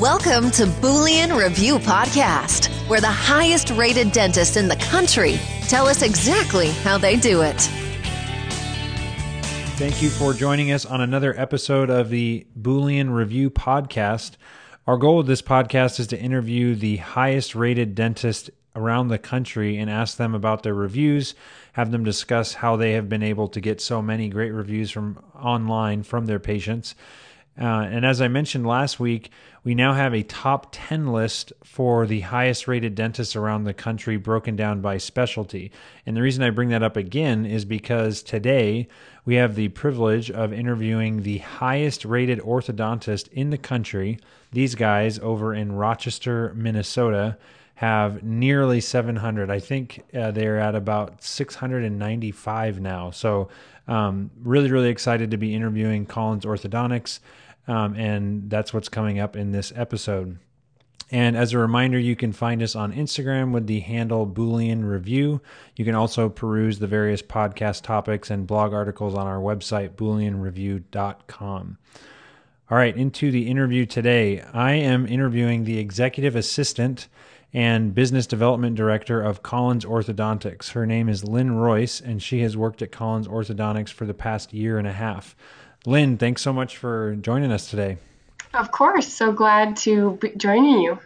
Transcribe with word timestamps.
Welcome 0.00 0.52
to 0.52 0.66
Boolean 0.66 1.36
Review 1.36 1.80
Podcast, 1.80 2.68
where 2.88 3.00
the 3.00 3.08
highest 3.08 3.70
rated 3.70 4.12
dentists 4.12 4.56
in 4.56 4.68
the 4.68 4.76
country 4.76 5.40
tell 5.62 5.88
us 5.88 6.02
exactly 6.02 6.70
how 6.70 6.98
they 6.98 7.16
do 7.16 7.42
it. 7.42 7.56
Thank 9.74 10.00
you 10.00 10.08
for 10.08 10.34
joining 10.34 10.70
us 10.70 10.86
on 10.86 11.00
another 11.00 11.36
episode 11.36 11.90
of 11.90 12.10
the 12.10 12.46
Boolean 12.56 13.12
Review 13.12 13.50
Podcast. 13.50 14.36
Our 14.86 14.98
goal 14.98 15.16
with 15.16 15.26
this 15.26 15.42
podcast 15.42 15.98
is 15.98 16.06
to 16.08 16.20
interview 16.20 16.76
the 16.76 16.98
highest 16.98 17.56
rated 17.56 17.96
dentists 17.96 18.50
around 18.76 19.08
the 19.08 19.18
country 19.18 19.78
and 19.78 19.90
ask 19.90 20.16
them 20.16 20.32
about 20.32 20.62
their 20.62 20.74
reviews, 20.74 21.34
have 21.72 21.90
them 21.90 22.04
discuss 22.04 22.54
how 22.54 22.76
they 22.76 22.92
have 22.92 23.08
been 23.08 23.24
able 23.24 23.48
to 23.48 23.60
get 23.60 23.80
so 23.80 24.00
many 24.00 24.28
great 24.28 24.52
reviews 24.52 24.92
from 24.92 25.20
online 25.34 26.04
from 26.04 26.26
their 26.26 26.38
patients. 26.38 26.94
Uh, 27.60 27.88
and 27.90 28.06
as 28.06 28.20
I 28.20 28.28
mentioned 28.28 28.64
last 28.64 29.00
week, 29.00 29.32
we 29.68 29.74
now 29.74 29.92
have 29.92 30.14
a 30.14 30.22
top 30.22 30.68
10 30.72 31.12
list 31.12 31.52
for 31.62 32.06
the 32.06 32.20
highest 32.20 32.66
rated 32.66 32.94
dentists 32.94 33.36
around 33.36 33.64
the 33.64 33.74
country 33.74 34.16
broken 34.16 34.56
down 34.56 34.80
by 34.80 34.96
specialty. 34.96 35.70
And 36.06 36.16
the 36.16 36.22
reason 36.22 36.42
I 36.42 36.48
bring 36.48 36.70
that 36.70 36.82
up 36.82 36.96
again 36.96 37.44
is 37.44 37.66
because 37.66 38.22
today 38.22 38.88
we 39.26 39.34
have 39.34 39.56
the 39.56 39.68
privilege 39.68 40.30
of 40.30 40.54
interviewing 40.54 41.22
the 41.22 41.36
highest 41.36 42.06
rated 42.06 42.38
orthodontist 42.38 43.28
in 43.30 43.50
the 43.50 43.58
country. 43.58 44.18
These 44.52 44.74
guys 44.74 45.18
over 45.18 45.52
in 45.52 45.72
Rochester, 45.72 46.54
Minnesota 46.56 47.36
have 47.74 48.22
nearly 48.22 48.80
700. 48.80 49.50
I 49.50 49.60
think 49.60 50.02
uh, 50.14 50.30
they're 50.30 50.58
at 50.58 50.76
about 50.76 51.22
695 51.22 52.80
now. 52.80 53.10
So, 53.10 53.50
um, 53.86 54.30
really, 54.42 54.70
really 54.70 54.88
excited 54.88 55.30
to 55.30 55.36
be 55.36 55.54
interviewing 55.54 56.06
Collins 56.06 56.46
Orthodontics. 56.46 57.20
Um, 57.68 57.94
and 57.94 58.50
that's 58.50 58.74
what's 58.74 58.88
coming 58.88 59.20
up 59.20 59.36
in 59.36 59.52
this 59.52 59.72
episode. 59.76 60.38
And 61.10 61.36
as 61.36 61.52
a 61.52 61.58
reminder, 61.58 61.98
you 61.98 62.16
can 62.16 62.32
find 62.32 62.62
us 62.62 62.74
on 62.74 62.92
Instagram 62.92 63.52
with 63.52 63.66
the 63.66 63.80
handle 63.80 64.26
Boolean 64.26 64.84
Review. 64.84 65.40
You 65.76 65.84
can 65.84 65.94
also 65.94 66.28
peruse 66.28 66.78
the 66.78 66.86
various 66.86 67.22
podcast 67.22 67.82
topics 67.82 68.30
and 68.30 68.46
blog 68.46 68.74
articles 68.74 69.14
on 69.14 69.26
our 69.26 69.38
website, 69.38 69.90
booleanreview.com. 69.90 71.78
All 72.70 72.76
right, 72.76 72.94
into 72.94 73.30
the 73.30 73.48
interview 73.48 73.86
today. 73.86 74.42
I 74.42 74.72
am 74.72 75.06
interviewing 75.06 75.64
the 75.64 75.78
executive 75.78 76.36
assistant 76.36 77.08
and 77.54 77.94
business 77.94 78.26
development 78.26 78.76
director 78.76 79.22
of 79.22 79.42
Collins 79.42 79.86
Orthodontics. 79.86 80.72
Her 80.72 80.84
name 80.84 81.08
is 81.08 81.24
Lynn 81.24 81.56
Royce, 81.56 82.02
and 82.02 82.22
she 82.22 82.40
has 82.40 82.58
worked 82.58 82.82
at 82.82 82.92
Collins 82.92 83.26
Orthodontics 83.26 83.88
for 83.88 84.04
the 84.04 84.12
past 84.12 84.52
year 84.52 84.76
and 84.76 84.86
a 84.86 84.92
half. 84.92 85.34
Lynn, 85.86 86.18
thanks 86.18 86.42
so 86.42 86.52
much 86.52 86.76
for 86.76 87.16
joining 87.16 87.52
us 87.52 87.70
today. 87.70 87.98
Of 88.54 88.72
course. 88.72 89.06
So 89.08 89.32
glad 89.32 89.76
to 89.78 90.18
be 90.20 90.30
joining 90.36 90.80
you. 90.80 90.98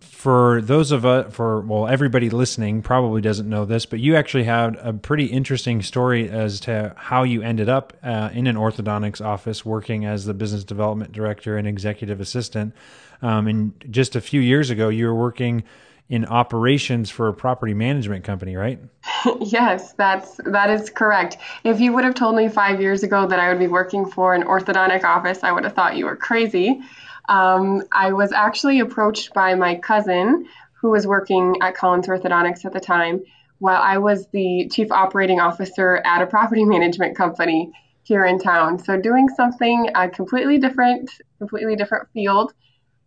For 0.00 0.60
those 0.60 0.90
of 0.90 1.06
us, 1.06 1.32
for 1.32 1.60
well, 1.60 1.86
everybody 1.86 2.28
listening 2.28 2.82
probably 2.82 3.20
doesn't 3.20 3.48
know 3.48 3.64
this, 3.64 3.86
but 3.86 4.00
you 4.00 4.16
actually 4.16 4.44
had 4.44 4.76
a 4.76 4.92
pretty 4.92 5.26
interesting 5.26 5.80
story 5.80 6.28
as 6.28 6.60
to 6.60 6.92
how 6.96 7.22
you 7.22 7.42
ended 7.42 7.68
up 7.68 7.96
uh, 8.02 8.30
in 8.32 8.46
an 8.46 8.56
orthodontics 8.56 9.24
office 9.24 9.64
working 9.64 10.04
as 10.04 10.24
the 10.24 10.34
business 10.34 10.64
development 10.64 11.12
director 11.12 11.56
and 11.56 11.68
executive 11.68 12.20
assistant. 12.20 12.74
Um, 13.22 13.46
and 13.46 13.84
just 13.90 14.16
a 14.16 14.20
few 14.20 14.40
years 14.40 14.70
ago, 14.70 14.88
you 14.88 15.06
were 15.06 15.14
working 15.14 15.64
in 16.08 16.24
operations 16.24 17.10
for 17.10 17.28
a 17.28 17.34
property 17.34 17.74
management 17.74 18.24
company, 18.24 18.56
right? 18.56 18.78
yes, 19.40 19.92
that's 19.92 20.40
that 20.44 20.70
is 20.70 20.90
correct. 20.90 21.36
If 21.64 21.80
you 21.80 21.92
would 21.92 22.04
have 22.04 22.14
told 22.14 22.36
me 22.36 22.48
five 22.48 22.80
years 22.80 23.02
ago 23.02 23.26
that 23.26 23.38
I 23.38 23.50
would 23.50 23.58
be 23.58 23.68
working 23.68 24.06
for 24.06 24.34
an 24.34 24.44
orthodontic 24.44 25.04
office, 25.04 25.40
I 25.42 25.52
would 25.52 25.64
have 25.64 25.74
thought 25.74 25.96
you 25.96 26.06
were 26.06 26.16
crazy. 26.16 26.80
Um, 27.28 27.82
I 27.92 28.12
was 28.12 28.32
actually 28.32 28.80
approached 28.80 29.34
by 29.34 29.54
my 29.54 29.76
cousin 29.76 30.46
who 30.80 30.90
was 30.90 31.06
working 31.06 31.56
at 31.60 31.74
Collins 31.74 32.06
Orthodontics 32.06 32.64
at 32.64 32.72
the 32.72 32.80
time, 32.80 33.22
while 33.58 33.82
I 33.82 33.98
was 33.98 34.28
the 34.28 34.70
chief 34.72 34.90
operating 34.90 35.40
officer 35.40 36.00
at 36.04 36.22
a 36.22 36.26
property 36.26 36.64
management 36.74 37.16
company 37.16 37.70
here 38.04 38.24
in 38.24 38.38
town. 38.38 38.78
So 38.78 38.98
doing 38.98 39.28
something 39.28 39.90
uh, 39.94 40.08
completely 40.08 40.58
different, 40.58 41.10
completely 41.38 41.76
different 41.76 42.08
field. 42.14 42.54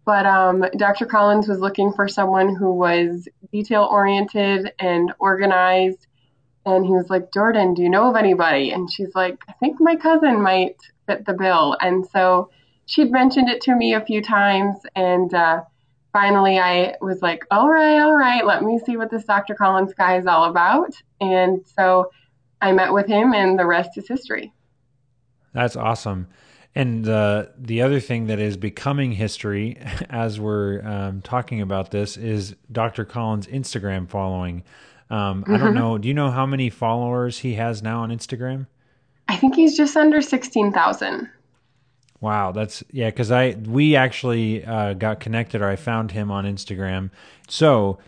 But 0.06 0.26
um, 0.26 0.66
Dr. 0.78 1.06
Collins 1.06 1.48
was 1.48 1.60
looking 1.60 1.94
for 1.94 2.08
someone 2.08 2.56
who 2.56 2.74
was 2.74 3.28
detail 3.52 3.88
oriented 3.90 4.74
and 4.80 5.14
organized. 5.20 6.08
And 6.66 6.86
he 6.86 6.92
was 6.92 7.10
like, 7.10 7.32
Jordan, 7.34 7.74
do 7.74 7.84
you 7.84 7.90
know 7.90 8.10
of 8.10 8.16
anybody? 8.16 8.72
And 8.72 8.92
she's 8.92 9.14
like, 9.16 9.40
I 9.48 9.54
think 9.54 9.78
my 9.80 9.96
cousin 9.96 10.42
might 10.42 10.78
fit 11.08 11.26
the 11.26 11.34
bill. 11.34 11.78
And 11.80 12.06
so 12.08 12.50
she'd 12.86 13.12
mentioned 13.12 13.50
it 13.50 13.62
to 13.62 13.76
me 13.76 13.94
a 13.94 14.06
few 14.06 14.22
times. 14.22 14.78
And 14.96 15.34
uh, 15.34 15.62
finally, 16.14 16.60
I 16.60 16.96
was 17.02 17.22
like, 17.22 17.46
all 17.52 17.70
right, 17.70 18.00
all 18.00 18.16
right, 18.16 18.46
let 18.46 18.64
me 18.64 18.80
see 18.80 18.98
what 18.98 19.12
this 19.12 19.26
Dr. 19.26 19.56
Collins 19.56 19.94
guy 19.94 20.18
is 20.18 20.28
all 20.28 20.46
about. 20.46 20.94
And 21.20 21.66
so 21.76 22.12
I 22.62 22.72
met 22.74 22.94
with 22.94 23.08
him, 23.08 23.34
and 23.34 23.58
the 23.58 23.66
rest 23.66 23.98
is 23.98 24.08
history. 24.08 24.54
That's 25.54 25.76
awesome. 25.76 26.28
And 26.74 27.04
the 27.04 27.52
the 27.58 27.82
other 27.82 28.00
thing 28.00 28.28
that 28.28 28.40
is 28.40 28.56
becoming 28.56 29.12
history 29.12 29.78
as 30.10 30.40
we're 30.40 30.82
um, 30.86 31.22
talking 31.22 31.62
about 31.62 31.92
this 31.92 32.18
is 32.18 32.56
Dr. 32.72 33.04
Collins' 33.04 33.48
Instagram 33.48 34.08
following. 34.10 34.64
Um, 35.10 35.44
mm-hmm. 35.44 35.54
I 35.54 35.58
don't 35.58 35.68
mm-hmm. 35.68 35.78
know. 35.78 35.98
Do 35.98 36.08
you 36.08 36.14
know 36.14 36.32
how 36.32 36.46
many 36.46 36.70
followers 36.70 37.40
he 37.40 37.56
has 37.56 37.84
now 37.84 38.02
on 38.02 38.10
Instagram? 38.10 38.68
I 39.28 39.36
think 39.36 39.56
he's 39.56 39.76
just 39.76 39.98
under 39.98 40.22
sixteen 40.22 40.72
thousand. 40.72 41.30
Wow, 42.22 42.52
that's 42.54 42.84
yeah. 42.92 43.10
Because 43.10 43.32
I 43.32 43.58
we 43.66 43.98
actually 43.98 44.64
uh, 44.64 44.94
got 44.94 45.20
connected, 45.20 45.62
or 45.62 45.68
I 45.68 45.76
found 45.76 46.12
him 46.12 46.32
on 46.32 46.46
Instagram. 46.46 47.10
So 47.50 48.00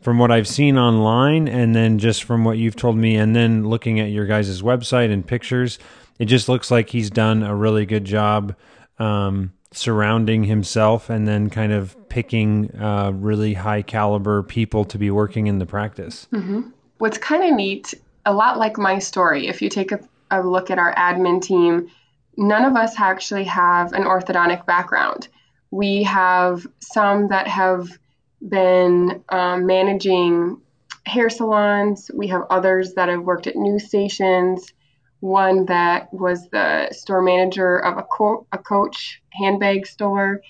from 0.00 0.18
what 0.18 0.30
I've 0.30 0.48
seen 0.48 0.78
online, 0.78 1.48
and 1.48 1.74
then 1.74 1.98
just 1.98 2.24
from 2.24 2.44
what 2.44 2.56
you've 2.56 2.76
told 2.76 2.96
me, 2.96 3.16
and 3.16 3.36
then 3.36 3.68
looking 3.68 4.00
at 4.00 4.10
your 4.10 4.24
guys' 4.26 4.62
website 4.62 5.12
and 5.12 5.26
pictures, 5.26 5.78
it 6.18 6.26
just 6.26 6.48
looks 6.48 6.70
like 6.70 6.90
he's 6.90 7.10
done 7.10 7.42
a 7.42 7.54
really 7.54 7.86
good 7.86 8.04
job 8.04 8.54
um, 8.98 9.52
surrounding 9.72 10.44
himself 10.44 11.10
and 11.10 11.28
then 11.28 11.50
kind 11.50 11.72
of 11.72 11.96
picking 12.08 12.74
uh, 12.80 13.12
really 13.14 13.54
high 13.54 13.82
caliber 13.82 14.42
people 14.42 14.84
to 14.84 14.98
be 14.98 15.10
working 15.10 15.46
in 15.46 15.58
the 15.58 15.66
practice. 15.66 16.26
Mm-hmm. 16.32 16.70
What's 16.98 17.18
kind 17.18 17.44
of 17.44 17.54
neat, 17.54 17.94
a 18.26 18.32
lot 18.32 18.58
like 18.58 18.76
my 18.78 18.98
story, 18.98 19.46
if 19.46 19.62
you 19.62 19.68
take 19.68 19.92
a, 19.92 20.00
a 20.30 20.42
look 20.42 20.70
at 20.70 20.78
our 20.78 20.94
admin 20.94 21.40
team, 21.40 21.90
none 22.36 22.64
of 22.64 22.76
us 22.76 22.98
actually 22.98 23.44
have 23.44 23.92
an 23.92 24.02
orthodontic 24.02 24.66
background. 24.66 25.28
We 25.70 26.02
have 26.04 26.66
some 26.80 27.28
that 27.28 27.46
have 27.46 27.98
been 28.46 29.22
um, 29.28 29.66
managing 29.66 30.60
hair 31.04 31.30
salons. 31.30 32.10
We 32.12 32.28
have 32.28 32.42
others 32.50 32.94
that 32.94 33.08
have 33.08 33.22
worked 33.22 33.46
at 33.46 33.56
news 33.56 33.86
stations 33.86 34.72
one 35.20 35.66
that 35.66 36.12
was 36.12 36.48
the 36.50 36.88
store 36.92 37.22
manager 37.22 37.78
of 37.78 37.98
a, 37.98 38.02
co- 38.02 38.46
a 38.52 38.58
coach 38.58 39.20
handbag 39.32 39.86
store. 39.86 40.40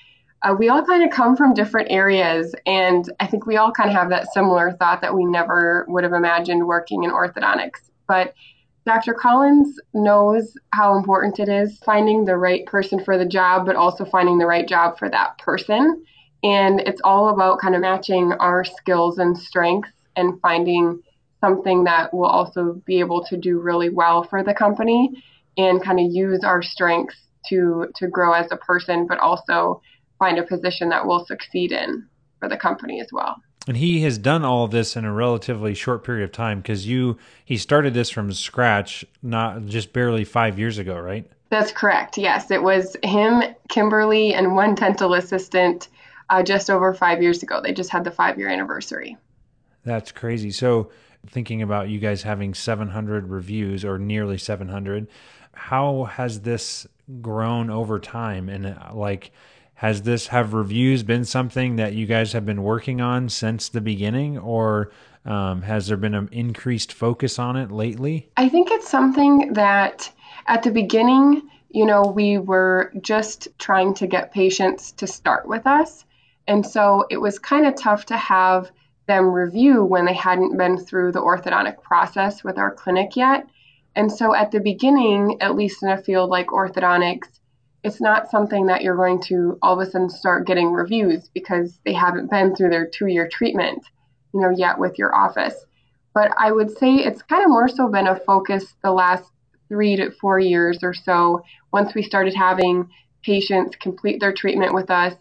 Uh, 0.43 0.55
we 0.57 0.69
all 0.69 0.85
kind 0.85 1.03
of 1.03 1.11
come 1.11 1.37
from 1.37 1.55
different 1.55 1.91
areas, 1.91 2.55
and 2.67 3.11
I 3.19 3.27
think 3.27 3.47
we 3.47 3.57
all 3.57 3.73
kind 3.73 3.91
of 3.91 3.97
have 3.97 4.11
that 4.11 4.33
similar 4.33 4.73
thought 4.73 5.01
that 5.01 5.15
we 5.15 5.25
never 5.25 5.85
would 5.89 6.05
have 6.05 6.13
imagined 6.13 6.67
working 6.67 7.03
in 7.03 7.11
orthodontics. 7.11 7.91
But 8.07 8.35
Dr. 8.87 9.13
Collins 9.13 9.79
knows 9.93 10.57
how 10.73 10.97
important 10.97 11.39
it 11.39 11.49
is 11.49 11.79
finding 11.85 12.25
the 12.25 12.37
right 12.37 12.65
person 12.67 13.03
for 13.05 13.19
the 13.19 13.27
job, 13.27 13.67
but 13.67 13.77
also 13.77 14.05
finding 14.05 14.39
the 14.39 14.47
right 14.47 14.67
job 14.67 14.99
for 14.99 15.11
that 15.11 15.37
person. 15.39 16.03
And 16.43 16.81
it's 16.81 17.01
all 17.03 17.29
about 17.29 17.59
kind 17.59 17.75
of 17.75 17.81
matching 17.81 18.33
our 18.35 18.65
skills 18.65 19.19
and 19.19 19.37
strengths 19.37 19.93
and 20.17 20.41
finding 20.41 21.03
something 21.41 21.85
that 21.85 22.13
will 22.13 22.27
also 22.27 22.81
be 22.85 23.01
able 23.01 23.25
to 23.25 23.37
do 23.37 23.61
really 23.61 23.91
well 23.91 24.23
for 24.25 24.43
the 24.43 24.55
company 24.55 25.11
and 25.57 25.83
kind 25.83 25.99
of 25.99 26.07
use 26.11 26.43
our 26.45 26.63
strengths 26.63 27.17
to 27.49 27.87
to 27.97 28.09
grow 28.09 28.33
as 28.33 28.51
a 28.51 28.57
person 28.57 29.07
but 29.07 29.19
also 29.19 29.81
find 30.19 30.39
a 30.39 30.43
position 30.43 30.89
that 30.89 31.07
we'll 31.07 31.25
succeed 31.25 31.73
in 31.73 32.07
for 32.41 32.49
the 32.49 32.57
company 32.57 33.01
as 33.01 33.09
well. 33.13 33.37
And 33.67 33.77
he 33.77 34.01
has 34.03 34.17
done 34.17 34.45
all 34.45 34.65
of 34.65 34.71
this 34.71 34.97
in 34.97 35.05
a 35.05 35.13
relatively 35.13 35.75
short 35.75 36.03
period 36.03 36.25
of 36.25 36.33
time 36.33 36.61
because 36.61 36.87
you 36.87 37.19
he 37.45 37.57
started 37.57 37.95
this 37.95 38.11
from 38.11 38.33
scratch 38.33 39.05
not 39.23 39.67
just 39.67 39.93
barely 39.93 40.25
five 40.25 40.59
years 40.59 40.79
ago 40.79 40.99
right? 40.99 41.31
That's 41.51 41.73
correct 41.73 42.19
yes. 42.19 42.51
It 42.51 42.63
was 42.63 42.97
him 43.03 43.43
kimberly 43.69 44.35
and 44.35 44.55
one 44.55 44.75
dental 44.75 45.15
assistant 45.15 45.89
uh, 46.31 46.43
just 46.43 46.69
over 46.69 46.93
five 46.93 47.23
years 47.23 47.43
ago. 47.43 47.61
They 47.63 47.73
just 47.73 47.91
had 47.91 48.05
the 48.05 48.11
five 48.11 48.39
year 48.39 48.49
anniversary. 48.49 49.17
That's 49.85 50.13
crazy. 50.13 50.51
So 50.51 50.91
thinking 51.27 51.63
about 51.63 51.89
you 51.89 51.99
guys 51.99 52.23
having 52.23 52.55
700 52.55 53.29
reviews 53.29 53.85
or 53.85 53.99
nearly 53.99 54.39
700 54.39 55.09
how 55.59 56.05
has 56.05 56.41
this 56.41 56.87
grown 57.21 57.69
over 57.69 57.99
time? 57.99 58.49
And 58.49 58.67
uh, 58.67 58.91
like 58.95 59.33
has 59.75 60.03
this 60.03 60.29
have 60.29 60.55
reviews 60.55 61.03
been 61.03 61.25
something 61.25 61.77
that 61.77 61.95
you 61.95 62.07
guys 62.07 62.33
have 62.33 62.47
been 62.47 62.63
working 62.63 63.01
on 63.01 63.29
since 63.29 63.69
the 63.69 63.81
beginning? 63.81 64.39
Or 64.39 64.93
um, 65.25 65.63
has 65.63 65.89
there 65.89 65.97
been 65.97 66.15
an 66.15 66.29
increased 66.33 66.93
focus 66.93 67.39
on 67.39 67.57
it 67.57 67.71
lately? 67.71 68.31
I 68.37 68.49
think 68.49 68.71
it's 68.71 68.89
something 68.89 69.55
that 69.55 70.11
at 70.47 70.63
the 70.63 70.71
beginning 70.71 71.43
you 71.71 71.85
know 71.85 72.03
we 72.03 72.39
were 72.39 72.93
just 73.03 73.49
trying 73.59 73.95
to 73.95 74.07
get 74.07 74.33
patients 74.33 74.93
to 74.93 75.07
start 75.07 75.47
with 75.47 75.67
us. 75.67 76.05
And 76.47 76.65
so 76.65 77.05
it 77.11 77.19
was 77.19 77.39
kind 77.39 77.67
of 77.67 77.75
tough 77.75 78.07
to 78.07 78.17
have 78.17 78.71
them 79.09 79.33
review 79.33 79.85
when 79.85 80.05
they 80.05 80.15
hadn't 80.15 80.57
been 80.57 80.79
through 80.79 81.11
the 81.11 81.21
orthodontic 81.21 81.83
process 81.83 82.45
with 82.45 82.59
our 82.59 82.73
clinic 82.73 83.17
yet. 83.17 83.45
And 83.97 84.13
so 84.13 84.35
at 84.35 84.53
the 84.53 84.61
beginning, 84.61 85.39
at 85.41 85.57
least 85.57 85.83
in 85.83 85.89
a 85.89 86.01
field 86.01 86.31
like 86.31 86.49
orthodontics, 86.49 87.41
it's 87.83 88.01
not 88.01 88.31
something 88.31 88.67
that 88.67 88.83
you're 88.83 88.97
going 88.97 89.21
to 89.23 89.59
all 89.63 89.81
of 89.81 89.87
a 89.87 89.91
sudden 89.91 90.11
start 90.11 90.47
getting 90.47 90.71
reviews 90.71 91.29
because 91.35 91.81
they 91.85 91.93
haven't 91.93 92.31
been 92.31 92.55
through 92.55 92.71
their 92.71 92.87
two 92.87 93.07
year 93.07 93.29
treatment, 93.29 93.83
you 94.33 94.41
know, 94.41 94.51
yet 94.51 94.79
with 94.79 94.99
your 94.99 95.15
office. 95.15 95.55
But 96.15 96.33
I 96.37 96.53
would 96.53 96.77
say 96.77 96.97
it's 96.97 97.23
kind 97.23 97.43
of 97.43 97.51
more 97.51 97.69
so 97.69 97.89
been 97.89 98.07
a 98.07 98.17
focus 98.17 98.75
the 98.83 98.93
last 98.93 99.25
three 99.69 99.97
to 99.97 100.11
four 100.11 100.39
years 100.39 100.79
or 100.83 100.95
so 100.95 101.43
once 101.73 101.95
we 101.95 102.03
started 102.03 102.35
having 102.35 102.89
patients 103.23 103.77
complete 103.77 104.21
their 104.21 104.33
treatment 104.33 104.75
with 104.75 104.91
us 104.91 105.15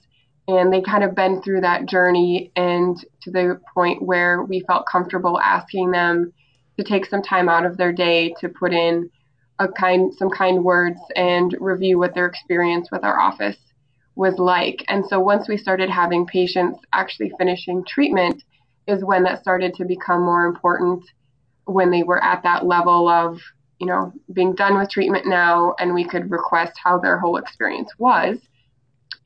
and 0.48 0.72
they 0.72 0.82
kind 0.82 1.04
of 1.04 1.16
been 1.16 1.42
through 1.42 1.62
that 1.62 1.86
journey 1.86 2.52
and 2.56 2.98
to 3.22 3.32
the 3.32 3.60
point 3.74 4.02
where 4.02 4.44
we 4.44 4.62
felt 4.62 4.86
comfortable 4.90 5.40
asking 5.40 5.92
them 5.92 6.32
to 6.78 6.84
take 6.84 7.06
some 7.06 7.22
time 7.22 7.50
out 7.50 7.66
of 7.66 7.78
their 7.78 7.92
day 7.92 8.34
to 8.40 8.50
put 8.50 8.72
in 8.74 9.10
a 9.60 9.68
kind 9.68 10.14
some 10.14 10.30
kind 10.30 10.64
words 10.64 11.00
and 11.16 11.56
review 11.60 11.98
what 11.98 12.14
their 12.14 12.28
experience 12.28 12.90
with 12.92 13.04
our 13.04 13.20
office 13.20 13.58
was 14.16 14.38
like. 14.38 14.84
And 14.88 15.06
so 15.06 15.20
once 15.20 15.48
we 15.48 15.58
started 15.58 15.90
having 15.90 16.26
patients 16.26 16.80
actually 16.94 17.32
finishing 17.38 17.84
treatment 17.86 18.44
is 18.88 19.04
when 19.04 19.24
that 19.24 19.42
started 19.42 19.74
to 19.76 19.86
become 19.86 20.22
more 20.22 20.46
important 20.46 21.04
when 21.66 21.92
they 21.92 22.04
were 22.04 22.24
at 22.24 22.44
that 22.44 22.66
level 22.66 23.10
of, 23.10 23.40
you 23.80 23.88
know, 23.88 24.14
being 24.34 24.56
done 24.56 24.78
with 24.78 24.90
treatment 24.90 25.28
now 25.28 25.76
and 25.80 25.94
we 25.94 26.06
could 26.06 26.32
request 26.32 26.74
how 26.82 26.98
their 26.98 27.20
whole 27.20 27.38
experience 27.38 27.92
was. 27.98 28.38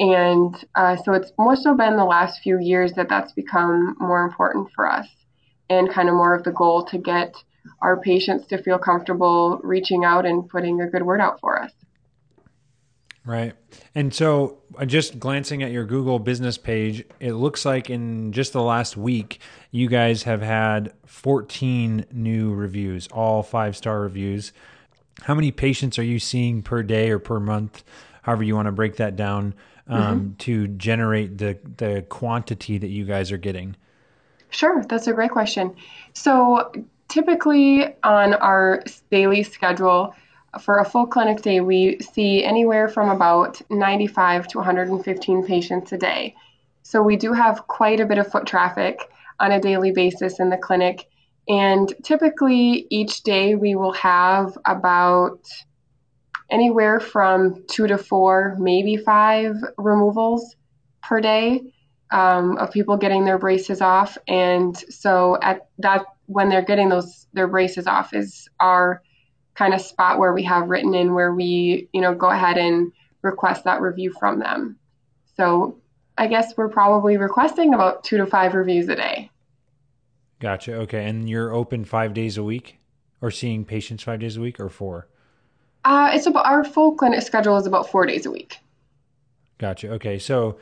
And 0.01 0.55
uh, 0.73 0.95
so 0.95 1.13
it's 1.13 1.31
more 1.37 1.55
so 1.55 1.75
been 1.75 1.95
the 1.95 2.03
last 2.03 2.41
few 2.41 2.59
years 2.59 2.93
that 2.93 3.07
that's 3.07 3.33
become 3.33 3.95
more 3.99 4.23
important 4.23 4.71
for 4.71 4.91
us 4.91 5.07
and 5.69 5.91
kind 5.91 6.09
of 6.09 6.15
more 6.15 6.33
of 6.33 6.43
the 6.43 6.51
goal 6.51 6.83
to 6.85 6.97
get 6.97 7.35
our 7.83 8.01
patients 8.01 8.47
to 8.47 8.57
feel 8.57 8.79
comfortable 8.79 9.61
reaching 9.63 10.03
out 10.03 10.25
and 10.25 10.49
putting 10.49 10.81
a 10.81 10.89
good 10.89 11.03
word 11.03 11.21
out 11.21 11.39
for 11.39 11.61
us. 11.61 11.71
Right. 13.23 13.53
And 13.93 14.11
so, 14.11 14.57
uh, 14.75 14.85
just 14.85 15.19
glancing 15.19 15.61
at 15.61 15.71
your 15.71 15.85
Google 15.85 16.17
business 16.17 16.57
page, 16.57 17.05
it 17.19 17.33
looks 17.33 17.63
like 17.63 17.87
in 17.87 18.31
just 18.31 18.53
the 18.53 18.63
last 18.63 18.97
week, 18.97 19.39
you 19.69 19.87
guys 19.87 20.23
have 20.23 20.41
had 20.41 20.93
14 21.05 22.07
new 22.11 22.55
reviews, 22.55 23.07
all 23.09 23.43
five 23.43 23.77
star 23.77 24.01
reviews. 24.01 24.51
How 25.21 25.35
many 25.35 25.51
patients 25.51 25.99
are 25.99 26.03
you 26.03 26.17
seeing 26.17 26.63
per 26.63 26.81
day 26.81 27.11
or 27.11 27.19
per 27.19 27.39
month, 27.39 27.83
however 28.23 28.41
you 28.41 28.55
want 28.55 28.65
to 28.65 28.71
break 28.71 28.95
that 28.95 29.15
down, 29.15 29.53
um, 29.91 30.19
mm-hmm. 30.19 30.33
to 30.37 30.67
generate 30.67 31.37
the, 31.37 31.57
the 31.77 32.05
quantity 32.09 32.77
that 32.77 32.89
you 32.89 33.05
guys 33.05 33.31
are 33.31 33.37
getting? 33.37 33.75
Sure, 34.49 34.83
that's 34.87 35.07
a 35.07 35.13
great 35.13 35.31
question. 35.31 35.75
So, 36.13 36.71
typically 37.07 37.85
on 38.03 38.33
our 38.33 38.83
daily 39.09 39.43
schedule, 39.43 40.15
for 40.59 40.79
a 40.79 40.85
full 40.85 41.07
clinic 41.07 41.41
day, 41.41 41.61
we 41.61 41.99
see 41.99 42.43
anywhere 42.43 42.89
from 42.89 43.09
about 43.09 43.61
95 43.69 44.47
to 44.49 44.57
115 44.57 45.45
patients 45.45 45.91
a 45.91 45.97
day. 45.97 46.35
So 46.83 47.01
we 47.01 47.15
do 47.15 47.31
have 47.31 47.67
quite 47.67 47.99
a 47.99 48.05
bit 48.05 48.17
of 48.17 48.29
foot 48.29 48.45
traffic 48.45 48.99
on 49.39 49.51
a 49.51 49.61
daily 49.61 49.91
basis 49.91 50.39
in 50.39 50.49
the 50.49 50.57
clinic. 50.57 51.07
And 51.47 51.93
typically, 52.03 52.85
each 52.89 53.23
day 53.23 53.55
we 53.55 53.75
will 53.75 53.93
have 53.93 54.57
about 54.65 55.39
anywhere 56.51 56.99
from 56.99 57.63
two 57.67 57.87
to 57.87 57.97
four, 57.97 58.55
maybe 58.59 58.97
five 58.97 59.55
removals 59.77 60.55
per 61.01 61.21
day 61.21 61.73
um, 62.11 62.57
of 62.57 62.71
people 62.71 62.97
getting 62.97 63.25
their 63.25 63.37
braces 63.37 63.81
off. 63.81 64.17
And 64.27 64.77
so 64.77 65.37
at 65.41 65.69
that, 65.79 66.05
when 66.27 66.49
they're 66.49 66.61
getting 66.61 66.89
those 66.89 67.27
their 67.33 67.47
braces 67.47 67.87
off, 67.87 68.13
is 68.13 68.49
our 68.59 69.01
kind 69.55 69.73
of 69.73 69.81
spot 69.81 70.19
where 70.19 70.33
we 70.33 70.43
have 70.43 70.69
written 70.69 70.93
in 70.93 71.13
where 71.13 71.33
we, 71.33 71.89
you 71.93 72.01
know, 72.01 72.13
go 72.13 72.29
ahead 72.29 72.57
and 72.57 72.91
request 73.21 73.63
that 73.63 73.81
review 73.81 74.13
from 74.19 74.39
them. 74.39 74.77
So 75.37 75.79
I 76.17 76.27
guess 76.27 76.55
we're 76.57 76.69
probably 76.69 77.17
requesting 77.17 77.73
about 77.73 78.03
two 78.03 78.17
to 78.17 78.25
five 78.25 78.53
reviews 78.53 78.89
a 78.89 78.95
day. 78.95 79.31
Gotcha. 80.39 80.75
Okay. 80.75 81.05
And 81.05 81.29
you're 81.29 81.53
open 81.53 81.85
five 81.85 82.13
days 82.13 82.37
a 82.37 82.43
week 82.43 82.79
or 83.21 83.31
seeing 83.31 83.63
patients 83.63 84.03
five 84.03 84.19
days 84.19 84.37
a 84.37 84.41
week 84.41 84.59
or 84.59 84.69
four? 84.69 85.07
Uh, 85.83 86.11
it's 86.13 86.27
about 86.27 86.45
our 86.45 86.63
full 86.63 86.95
clinic 86.95 87.21
schedule 87.21 87.57
is 87.57 87.65
about 87.65 87.89
four 87.89 88.05
days 88.05 88.25
a 88.25 88.31
week. 88.31 88.57
Gotcha. 89.57 89.91
Okay. 89.93 90.19
So 90.19 90.57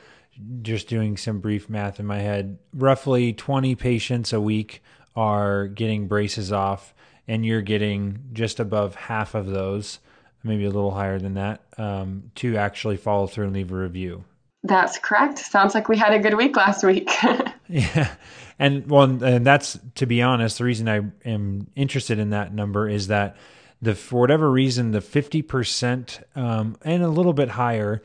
just 0.62 0.88
doing 0.88 1.16
some 1.16 1.40
brief 1.40 1.68
math 1.68 2.00
in 2.00 2.06
my 2.06 2.18
head, 2.18 2.58
roughly 2.74 3.32
20 3.32 3.74
patients 3.74 4.32
a 4.32 4.40
week 4.40 4.82
are 5.16 5.66
getting 5.68 6.06
braces 6.06 6.52
off 6.52 6.94
and 7.28 7.44
you're 7.44 7.62
getting 7.62 8.18
just 8.32 8.60
above 8.60 8.94
half 8.94 9.34
of 9.34 9.46
those, 9.46 9.98
maybe 10.42 10.64
a 10.64 10.70
little 10.70 10.90
higher 10.90 11.18
than 11.18 11.34
that, 11.34 11.62
um, 11.78 12.30
to 12.36 12.56
actually 12.56 12.96
follow 12.96 13.26
through 13.26 13.44
and 13.44 13.54
leave 13.54 13.72
a 13.72 13.76
review. 13.76 14.24
That's 14.62 14.98
correct. 14.98 15.38
Sounds 15.38 15.74
like 15.74 15.88
we 15.88 15.96
had 15.96 16.12
a 16.12 16.18
good 16.18 16.34
week 16.34 16.56
last 16.56 16.84
week. 16.84 17.10
yeah. 17.68 18.14
And 18.58 18.90
well, 18.90 19.22
and 19.24 19.46
that's 19.46 19.78
to 19.94 20.06
be 20.06 20.20
honest, 20.20 20.58
the 20.58 20.64
reason 20.64 20.88
I 20.88 21.00
am 21.24 21.68
interested 21.74 22.18
in 22.18 22.30
that 22.30 22.52
number 22.52 22.88
is 22.88 23.06
that 23.06 23.36
the 23.82 23.94
for 23.94 24.20
whatever 24.20 24.50
reason, 24.50 24.90
the 24.90 25.00
50% 25.00 26.22
um, 26.36 26.76
and 26.82 27.02
a 27.02 27.08
little 27.08 27.32
bit 27.32 27.50
higher 27.50 28.02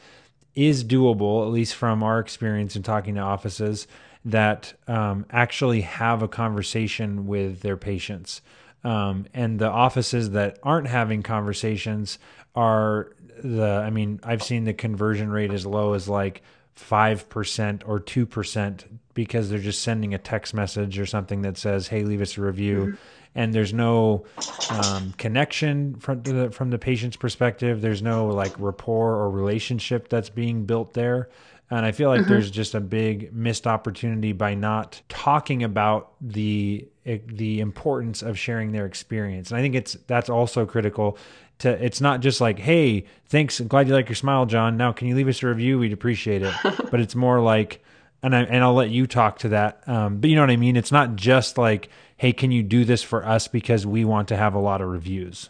is 0.55 0.83
doable, 0.83 1.45
at 1.45 1.51
least 1.51 1.75
from 1.75 2.01
our 2.01 2.19
experience 2.19 2.75
in 2.75 2.83
talking 2.83 3.15
to 3.15 3.21
offices 3.21 3.87
that 4.23 4.73
um, 4.87 5.25
actually 5.29 5.81
have 5.81 6.23
a 6.23 6.27
conversation 6.27 7.27
with 7.27 7.61
their 7.61 7.77
patients. 7.77 8.41
Um, 8.83 9.25
and 9.33 9.59
the 9.59 9.69
offices 9.69 10.31
that 10.31 10.59
aren't 10.63 10.87
having 10.87 11.23
conversations 11.23 12.19
are 12.55 13.11
the, 13.43 13.83
I 13.85 13.89
mean, 13.89 14.19
I've 14.23 14.43
seen 14.43 14.63
the 14.63 14.73
conversion 14.73 15.29
rate 15.29 15.51
as 15.51 15.65
low 15.65 15.93
as 15.93 16.07
like 16.07 16.41
5% 16.77 17.81
or 17.85 17.99
2% 17.99 18.83
because 19.13 19.49
they're 19.49 19.59
just 19.59 19.81
sending 19.81 20.13
a 20.13 20.17
text 20.17 20.53
message 20.53 20.99
or 20.99 21.05
something 21.05 21.41
that 21.41 21.57
says, 21.57 21.87
hey, 21.87 22.03
leave 22.03 22.21
us 22.21 22.37
a 22.37 22.41
review. 22.41 22.77
Mm-hmm. 22.77 22.95
And 23.35 23.53
there's 23.53 23.73
no 23.73 24.25
um, 24.69 25.13
connection 25.17 25.95
from 25.95 26.23
the, 26.23 26.51
from 26.51 26.69
the 26.69 26.79
patient's 26.79 27.17
perspective. 27.17 27.81
There's 27.81 28.01
no 28.01 28.27
like 28.27 28.53
rapport 28.57 29.15
or 29.15 29.29
relationship 29.29 30.07
that's 30.07 30.29
being 30.29 30.65
built 30.65 30.93
there. 30.93 31.29
And 31.69 31.85
I 31.85 31.91
feel 31.91 32.09
like 32.09 32.21
mm-hmm. 32.21 32.29
there's 32.29 32.51
just 32.51 32.75
a 32.75 32.79
big 32.79 33.33
missed 33.33 33.65
opportunity 33.65 34.33
by 34.33 34.53
not 34.53 35.01
talking 35.09 35.63
about 35.63 36.13
the 36.21 36.87
the 37.03 37.59
importance 37.59 38.21
of 38.21 38.37
sharing 38.37 38.71
their 38.71 38.85
experience. 38.85 39.49
And 39.49 39.59
I 39.59 39.61
think 39.61 39.75
it's 39.75 39.93
that's 40.07 40.29
also 40.29 40.65
critical 40.65 41.17
to 41.59 41.69
it's 41.83 42.01
not 42.01 42.19
just 42.19 42.39
like, 42.39 42.59
"Hey, 42.59 43.05
thanks, 43.27 43.59
I'm 43.59 43.67
glad 43.67 43.87
you 43.87 43.93
like 43.93 44.09
your 44.09 44.15
smile, 44.15 44.45
John. 44.45 44.77
Now, 44.77 44.91
can 44.91 45.07
you 45.07 45.15
leave 45.15 45.27
us 45.27 45.41
a 45.41 45.47
review? 45.47 45.79
We'd 45.79 45.93
appreciate 45.93 46.43
it." 46.43 46.53
but 46.91 46.99
it's 46.99 47.15
more 47.15 47.39
like 47.39 47.83
and 48.25 48.35
I 48.35 48.41
and 48.41 48.63
I'll 48.63 48.73
let 48.73 48.89
you 48.89 49.07
talk 49.07 49.39
to 49.39 49.49
that. 49.49 49.87
Um, 49.87 50.17
but 50.17 50.29
you 50.29 50.35
know 50.35 50.41
what 50.41 50.49
I 50.49 50.57
mean? 50.57 50.75
It's 50.75 50.91
not 50.91 51.15
just 51.15 51.57
like, 51.57 51.89
"Hey, 52.17 52.31
can 52.31 52.51
you 52.51 52.63
do 52.63 52.85
this 52.85 53.03
for 53.03 53.25
us 53.25 53.47
because 53.47 53.85
we 53.85 54.05
want 54.05 54.27
to 54.29 54.37
have 54.37 54.53
a 54.53 54.59
lot 54.59 54.81
of 54.81 54.89
reviews." 54.89 55.49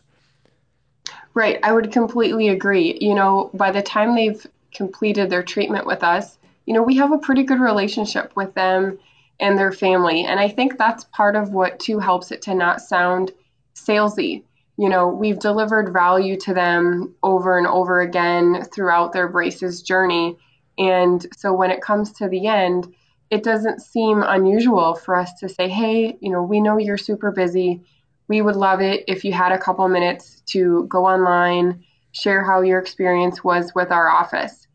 Right. 1.34 1.60
I 1.64 1.74
would 1.74 1.92
completely 1.92 2.50
agree. 2.50 2.98
You 3.00 3.14
know, 3.14 3.50
by 3.54 3.72
the 3.72 3.82
time 3.82 4.16
they've 4.16 4.46
completed 4.74 5.30
their 5.30 5.44
treatment 5.44 5.86
with 5.86 6.04
us, 6.04 6.38
you 6.66 6.74
know, 6.74 6.82
we 6.82 6.96
have 6.96 7.12
a 7.12 7.18
pretty 7.18 7.44
good 7.44 7.60
relationship 7.60 8.32
with 8.36 8.54
them 8.54 8.98
and 9.40 9.58
their 9.58 9.72
family. 9.72 10.24
And 10.24 10.40
I 10.40 10.48
think 10.48 10.78
that's 10.78 11.04
part 11.06 11.36
of 11.36 11.52
what 11.52 11.80
too 11.80 12.00
helps 12.00 12.32
it 12.32 12.42
to 12.44 12.56
not 12.56 12.82
sound 12.82 13.32
salesy. 13.76 14.44
You 14.78 14.90
know, 14.90 15.08
we've 15.08 15.40
delivered 15.40 15.94
value 15.94 16.38
to 16.42 16.54
them 16.54 17.14
over 17.24 17.58
and 17.58 17.68
over 17.68 18.02
again 18.02 18.64
throughout 18.74 19.14
their 19.14 19.28
braces 19.28 19.82
journey. 19.82 20.38
And 20.78 21.26
so 21.36 21.54
when 21.54 21.72
it 21.72 21.82
comes 21.82 22.12
to 22.14 22.28
the 22.28 22.48
end, 22.48 22.94
it 23.30 23.44
doesn't 23.44 23.82
seem 23.82 24.24
unusual 24.24 24.96
for 24.96 25.16
us 25.16 25.34
to 25.40 25.50
say, 25.50 25.68
hey, 25.68 26.18
you 26.20 26.32
know, 26.32 26.44
we 26.44 26.62
know 26.62 26.78
you're 26.78 26.98
super 26.98 27.32
busy. 27.32 27.82
We 28.28 28.42
would 28.42 28.56
love 28.56 28.82
it 28.82 29.04
if 29.08 29.24
you 29.24 29.34
had 29.34 29.52
a 29.52 29.58
couple 29.58 29.88
minutes 29.88 30.42
to 30.48 30.86
go 30.90 31.06
online, 31.06 31.84
share 32.12 32.44
how 32.44 32.62
your 32.62 32.80
experience 32.80 33.44
was 33.44 33.74
with 33.76 33.92
our 33.92 34.10
office 34.10 34.66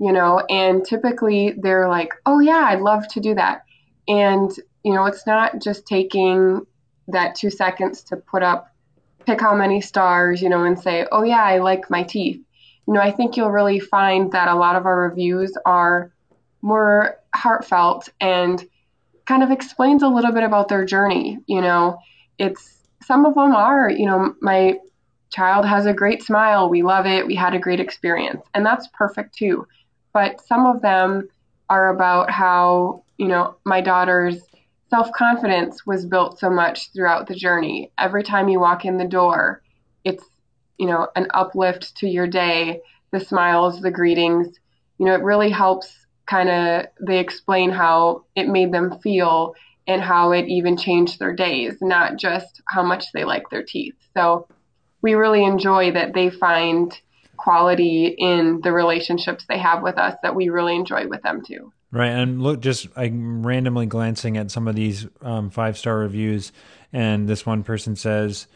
you 0.00 0.12
know, 0.12 0.42
and 0.48 0.82
typically 0.84 1.54
they're 1.58 1.88
like, 1.88 2.14
oh, 2.24 2.40
yeah, 2.40 2.64
I'd 2.68 2.80
love 2.80 3.06
to 3.08 3.20
do 3.20 3.34
that. 3.34 3.64
And, 4.08 4.50
you 4.82 4.94
know, 4.94 5.04
it's 5.04 5.26
not 5.26 5.60
just 5.60 5.86
taking 5.86 6.66
that 7.08 7.34
two 7.34 7.50
seconds 7.50 8.02
to 8.04 8.16
put 8.16 8.42
up, 8.42 8.74
pick 9.26 9.42
how 9.42 9.54
many 9.54 9.82
stars, 9.82 10.40
you 10.40 10.48
know, 10.48 10.64
and 10.64 10.80
say, 10.80 11.06
oh, 11.12 11.22
yeah, 11.22 11.42
I 11.42 11.58
like 11.58 11.90
my 11.90 12.02
teeth. 12.02 12.40
You 12.88 12.94
know, 12.94 13.00
I 13.00 13.10
think 13.10 13.36
you'll 13.36 13.50
really 13.50 13.78
find 13.78 14.32
that 14.32 14.48
a 14.48 14.54
lot 14.54 14.74
of 14.74 14.86
our 14.86 15.02
reviews 15.02 15.52
are 15.66 16.10
more 16.62 17.16
heartfelt 17.34 18.08
and 18.20 18.64
kind 19.26 19.42
of 19.42 19.50
explains 19.50 20.02
a 20.02 20.08
little 20.08 20.32
bit 20.32 20.44
about 20.44 20.68
their 20.68 20.84
journey. 20.84 21.38
You 21.46 21.60
know, 21.60 21.98
it's 22.38 22.78
some 23.02 23.24
of 23.24 23.34
them 23.34 23.54
are, 23.54 23.90
you 23.90 24.06
know, 24.06 24.34
my 24.40 24.78
child 25.32 25.64
has 25.66 25.86
a 25.86 25.94
great 25.94 26.22
smile. 26.22 26.68
We 26.68 26.82
love 26.82 27.06
it. 27.06 27.26
We 27.26 27.34
had 27.34 27.54
a 27.54 27.58
great 27.58 27.80
experience. 27.80 28.44
And 28.54 28.66
that's 28.66 28.88
perfect 28.96 29.34
too 29.36 29.66
but 30.12 30.40
some 30.40 30.66
of 30.66 30.82
them 30.82 31.28
are 31.68 31.94
about 31.94 32.30
how, 32.30 33.04
you 33.18 33.28
know, 33.28 33.56
my 33.64 33.80
daughter's 33.80 34.40
self 34.88 35.12
confidence 35.12 35.86
was 35.86 36.06
built 36.06 36.38
so 36.38 36.50
much 36.50 36.92
throughout 36.92 37.28
the 37.28 37.34
journey. 37.34 37.92
Every 37.98 38.22
time 38.22 38.48
you 38.48 38.58
walk 38.60 38.84
in 38.84 38.96
the 38.96 39.04
door, 39.04 39.62
it's, 40.04 40.24
you 40.78 40.86
know, 40.86 41.08
an 41.14 41.28
uplift 41.32 41.96
to 41.98 42.08
your 42.08 42.26
day, 42.26 42.80
the 43.12 43.20
smiles, 43.20 43.80
the 43.80 43.90
greetings. 43.90 44.48
You 44.98 45.06
know, 45.06 45.14
it 45.14 45.22
really 45.22 45.50
helps 45.50 45.99
kind 46.26 46.48
of, 46.48 46.86
they 47.00 47.18
explain 47.18 47.70
how 47.70 48.24
it 48.36 48.48
made 48.48 48.72
them 48.72 48.98
feel 49.00 49.54
and 49.86 50.02
how 50.02 50.32
it 50.32 50.46
even 50.46 50.76
changed 50.76 51.18
their 51.18 51.34
days, 51.34 51.76
not 51.80 52.16
just 52.16 52.60
how 52.68 52.82
much 52.82 53.06
they 53.12 53.24
like 53.24 53.50
their 53.50 53.64
teeth. 53.64 53.94
So 54.14 54.46
we 55.02 55.14
really 55.14 55.44
enjoy 55.44 55.92
that 55.92 56.14
they 56.14 56.30
find 56.30 56.96
quality 57.36 58.14
in 58.18 58.60
the 58.62 58.72
relationships 58.72 59.46
they 59.48 59.58
have 59.58 59.82
with 59.82 59.96
us 59.96 60.14
that 60.22 60.34
we 60.34 60.50
really 60.50 60.76
enjoy 60.76 61.08
with 61.08 61.22
them 61.22 61.42
too. 61.44 61.72
Right. 61.90 62.10
And 62.10 62.40
look, 62.40 62.60
just 62.60 62.86
I'm 62.94 63.44
randomly 63.44 63.86
glancing 63.86 64.36
at 64.36 64.50
some 64.50 64.68
of 64.68 64.76
these 64.76 65.08
um, 65.22 65.50
five 65.50 65.76
star 65.76 65.98
reviews, 65.98 66.52
and 66.92 67.28
this 67.28 67.44
one 67.44 67.64
person 67.64 67.96
says, 67.96 68.46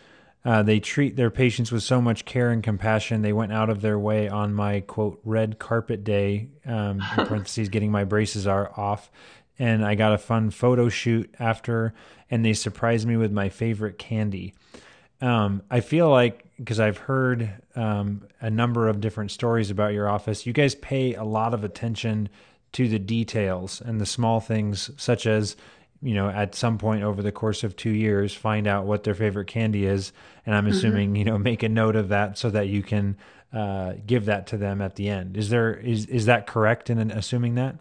uh, 0.45 0.63
they 0.63 0.79
treat 0.79 1.17
their 1.17 1.31
patients 1.31 1.73
with 1.73 1.83
so 1.83 2.01
much 2.01 2.25
care 2.25 2.51
and 2.51 2.63
compassion. 2.63 3.23
They 3.23 3.33
went 3.33 3.53
out 3.53 3.71
of 3.71 3.81
their 3.81 3.99
way 3.99 4.29
on 4.29 4.53
my 4.53 4.81
quote 4.81 5.21
red 5.25 5.59
carpet 5.59 6.05
day, 6.05 6.49
um, 6.67 7.03
in 7.17 7.27
parentheses, 7.27 7.69
getting 7.69 7.91
my 7.91 8.05
braces 8.05 8.47
are 8.47 8.71
off, 8.79 9.11
and 9.59 9.85
I 9.85 9.95
got 9.95 10.13
a 10.13 10.19
fun 10.19 10.51
photo 10.51 10.89
shoot 10.89 11.35
after, 11.39 11.95
and 12.31 12.45
they 12.45 12.53
surprised 12.53 13.07
me 13.07 13.17
with 13.17 13.33
my 13.33 13.49
favorite 13.49 13.99
candy. 13.99 14.55
Um, 15.21 15.63
I 15.71 15.81
feel 15.81 16.11
like 16.11 16.45
because 16.59 16.79
I've 16.79 16.99
heard 16.99 17.51
um, 17.75 18.27
a 18.41 18.51
number 18.51 18.89
of 18.89 19.01
different 19.01 19.31
stories 19.31 19.71
about 19.71 19.93
your 19.93 20.09
office, 20.09 20.47
you 20.47 20.53
guys 20.53 20.75
pay 20.75 21.15
a 21.15 21.25
lot 21.25 21.55
of 21.55 21.65
attention 21.65 22.29
to 22.73 22.89
the 22.89 22.99
details 22.99 23.81
and 23.81 24.01
the 24.01 24.07
small 24.07 24.41
things, 24.41 24.91
such 24.97 25.27
as 25.27 25.57
you 26.05 26.15
know, 26.15 26.29
at 26.29 26.55
some 26.55 26.77
point 26.77 27.03
over 27.03 27.23
the 27.23 27.33
course 27.33 27.65
of 27.65 27.75
two 27.77 27.91
years, 27.91 28.35
find 28.35 28.67
out 28.67 28.85
what 28.85 29.05
their 29.05 29.15
favorite 29.15 29.47
candy 29.47 29.87
is, 29.87 30.13
and 30.45 30.55
I'm 30.55 30.67
mm-hmm. 30.67 30.77
assuming 30.77 31.09
mm-hmm. 31.09 31.17
you 31.17 31.25
know 31.25 31.39
make 31.39 31.63
a 31.63 31.69
note 31.69 31.97
of 31.97 32.11
that 32.11 32.37
so 32.37 32.51
that 32.51 32.69
you 32.69 32.83
can 32.83 33.17
uh, 33.55 33.95
give 34.07 34.27
that 34.27 34.47
to 34.49 34.59
them 34.59 34.83
at 34.83 34.97
the 34.97 35.09
end. 35.09 35.37
Is 35.37 35.49
there 35.49 35.75
is 35.75 36.07
is 36.07 36.27
that 36.27 36.47
correct 36.47 36.91
in 36.91 37.11
assuming 37.11 37.55
that? 37.55 37.77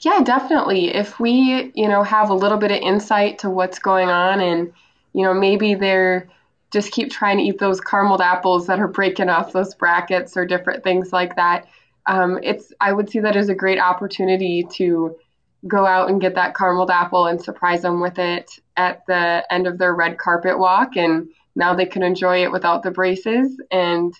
Yeah, 0.00 0.22
definitely. 0.24 0.94
If 0.94 1.20
we 1.20 1.70
you 1.74 1.88
know 1.88 2.02
have 2.02 2.30
a 2.30 2.34
little 2.34 2.58
bit 2.58 2.72
of 2.72 2.78
insight 2.78 3.38
to 3.38 3.48
what's 3.48 3.78
going 3.78 4.08
on, 4.08 4.40
and 4.40 4.72
you 5.12 5.22
know 5.22 5.32
maybe 5.32 5.74
they're 5.74 6.28
just 6.72 6.90
keep 6.90 7.12
trying 7.12 7.38
to 7.38 7.44
eat 7.44 7.60
those 7.60 7.80
carameled 7.80 8.20
apples 8.20 8.66
that 8.66 8.80
are 8.80 8.88
breaking 8.88 9.28
off 9.28 9.52
those 9.52 9.72
brackets 9.74 10.36
or 10.36 10.44
different 10.44 10.82
things 10.82 11.12
like 11.12 11.36
that. 11.36 11.68
Um, 12.06 12.40
it's 12.42 12.72
I 12.80 12.92
would 12.92 13.08
see 13.08 13.20
that 13.20 13.36
as 13.36 13.48
a 13.48 13.54
great 13.54 13.78
opportunity 13.78 14.66
to 14.72 15.16
go 15.66 15.86
out 15.86 16.08
and 16.10 16.20
get 16.20 16.34
that 16.34 16.54
carameled 16.54 16.90
apple 16.90 17.26
and 17.26 17.40
surprise 17.40 17.82
them 17.82 18.00
with 18.00 18.18
it 18.18 18.58
at 18.76 19.04
the 19.06 19.44
end 19.50 19.66
of 19.66 19.78
their 19.78 19.94
red 19.94 20.18
carpet 20.18 20.58
walk 20.58 20.96
and 20.96 21.28
now 21.54 21.74
they 21.74 21.86
can 21.86 22.02
enjoy 22.02 22.42
it 22.42 22.52
without 22.52 22.82
the 22.82 22.90
braces 22.90 23.60
and 23.70 24.14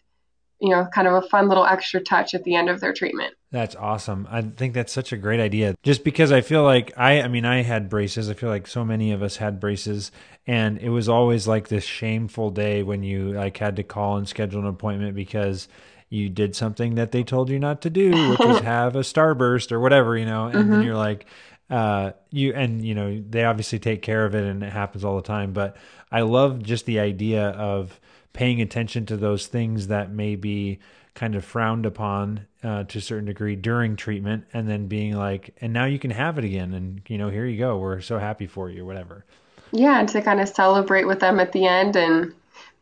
you 0.58 0.70
know 0.70 0.86
kind 0.92 1.06
of 1.06 1.14
a 1.14 1.28
fun 1.28 1.48
little 1.48 1.66
extra 1.66 2.00
touch 2.00 2.34
at 2.34 2.42
the 2.44 2.54
end 2.54 2.70
of 2.70 2.80
their 2.80 2.92
treatment. 2.92 3.34
That's 3.52 3.76
awesome. 3.76 4.26
I 4.30 4.42
think 4.42 4.74
that's 4.74 4.92
such 4.92 5.12
a 5.12 5.16
great 5.16 5.40
idea. 5.40 5.74
Just 5.82 6.02
because 6.02 6.32
i 6.32 6.40
feel 6.40 6.62
like 6.62 6.92
i 6.96 7.20
i 7.20 7.28
mean 7.28 7.44
i 7.44 7.62
had 7.62 7.88
braces. 7.88 8.30
I 8.30 8.34
feel 8.34 8.48
like 8.48 8.66
so 8.66 8.84
many 8.84 9.12
of 9.12 9.22
us 9.22 9.36
had 9.36 9.60
braces 9.60 10.10
and 10.46 10.78
it 10.78 10.88
was 10.88 11.08
always 11.08 11.46
like 11.46 11.68
this 11.68 11.84
shameful 11.84 12.50
day 12.50 12.82
when 12.82 13.02
you 13.02 13.32
like 13.32 13.58
had 13.58 13.76
to 13.76 13.82
call 13.82 14.16
and 14.16 14.28
schedule 14.28 14.60
an 14.60 14.66
appointment 14.66 15.14
because 15.14 15.68
you 16.08 16.28
did 16.28 16.54
something 16.54 16.94
that 16.94 17.12
they 17.12 17.24
told 17.24 17.50
you 17.50 17.58
not 17.58 17.82
to 17.82 17.90
do, 17.90 18.30
which 18.30 18.40
is 18.40 18.58
have 18.60 18.96
a 18.96 19.00
starburst 19.00 19.72
or 19.72 19.80
whatever, 19.80 20.16
you 20.16 20.26
know, 20.26 20.46
and 20.46 20.54
mm-hmm. 20.54 20.70
then 20.70 20.82
you're 20.82 20.96
like, 20.96 21.26
uh, 21.68 22.12
you 22.30 22.52
and 22.54 22.84
you 22.84 22.94
know 22.94 23.20
they 23.28 23.44
obviously 23.44 23.78
take 23.78 24.00
care 24.00 24.24
of 24.24 24.36
it 24.36 24.44
and 24.44 24.62
it 24.62 24.72
happens 24.72 25.04
all 25.04 25.16
the 25.16 25.22
time. 25.22 25.52
But 25.52 25.76
I 26.12 26.20
love 26.20 26.62
just 26.62 26.86
the 26.86 27.00
idea 27.00 27.48
of 27.50 28.00
paying 28.32 28.60
attention 28.60 29.06
to 29.06 29.16
those 29.16 29.46
things 29.46 29.88
that 29.88 30.12
may 30.12 30.36
be 30.36 30.78
kind 31.14 31.34
of 31.34 31.44
frowned 31.44 31.86
upon 31.86 32.46
uh, 32.62 32.84
to 32.84 32.98
a 32.98 33.00
certain 33.00 33.24
degree 33.24 33.56
during 33.56 33.96
treatment, 33.96 34.44
and 34.52 34.68
then 34.68 34.86
being 34.86 35.16
like, 35.16 35.56
and 35.60 35.72
now 35.72 35.86
you 35.86 35.98
can 35.98 36.10
have 36.10 36.38
it 36.38 36.44
again, 36.44 36.72
and 36.74 37.00
you 37.08 37.18
know, 37.18 37.30
here 37.30 37.46
you 37.46 37.58
go, 37.58 37.78
we're 37.78 38.00
so 38.00 38.18
happy 38.18 38.46
for 38.46 38.70
you, 38.70 38.84
whatever. 38.86 39.24
Yeah, 39.72 39.98
and 39.98 40.08
to 40.10 40.22
kind 40.22 40.40
of 40.40 40.48
celebrate 40.48 41.04
with 41.04 41.18
them 41.18 41.40
at 41.40 41.52
the 41.52 41.66
end 41.66 41.96
and 41.96 42.32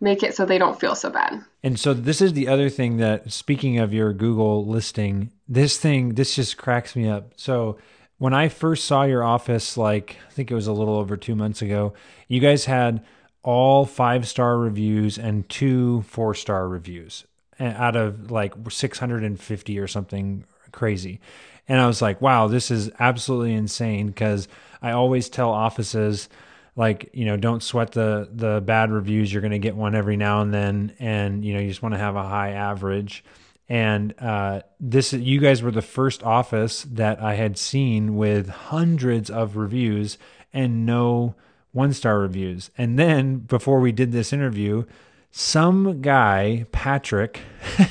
make 0.00 0.22
it 0.22 0.34
so 0.34 0.44
they 0.44 0.58
don't 0.58 0.78
feel 0.78 0.94
so 0.94 1.08
bad. 1.08 1.42
And 1.64 1.80
so 1.80 1.94
this 1.94 2.20
is 2.20 2.34
the 2.34 2.46
other 2.46 2.68
thing 2.68 2.98
that 2.98 3.32
speaking 3.32 3.78
of 3.78 3.94
your 3.94 4.12
Google 4.12 4.66
listing, 4.66 5.32
this 5.48 5.78
thing 5.78 6.10
this 6.10 6.36
just 6.36 6.58
cracks 6.58 6.94
me 6.94 7.08
up. 7.08 7.32
So 7.36 7.78
when 8.18 8.34
I 8.34 8.48
first 8.48 8.84
saw 8.84 9.04
your 9.04 9.24
office 9.24 9.78
like 9.78 10.18
I 10.28 10.30
think 10.30 10.50
it 10.50 10.54
was 10.54 10.66
a 10.66 10.74
little 10.74 10.96
over 10.96 11.16
2 11.16 11.34
months 11.34 11.62
ago, 11.62 11.94
you 12.28 12.38
guys 12.38 12.66
had 12.66 13.02
all 13.42 13.86
5-star 13.86 14.58
reviews 14.58 15.16
and 15.18 15.48
two 15.48 16.04
4-star 16.12 16.68
reviews 16.68 17.24
out 17.58 17.96
of 17.96 18.30
like 18.30 18.52
650 18.68 19.78
or 19.78 19.86
something 19.86 20.44
crazy. 20.70 21.18
And 21.66 21.80
I 21.80 21.86
was 21.86 22.02
like, 22.02 22.20
wow, 22.20 22.46
this 22.46 22.70
is 22.70 22.90
absolutely 23.00 23.54
insane 23.54 24.08
because 24.08 24.48
I 24.82 24.90
always 24.90 25.30
tell 25.30 25.48
offices 25.48 26.28
like 26.76 27.10
you 27.12 27.24
know 27.24 27.36
don't 27.36 27.62
sweat 27.62 27.92
the 27.92 28.28
the 28.32 28.60
bad 28.60 28.90
reviews 28.90 29.32
you're 29.32 29.42
going 29.42 29.52
to 29.52 29.58
get 29.58 29.76
one 29.76 29.94
every 29.94 30.16
now 30.16 30.40
and 30.40 30.52
then 30.52 30.94
and 30.98 31.44
you 31.44 31.54
know 31.54 31.60
you 31.60 31.68
just 31.68 31.82
want 31.82 31.94
to 31.94 31.98
have 31.98 32.16
a 32.16 32.22
high 32.22 32.50
average 32.50 33.24
and 33.68 34.14
uh, 34.20 34.60
this 34.78 35.12
you 35.12 35.40
guys 35.40 35.62
were 35.62 35.70
the 35.70 35.82
first 35.82 36.22
office 36.22 36.82
that 36.82 37.20
I 37.22 37.34
had 37.34 37.56
seen 37.56 38.16
with 38.16 38.48
hundreds 38.48 39.30
of 39.30 39.56
reviews 39.56 40.18
and 40.52 40.84
no 40.84 41.34
one 41.72 41.92
star 41.92 42.18
reviews. 42.18 42.70
And 42.76 42.98
then 42.98 43.38
before 43.38 43.80
we 43.80 43.90
did 43.90 44.12
this 44.12 44.32
interview, 44.32 44.84
some 45.30 46.02
guy, 46.02 46.66
Patrick, 46.70 47.40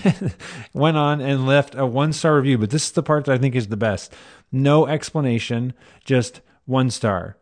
went 0.74 0.96
on 0.96 1.20
and 1.20 1.46
left 1.46 1.76
a 1.76 1.86
one 1.86 2.14
star 2.14 2.36
review. 2.36 2.58
But 2.58 2.70
this 2.70 2.86
is 2.86 2.92
the 2.92 3.04
part 3.04 3.26
that 3.26 3.34
I 3.34 3.38
think 3.38 3.56
is 3.56 3.68
the 3.68 3.78
best. 3.78 4.14
No 4.52 4.86
explanation, 4.86 5.74
just 6.06 6.42
one 6.66 6.92
star. 6.92 7.36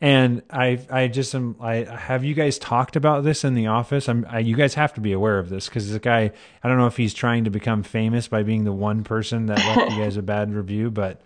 And 0.00 0.42
I, 0.48 0.78
I 0.90 1.08
just 1.08 1.34
am. 1.34 1.56
I 1.60 1.76
have 1.76 2.24
you 2.24 2.32
guys 2.34 2.56
talked 2.58 2.94
about 2.94 3.24
this 3.24 3.42
in 3.42 3.54
the 3.54 3.66
office. 3.66 4.08
I'm. 4.08 4.24
I, 4.28 4.38
you 4.38 4.54
guys 4.54 4.74
have 4.74 4.94
to 4.94 5.00
be 5.00 5.12
aware 5.12 5.40
of 5.40 5.48
this 5.48 5.68
because 5.68 5.90
the 5.90 5.98
guy. 5.98 6.30
I 6.62 6.68
don't 6.68 6.78
know 6.78 6.86
if 6.86 6.96
he's 6.96 7.14
trying 7.14 7.44
to 7.44 7.50
become 7.50 7.82
famous 7.82 8.28
by 8.28 8.44
being 8.44 8.62
the 8.62 8.72
one 8.72 9.02
person 9.02 9.46
that 9.46 9.58
left 9.58 9.92
you 9.92 9.98
guys 9.98 10.16
a 10.16 10.22
bad 10.22 10.54
review, 10.54 10.90
but. 10.90 11.20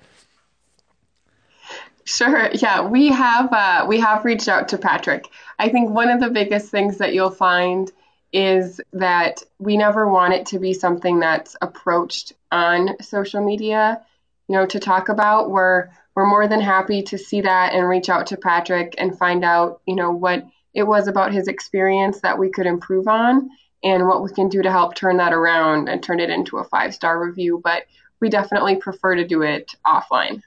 Sure. 2.04 2.50
Yeah, 2.54 2.88
we 2.88 3.08
have. 3.08 3.52
Uh, 3.52 3.84
we 3.86 4.00
have 4.00 4.24
reached 4.24 4.48
out 4.48 4.68
to 4.68 4.78
Patrick. 4.78 5.28
I 5.58 5.68
think 5.68 5.90
one 5.90 6.08
of 6.08 6.20
the 6.20 6.30
biggest 6.30 6.70
things 6.70 6.96
that 6.98 7.12
you'll 7.12 7.30
find 7.30 7.92
is 8.32 8.80
that 8.94 9.42
we 9.58 9.76
never 9.76 10.08
want 10.08 10.32
it 10.32 10.46
to 10.46 10.58
be 10.58 10.72
something 10.72 11.20
that's 11.20 11.56
approached 11.60 12.32
on 12.50 12.96
social 13.02 13.44
media. 13.44 14.00
You 14.48 14.56
know, 14.56 14.66
to 14.66 14.80
talk 14.80 15.10
about. 15.10 15.50
We're 15.50 15.90
we're 16.14 16.28
more 16.28 16.46
than 16.46 16.60
happy 16.60 17.02
to 17.02 17.18
see 17.18 17.40
that 17.40 17.72
and 17.72 17.88
reach 17.88 18.08
out 18.08 18.26
to 18.28 18.36
Patrick 18.36 18.94
and 18.98 19.16
find 19.16 19.44
out, 19.44 19.80
you 19.86 19.96
know, 19.96 20.10
what 20.10 20.44
it 20.74 20.84
was 20.84 21.08
about 21.08 21.32
his 21.32 21.48
experience 21.48 22.20
that 22.20 22.38
we 22.38 22.50
could 22.50 22.66
improve 22.66 23.08
on 23.08 23.48
and 23.82 24.06
what 24.06 24.22
we 24.22 24.30
can 24.30 24.48
do 24.48 24.62
to 24.62 24.70
help 24.70 24.94
turn 24.94 25.16
that 25.18 25.32
around 25.32 25.88
and 25.88 26.02
turn 26.02 26.20
it 26.20 26.30
into 26.30 26.58
a 26.58 26.64
five 26.64 26.94
star 26.94 27.24
review. 27.24 27.60
But 27.62 27.84
we 28.20 28.28
definitely 28.28 28.76
prefer 28.76 29.16
to 29.16 29.26
do 29.26 29.42
it 29.42 29.74
offline. 29.86 30.42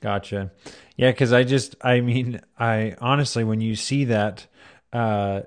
Gotcha. 0.00 0.50
Yeah, 0.96 1.10
because 1.10 1.32
I 1.32 1.44
just, 1.44 1.76
I 1.82 2.00
mean, 2.00 2.40
I 2.58 2.96
honestly, 3.00 3.44
when 3.44 3.60
you 3.60 3.76
see 3.76 4.06
that, 4.06 4.46
uh, 4.92 5.42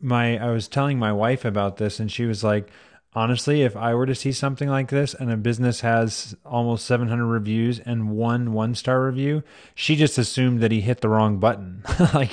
my, 0.00 0.38
I 0.38 0.50
was 0.50 0.68
telling 0.68 0.98
my 0.98 1.12
wife 1.12 1.44
about 1.44 1.76
this 1.76 2.00
and 2.00 2.10
she 2.10 2.24
was 2.24 2.42
like, 2.42 2.70
honestly, 3.12 3.62
if 3.62 3.76
I 3.76 3.94
were 3.94 4.06
to 4.06 4.14
see 4.14 4.32
something 4.32 4.68
like 4.68 4.88
this 4.88 5.14
and 5.14 5.30
a 5.30 5.36
business 5.36 5.80
has 5.80 6.36
almost 6.44 6.86
700 6.86 7.26
reviews 7.26 7.78
and 7.80 8.10
one 8.10 8.52
one 8.52 8.74
star 8.74 9.04
review, 9.04 9.42
she 9.74 9.96
just 9.96 10.18
assumed 10.18 10.60
that 10.60 10.70
he 10.70 10.80
hit 10.80 11.00
the 11.00 11.08
wrong 11.08 11.38
button. 11.38 11.82
like, 12.14 12.32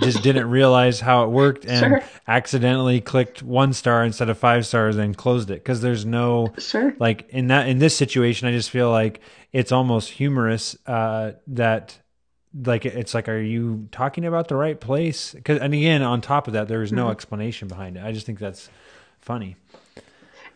just 0.00 0.22
didn't 0.22 0.48
realize 0.48 1.00
how 1.00 1.24
it 1.24 1.30
worked 1.30 1.64
and 1.64 1.80
sure. 1.80 2.02
accidentally 2.28 3.00
clicked 3.00 3.42
one 3.42 3.72
star 3.72 4.04
instead 4.04 4.28
of 4.28 4.38
five 4.38 4.66
stars 4.66 4.96
and 4.96 5.16
closed 5.16 5.50
it. 5.50 5.64
Cause 5.64 5.80
there's 5.80 6.04
no, 6.04 6.52
sure. 6.58 6.94
like, 6.98 7.28
in 7.30 7.48
that, 7.48 7.68
in 7.68 7.78
this 7.78 7.96
situation, 7.96 8.48
I 8.48 8.52
just 8.52 8.70
feel 8.70 8.90
like 8.90 9.20
it's 9.52 9.72
almost 9.72 10.10
humorous, 10.10 10.76
uh, 10.86 11.32
that, 11.48 11.98
like 12.66 12.84
it's 12.84 13.14
like 13.14 13.30
are 13.30 13.40
you 13.40 13.88
talking 13.92 14.26
about 14.26 14.48
the 14.48 14.54
right 14.54 14.78
place 14.78 15.32
because 15.32 15.58
and 15.58 15.72
again 15.72 16.02
on 16.02 16.20
top 16.20 16.46
of 16.46 16.52
that 16.52 16.68
there 16.68 16.82
is 16.82 16.92
no 16.92 17.04
mm-hmm. 17.04 17.12
explanation 17.12 17.66
behind 17.66 17.96
it 17.96 18.04
i 18.04 18.12
just 18.12 18.26
think 18.26 18.38
that's 18.38 18.68
funny 19.20 19.56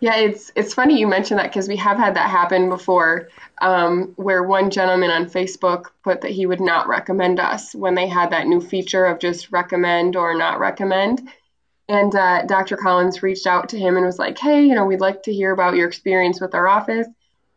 yeah, 0.01 0.17
it's 0.17 0.53
it's 0.55 0.75
funny 0.75 0.99
you 0.99 1.07
mentioned 1.07 1.41
that 1.41 1.51
because 1.51 1.69
we 1.69 1.77
have 1.77 1.97
had 1.97 2.17
that 2.17 2.31
happen 2.31 2.69
before, 2.69 3.29
um, 3.61 4.13
where 4.17 4.43
one 4.43 4.71
gentleman 4.71 5.11
on 5.11 5.27
Facebook 5.27 5.87
put 6.05 6.21
that 6.21 6.31
he 6.31 6.47
would 6.47 6.61
not 6.61 6.89
recommend 6.89 7.41
us 7.41 7.75
when 7.75 7.95
they 7.95 8.07
had 8.07 8.31
that 8.31 8.47
new 8.47 8.61
feature 8.61 9.07
of 9.07 9.19
just 9.19 9.51
recommend 9.53 10.17
or 10.17 10.37
not 10.37 10.59
recommend. 10.59 11.29
And 11.89 12.15
uh, 12.15 12.43
Dr. 12.47 12.77
Collins 12.77 13.23
reached 13.23 13.47
out 13.47 13.69
to 13.71 13.79
him 13.79 13.97
and 13.97 14.05
was 14.05 14.19
like, 14.19 14.39
"Hey, 14.39 14.65
you 14.65 14.75
know, 14.75 14.85
we'd 14.85 15.01
like 15.01 15.23
to 15.25 15.33
hear 15.33 15.53
about 15.53 15.77
your 15.77 15.89
experience 15.89 16.41
with 16.41 16.55
our 16.55 16.69
office." 16.69 17.07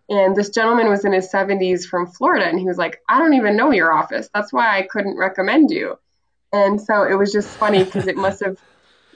And 0.09 0.35
this 0.35 0.49
gentleman 0.49 0.89
was 0.89 1.05
in 1.05 1.13
his 1.13 1.31
70s 1.31 1.85
from 1.85 2.07
Florida, 2.07 2.45
and 2.47 2.59
he 2.59 2.65
was 2.65 2.77
like, 2.79 2.99
I 3.07 3.19
don't 3.19 3.35
even 3.35 3.55
know 3.55 3.71
your 3.71 3.93
office. 3.93 4.27
That's 4.33 4.51
why 4.51 4.77
I 4.77 4.81
couldn't 4.81 5.17
recommend 5.17 5.69
you. 5.69 5.99
And 6.51 6.81
so 6.81 7.03
it 7.03 7.13
was 7.13 7.31
just 7.31 7.47
funny 7.57 7.83
because 7.83 8.07
it 8.07 8.17
must 8.17 8.43
have, 8.43 8.57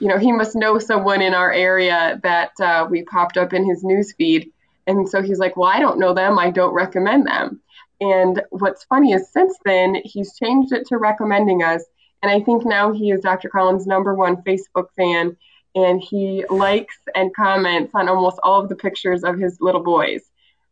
you 0.04 0.10
know, 0.10 0.18
he 0.18 0.32
must 0.32 0.54
know 0.54 0.78
someone 0.78 1.22
in 1.22 1.32
our 1.32 1.50
area 1.50 2.20
that 2.22 2.50
uh, 2.60 2.86
we 2.90 3.04
popped 3.04 3.38
up 3.38 3.54
in 3.54 3.64
his 3.64 3.82
news 3.82 4.12
feed. 4.12 4.52
And 4.86 5.08
so 5.08 5.22
he's 5.22 5.38
like, 5.38 5.56
Well, 5.56 5.70
I 5.70 5.80
don't 5.80 5.98
know 5.98 6.12
them. 6.12 6.38
I 6.38 6.50
don't 6.50 6.74
recommend 6.74 7.26
them. 7.26 7.62
And 8.02 8.42
what's 8.50 8.84
funny 8.84 9.14
is 9.14 9.32
since 9.32 9.56
then, 9.64 9.96
he's 10.04 10.36
changed 10.36 10.74
it 10.74 10.86
to 10.88 10.98
recommending 10.98 11.62
us. 11.62 11.82
And 12.22 12.30
I 12.30 12.40
think 12.40 12.66
now 12.66 12.92
he 12.92 13.12
is 13.12 13.22
Dr. 13.22 13.48
Collins' 13.48 13.86
number 13.86 14.14
one 14.14 14.42
Facebook 14.42 14.88
fan. 14.94 15.38
And 15.74 16.02
he 16.02 16.44
likes 16.50 16.98
and 17.14 17.34
comments 17.34 17.92
on 17.94 18.06
almost 18.06 18.38
all 18.42 18.60
of 18.60 18.68
the 18.68 18.76
pictures 18.76 19.24
of 19.24 19.38
his 19.38 19.56
little 19.62 19.82
boys. 19.82 20.20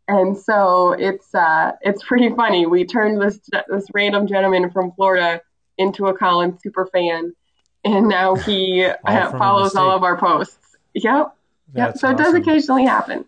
And 0.08 0.36
so 0.36 0.92
it's 0.92 1.34
uh, 1.34 1.72
it's 1.80 2.04
pretty 2.04 2.28
funny. 2.34 2.66
We 2.66 2.84
turned 2.84 3.18
this 3.18 3.40
this 3.70 3.86
random 3.94 4.26
gentleman 4.26 4.70
from 4.70 4.92
Florida 4.92 5.40
into 5.78 6.08
a 6.08 6.18
Collins 6.18 6.60
super 6.62 6.84
fan, 6.92 7.32
and 7.84 8.08
now 8.08 8.34
he 8.34 8.84
uh, 9.04 9.30
follows 9.32 9.74
all 9.74 9.90
of 9.90 10.02
our 10.02 10.16
posts. 10.18 10.76
Yep, 10.94 11.34
That's 11.72 11.94
yep. 11.94 11.98
So 11.98 12.08
awesome. 12.08 12.14
it 12.14 12.18
does 12.24 12.34
occasionally 12.34 12.84
happen. 12.84 13.24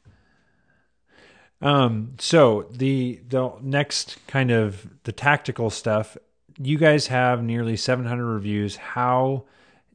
Um, 1.61 2.14
so 2.18 2.66
the 2.70 3.20
the 3.28 3.52
next 3.62 4.18
kind 4.26 4.50
of 4.50 4.87
the 5.04 5.12
tactical 5.12 5.70
stuff, 5.70 6.16
you 6.58 6.76
guys 6.78 7.06
have 7.06 7.42
nearly 7.42 7.76
700 7.76 8.25
reviews. 8.25 8.76
How 8.76 9.44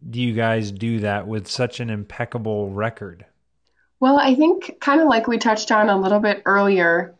do 0.09 0.19
you 0.19 0.33
guys 0.33 0.71
do 0.71 0.99
that 0.99 1.27
with 1.27 1.47
such 1.47 1.79
an 1.79 1.89
impeccable 1.89 2.71
record? 2.71 3.25
Well, 3.99 4.17
I 4.17 4.33
think 4.33 4.79
kind 4.79 5.01
of 5.01 5.07
like 5.07 5.27
we 5.27 5.37
touched 5.37 5.71
on 5.71 5.89
a 5.89 5.99
little 5.99 6.19
bit 6.19 6.41
earlier, 6.45 7.13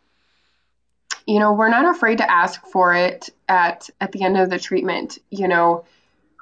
you 1.28 1.40
know, 1.40 1.54
we're 1.54 1.70
not 1.70 1.94
afraid 1.94 2.20
to 2.20 2.32
ask 2.32 2.66
for 2.68 2.96
it 2.96 3.30
at 3.48 3.90
at 4.02 4.12
the 4.14 4.24
end 4.24 4.38
of 4.38 4.50
the 4.50 4.58
treatment. 4.58 5.20
You 5.30 5.48
know, 5.48 5.86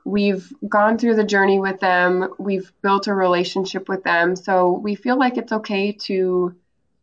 we've 0.07 0.53
gone 0.69 0.97
through 0.97 1.15
the 1.15 1.23
journey 1.25 1.59
with 1.59 1.81
them, 1.81 2.33
we've 2.39 2.71
built 2.81 3.07
a 3.07 3.13
relationship 3.13 3.89
with 3.89 4.03
them, 4.03 4.37
so 4.37 4.71
we 4.71 4.95
feel 4.95 5.19
like 5.19 5.37
it's 5.37 5.51
okay 5.51 5.91
to 5.91 6.55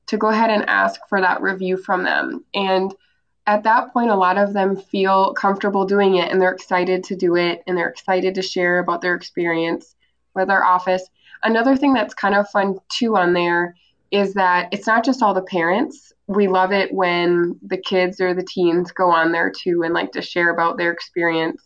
to 0.06 0.16
go 0.16 0.28
ahead 0.28 0.50
and 0.50 0.68
ask 0.68 1.00
for 1.08 1.20
that 1.20 1.40
review 1.40 1.76
from 1.76 2.02
them. 2.02 2.44
And 2.54 2.94
at 3.46 3.62
that 3.64 3.92
point, 3.92 4.10
a 4.10 4.14
lot 4.14 4.36
of 4.36 4.52
them 4.52 4.76
feel 4.76 5.32
comfortable 5.32 5.86
doing 5.86 6.16
it 6.16 6.30
and 6.30 6.40
they're 6.40 6.52
excited 6.52 7.04
to 7.04 7.16
do 7.16 7.36
it 7.36 7.62
and 7.66 7.76
they're 7.76 7.88
excited 7.88 8.34
to 8.34 8.42
share 8.42 8.80
about 8.80 9.00
their 9.00 9.14
experience 9.14 9.96
with 10.34 10.50
our 10.50 10.62
office. 10.62 11.08
Another 11.42 11.74
thing 11.74 11.94
that's 11.94 12.12
kind 12.12 12.34
of 12.34 12.50
fun 12.50 12.78
too 12.90 13.16
on 13.16 13.32
there 13.32 13.76
is 14.10 14.34
that 14.34 14.68
it's 14.72 14.86
not 14.86 15.04
just 15.04 15.22
all 15.22 15.32
the 15.32 15.42
parents. 15.42 16.12
We 16.26 16.48
love 16.48 16.72
it 16.72 16.92
when 16.92 17.58
the 17.62 17.78
kids 17.78 18.20
or 18.20 18.34
the 18.34 18.44
teens 18.44 18.92
go 18.92 19.10
on 19.10 19.32
there 19.32 19.50
too 19.50 19.82
and 19.84 19.94
like 19.94 20.12
to 20.12 20.22
share 20.22 20.50
about 20.50 20.76
their 20.76 20.92
experience 20.92 21.62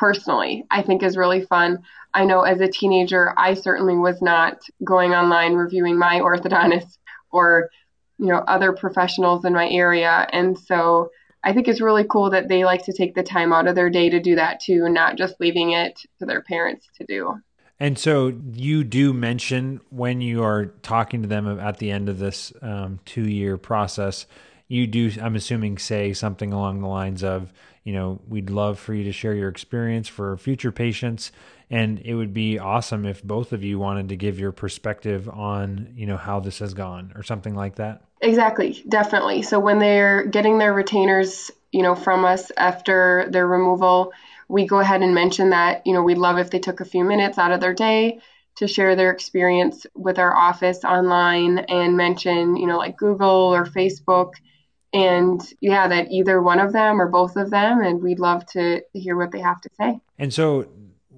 personally. 0.00 0.64
I 0.70 0.82
think 0.82 1.02
is 1.02 1.16
really 1.16 1.42
fun. 1.42 1.84
I 2.14 2.24
know 2.24 2.40
as 2.40 2.60
a 2.60 2.68
teenager, 2.68 3.34
I 3.36 3.54
certainly 3.54 3.96
was 3.96 4.20
not 4.22 4.62
going 4.82 5.12
online 5.12 5.52
reviewing 5.52 5.98
my 5.98 6.20
orthodontist 6.20 6.96
or 7.30 7.70
you 8.18 8.26
know 8.26 8.38
other 8.38 8.72
professionals 8.72 9.44
in 9.44 9.54
my 9.54 9.68
area 9.68 10.28
and 10.30 10.58
so 10.58 11.10
i 11.42 11.54
think 11.54 11.68
it's 11.68 11.80
really 11.80 12.04
cool 12.04 12.28
that 12.30 12.48
they 12.48 12.66
like 12.66 12.84
to 12.84 12.92
take 12.92 13.14
the 13.14 13.22
time 13.22 13.50
out 13.50 13.66
of 13.66 13.74
their 13.74 13.88
day 13.88 14.10
to 14.10 14.20
do 14.20 14.34
that 14.34 14.60
too 14.60 14.88
not 14.90 15.16
just 15.16 15.40
leaving 15.40 15.72
it 15.72 15.98
to 16.18 16.26
their 16.26 16.42
parents 16.42 16.86
to 16.94 17.04
do 17.06 17.40
and 17.78 17.98
so 17.98 18.34
you 18.52 18.84
do 18.84 19.14
mention 19.14 19.80
when 19.88 20.20
you 20.20 20.42
are 20.42 20.66
talking 20.82 21.22
to 21.22 21.28
them 21.28 21.58
at 21.58 21.78
the 21.78 21.90
end 21.90 22.10
of 22.10 22.18
this 22.18 22.52
um, 22.60 23.00
two 23.06 23.26
year 23.26 23.56
process 23.56 24.26
you 24.68 24.86
do 24.86 25.10
i'm 25.22 25.34
assuming 25.34 25.78
say 25.78 26.12
something 26.12 26.52
along 26.52 26.82
the 26.82 26.88
lines 26.88 27.24
of 27.24 27.50
you 27.84 27.92
know 27.92 28.20
we'd 28.28 28.50
love 28.50 28.78
for 28.78 28.94
you 28.94 29.04
to 29.04 29.12
share 29.12 29.34
your 29.34 29.48
experience 29.48 30.08
for 30.08 30.36
future 30.36 30.72
patients. 30.72 31.32
And 31.72 32.00
it 32.00 32.14
would 32.14 32.34
be 32.34 32.58
awesome 32.58 33.06
if 33.06 33.22
both 33.22 33.52
of 33.52 33.62
you 33.62 33.78
wanted 33.78 34.08
to 34.08 34.16
give 34.16 34.40
your 34.40 34.52
perspective 34.52 35.28
on 35.28 35.92
you 35.96 36.06
know 36.06 36.16
how 36.16 36.40
this 36.40 36.58
has 36.58 36.74
gone 36.74 37.12
or 37.14 37.22
something 37.22 37.54
like 37.54 37.76
that. 37.76 38.04
Exactly. 38.20 38.82
Definitely. 38.88 39.42
So 39.42 39.58
when 39.60 39.78
they're 39.78 40.26
getting 40.26 40.58
their 40.58 40.74
retainers 40.74 41.50
you 41.72 41.82
know 41.82 41.94
from 41.94 42.24
us 42.24 42.50
after 42.56 43.26
their 43.30 43.46
removal 43.46 44.12
we 44.48 44.66
go 44.66 44.80
ahead 44.80 45.02
and 45.02 45.14
mention 45.14 45.50
that 45.50 45.86
you 45.86 45.92
know 45.92 46.02
we'd 46.02 46.18
love 46.18 46.38
if 46.38 46.50
they 46.50 46.58
took 46.58 46.80
a 46.80 46.84
few 46.84 47.04
minutes 47.04 47.38
out 47.38 47.52
of 47.52 47.60
their 47.60 47.74
day 47.74 48.20
to 48.56 48.66
share 48.66 48.96
their 48.96 49.10
experience 49.10 49.86
with 49.94 50.18
our 50.18 50.34
office 50.36 50.84
online 50.84 51.58
and 51.58 51.96
mention 51.96 52.56
you 52.56 52.66
know 52.66 52.78
like 52.78 52.96
google 52.96 53.54
or 53.54 53.64
facebook 53.64 54.32
and 54.92 55.52
yeah 55.60 55.86
that 55.88 56.10
either 56.10 56.42
one 56.42 56.58
of 56.58 56.72
them 56.72 57.00
or 57.00 57.08
both 57.08 57.36
of 57.36 57.50
them 57.50 57.80
and 57.80 58.02
we'd 58.02 58.18
love 58.18 58.44
to 58.46 58.82
hear 58.92 59.16
what 59.16 59.30
they 59.30 59.40
have 59.40 59.60
to 59.60 59.68
say 59.78 60.00
and 60.18 60.34
so 60.34 60.66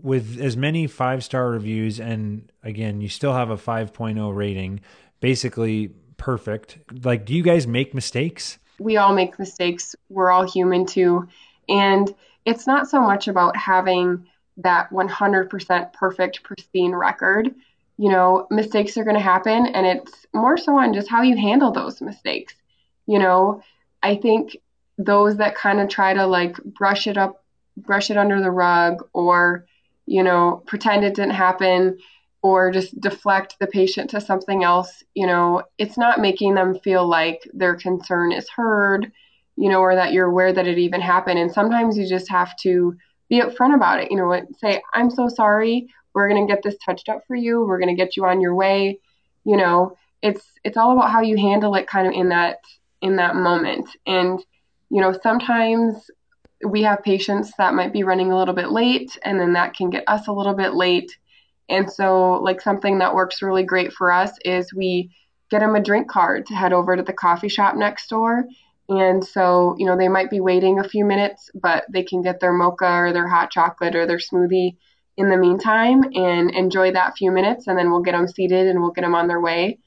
with 0.03 0.41
as 0.41 0.57
many 0.57 0.87
five 0.87 1.25
star 1.25 1.51
reviews, 1.51 2.01
and 2.01 2.51
again, 2.63 3.01
you 3.01 3.09
still 3.09 3.33
have 3.33 3.51
a 3.51 3.57
5.0 3.57 4.35
rating, 4.35 4.81
basically 5.21 5.91
perfect. 6.17 6.79
Like, 7.05 7.25
do 7.25 7.35
you 7.35 7.43
guys 7.43 7.67
make 7.67 7.95
mistakes? 7.95 8.59
We 8.79 8.97
all 8.97 9.15
make 9.15 9.39
mistakes. 9.39 9.95
We're 10.09 10.31
all 10.31 10.49
human 10.49 10.87
too. 10.87 11.29
And 11.69 12.13
it's 12.45 12.67
not 12.67 12.89
so 12.89 13.01
much 13.01 13.29
about 13.29 13.57
having 13.57 14.27
that 14.59 14.91
100% 14.91 15.93
perfect, 15.93 16.43
pristine 16.43 16.93
record. 16.93 17.55
You 17.97 18.11
know, 18.11 18.47
mistakes 18.51 18.97
are 18.97 19.05
going 19.05 19.17
to 19.17 19.23
happen, 19.23 19.67
and 19.67 19.87
it's 19.87 20.27
more 20.35 20.57
so 20.57 20.77
on 20.77 20.93
just 20.93 21.09
how 21.09 21.23
you 21.23 21.37
handle 21.37 21.71
those 21.71 22.01
mistakes. 22.01 22.55
You 23.13 23.19
know, 23.19 23.63
I 24.03 24.17
think 24.17 24.57
those 24.97 25.37
that 25.37 25.55
kind 25.55 25.81
of 25.81 25.89
try 25.89 26.15
to 26.15 26.27
like 26.27 26.57
brush 26.65 27.07
it 27.07 27.19
up, 27.19 27.45
brush 27.77 28.11
it 28.11 28.17
under 28.17 28.41
the 28.41 28.51
rug, 28.51 28.95
or 29.13 29.67
you 30.07 30.23
know, 30.23 30.63
pretend 30.67 31.05
it 31.05 31.15
didn't 31.15 31.35
happen 31.35 31.99
or 32.43 32.73
just 32.73 32.99
deflect 33.01 33.57
the 33.61 33.67
patient 33.67 34.11
to 34.11 34.21
something 34.21 34.65
else, 34.65 35.05
you 35.15 35.27
know, 35.27 35.63
it's 35.79 35.97
not 35.97 36.21
making 36.21 36.55
them 36.55 36.79
feel 36.81 37.07
like 37.07 37.49
their 37.53 37.77
concern 37.77 38.33
is 38.33 38.49
heard, 38.49 39.13
you 39.57 39.69
know, 39.69 39.81
or 39.81 39.95
that 39.95 40.13
you're 40.13 40.27
aware 40.27 40.53
that 40.53 40.67
it 40.67 40.79
even 40.79 41.01
happened. 41.01 41.39
And 41.39 41.53
sometimes 41.53 41.97
you 41.97 42.09
just 42.09 42.29
have 42.31 42.57
to 42.63 42.97
be 43.29 43.41
upfront 43.41 43.77
about 43.77 44.01
it, 44.01 44.11
you 44.11 44.17
know, 44.17 44.33
and 44.33 44.49
say, 44.57 44.83
I'm 44.93 45.09
so 45.09 45.29
sorry. 45.29 45.87
We're 46.15 46.29
going 46.29 46.47
to 46.47 46.53
get 46.53 46.63
this 46.65 46.77
touched 46.85 47.09
up 47.09 47.23
for 47.29 47.37
you. 47.37 47.65
We're 47.65 47.79
going 47.79 47.95
to 47.95 48.03
get 48.03 48.17
you 48.17 48.25
on 48.25 48.41
your 48.41 48.55
way. 48.55 48.99
You 49.45 49.57
know, 49.57 49.97
it's 50.21 50.45
it's 50.65 50.77
all 50.77 50.93
about 50.93 51.11
how 51.11 51.21
you 51.21 51.37
handle 51.37 51.75
it 51.77 51.87
kind 51.87 52.07
of 52.07 52.13
in 52.13 52.31
that 52.31 52.59
in 53.03 53.17
that 53.17 53.37
moment. 53.37 53.89
And 54.07 54.43
you 54.89 55.01
know, 55.01 55.15
sometimes 55.23 56.11
we 56.65 56.83
have 56.83 57.03
patients 57.03 57.53
that 57.59 57.75
might 57.75 57.93
be 57.93 58.05
running 58.05 58.31
a 58.31 58.37
little 58.37 58.55
bit 58.55 58.71
late, 58.71 59.19
and 59.25 59.41
then 59.41 59.55
that 59.55 59.75
can 59.75 59.91
get 59.91 60.05
us 60.07 60.29
a 60.29 60.33
little 60.33 60.55
bit 60.55 60.75
late. 60.75 61.17
And 61.69 61.91
so, 61.91 62.35
like, 62.35 62.61
something 62.61 62.99
that 62.99 63.15
works 63.15 63.41
really 63.41 63.63
great 63.65 63.93
for 63.93 64.13
us 64.13 64.33
is 64.45 64.73
we 64.73 65.11
get 65.51 65.61
them 65.61 65.75
a 65.75 65.83
drink 65.83 66.11
card 66.11 66.47
to 66.47 66.55
head 66.55 66.73
over 66.73 66.95
to 66.95 67.03
the 67.03 67.13
coffee 67.13 67.49
shop 67.49 67.75
next 67.75 68.09
door. 68.09 68.45
And 68.89 69.25
so, 69.25 69.77
you 69.79 69.87
know, 69.87 69.97
they 69.97 70.09
might 70.09 70.29
be 70.29 70.41
waiting 70.41 70.79
a 70.79 70.89
few 70.89 71.05
minutes, 71.05 71.51
but 71.55 71.85
they 71.91 72.03
can 72.03 72.21
get 72.21 72.41
their 72.41 72.53
mocha 72.53 72.91
or 72.91 73.13
their 73.13 73.29
hot 73.29 73.51
chocolate 73.51 73.97
or 73.97 74.07
their 74.07 74.19
smoothie 74.19 74.77
in 75.17 75.31
the 75.31 75.37
meantime 75.37 76.03
and 76.15 76.51
enjoy 76.51 76.93
that 76.93 77.17
few 77.17 77.31
minutes. 77.31 77.67
And 77.67 77.79
then 77.79 77.91
we'll 77.91 78.03
get 78.03 78.13
them 78.13 78.29
seated 78.29 78.67
and 78.67 78.81
we'll 78.81 78.91
get 78.91 79.03
them 79.03 79.15
on 79.15 79.29
their 79.29 79.41
way. 79.41 79.79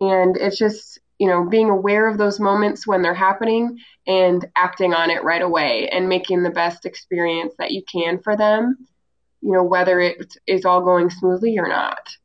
And 0.00 0.36
it's 0.36 0.58
just, 0.58 1.00
you 1.18 1.28
know, 1.28 1.44
being 1.44 1.70
aware 1.70 2.08
of 2.08 2.18
those 2.18 2.40
moments 2.40 2.86
when 2.86 3.02
they're 3.02 3.14
happening 3.14 3.78
and 4.06 4.46
acting 4.56 4.92
on 4.92 5.10
it 5.10 5.22
right 5.22 5.42
away 5.42 5.88
and 5.88 6.08
making 6.08 6.42
the 6.42 6.50
best 6.50 6.84
experience 6.84 7.54
that 7.58 7.70
you 7.70 7.82
can 7.90 8.18
for 8.18 8.36
them, 8.36 8.76
you 9.40 9.52
know, 9.52 9.62
whether 9.62 10.00
it 10.00 10.36
is 10.46 10.64
all 10.64 10.82
going 10.82 11.10
smoothly 11.10 11.58
or 11.58 11.68
not. 11.68 12.16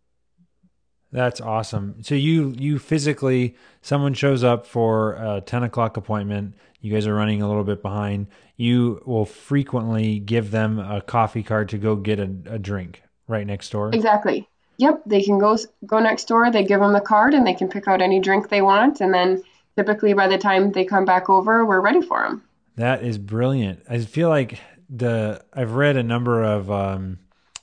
That's 1.11 1.41
awesome. 1.41 2.03
So 2.03 2.15
you 2.15 2.53
you 2.57 2.77
physically 2.77 3.55
someone 3.81 4.13
shows 4.13 4.43
up 4.43 4.65
for 4.65 5.13
a 5.13 5.41
ten 5.41 5.63
o'clock 5.63 5.97
appointment. 5.97 6.55
You 6.81 6.93
guys 6.93 7.07
are 7.07 7.15
running 7.15 7.41
a 7.41 7.47
little 7.47 7.63
bit 7.63 7.81
behind. 7.81 8.27
You 8.57 9.01
will 9.05 9.25
frequently 9.25 10.19
give 10.19 10.51
them 10.51 10.79
a 10.79 11.01
coffee 11.01 11.43
card 11.43 11.69
to 11.69 11.77
go 11.77 11.95
get 11.95 12.19
a, 12.19 12.29
a 12.45 12.59
drink 12.59 13.01
right 13.27 13.45
next 13.45 13.69
door. 13.71 13.89
Exactly. 13.93 14.48
Yep, 14.79 15.03
they 15.05 15.21
can 15.21 15.39
go 15.39 15.57
go 15.85 15.99
next 15.99 16.29
door. 16.29 16.49
They 16.49 16.63
give 16.63 16.79
them 16.79 16.93
the 16.93 17.01
card, 17.01 17.33
and 17.33 17.45
they 17.45 17.53
can 17.53 17.67
pick 17.67 17.87
out 17.87 18.01
any 18.01 18.21
drink 18.21 18.47
they 18.47 18.61
want. 18.61 19.01
And 19.01 19.13
then 19.13 19.43
typically, 19.75 20.13
by 20.13 20.29
the 20.29 20.37
time 20.37 20.71
they 20.71 20.85
come 20.85 21.03
back 21.03 21.29
over, 21.29 21.65
we're 21.65 21.81
ready 21.81 22.01
for 22.01 22.23
them. 22.23 22.43
That 22.77 23.03
is 23.03 23.17
brilliant. 23.17 23.83
I 23.89 23.99
feel 23.99 24.29
like 24.29 24.57
the 24.89 25.43
I've 25.53 25.73
read 25.73 25.97
a 25.97 26.03
number 26.03 26.43
of 26.43 26.71
um, 26.71 27.19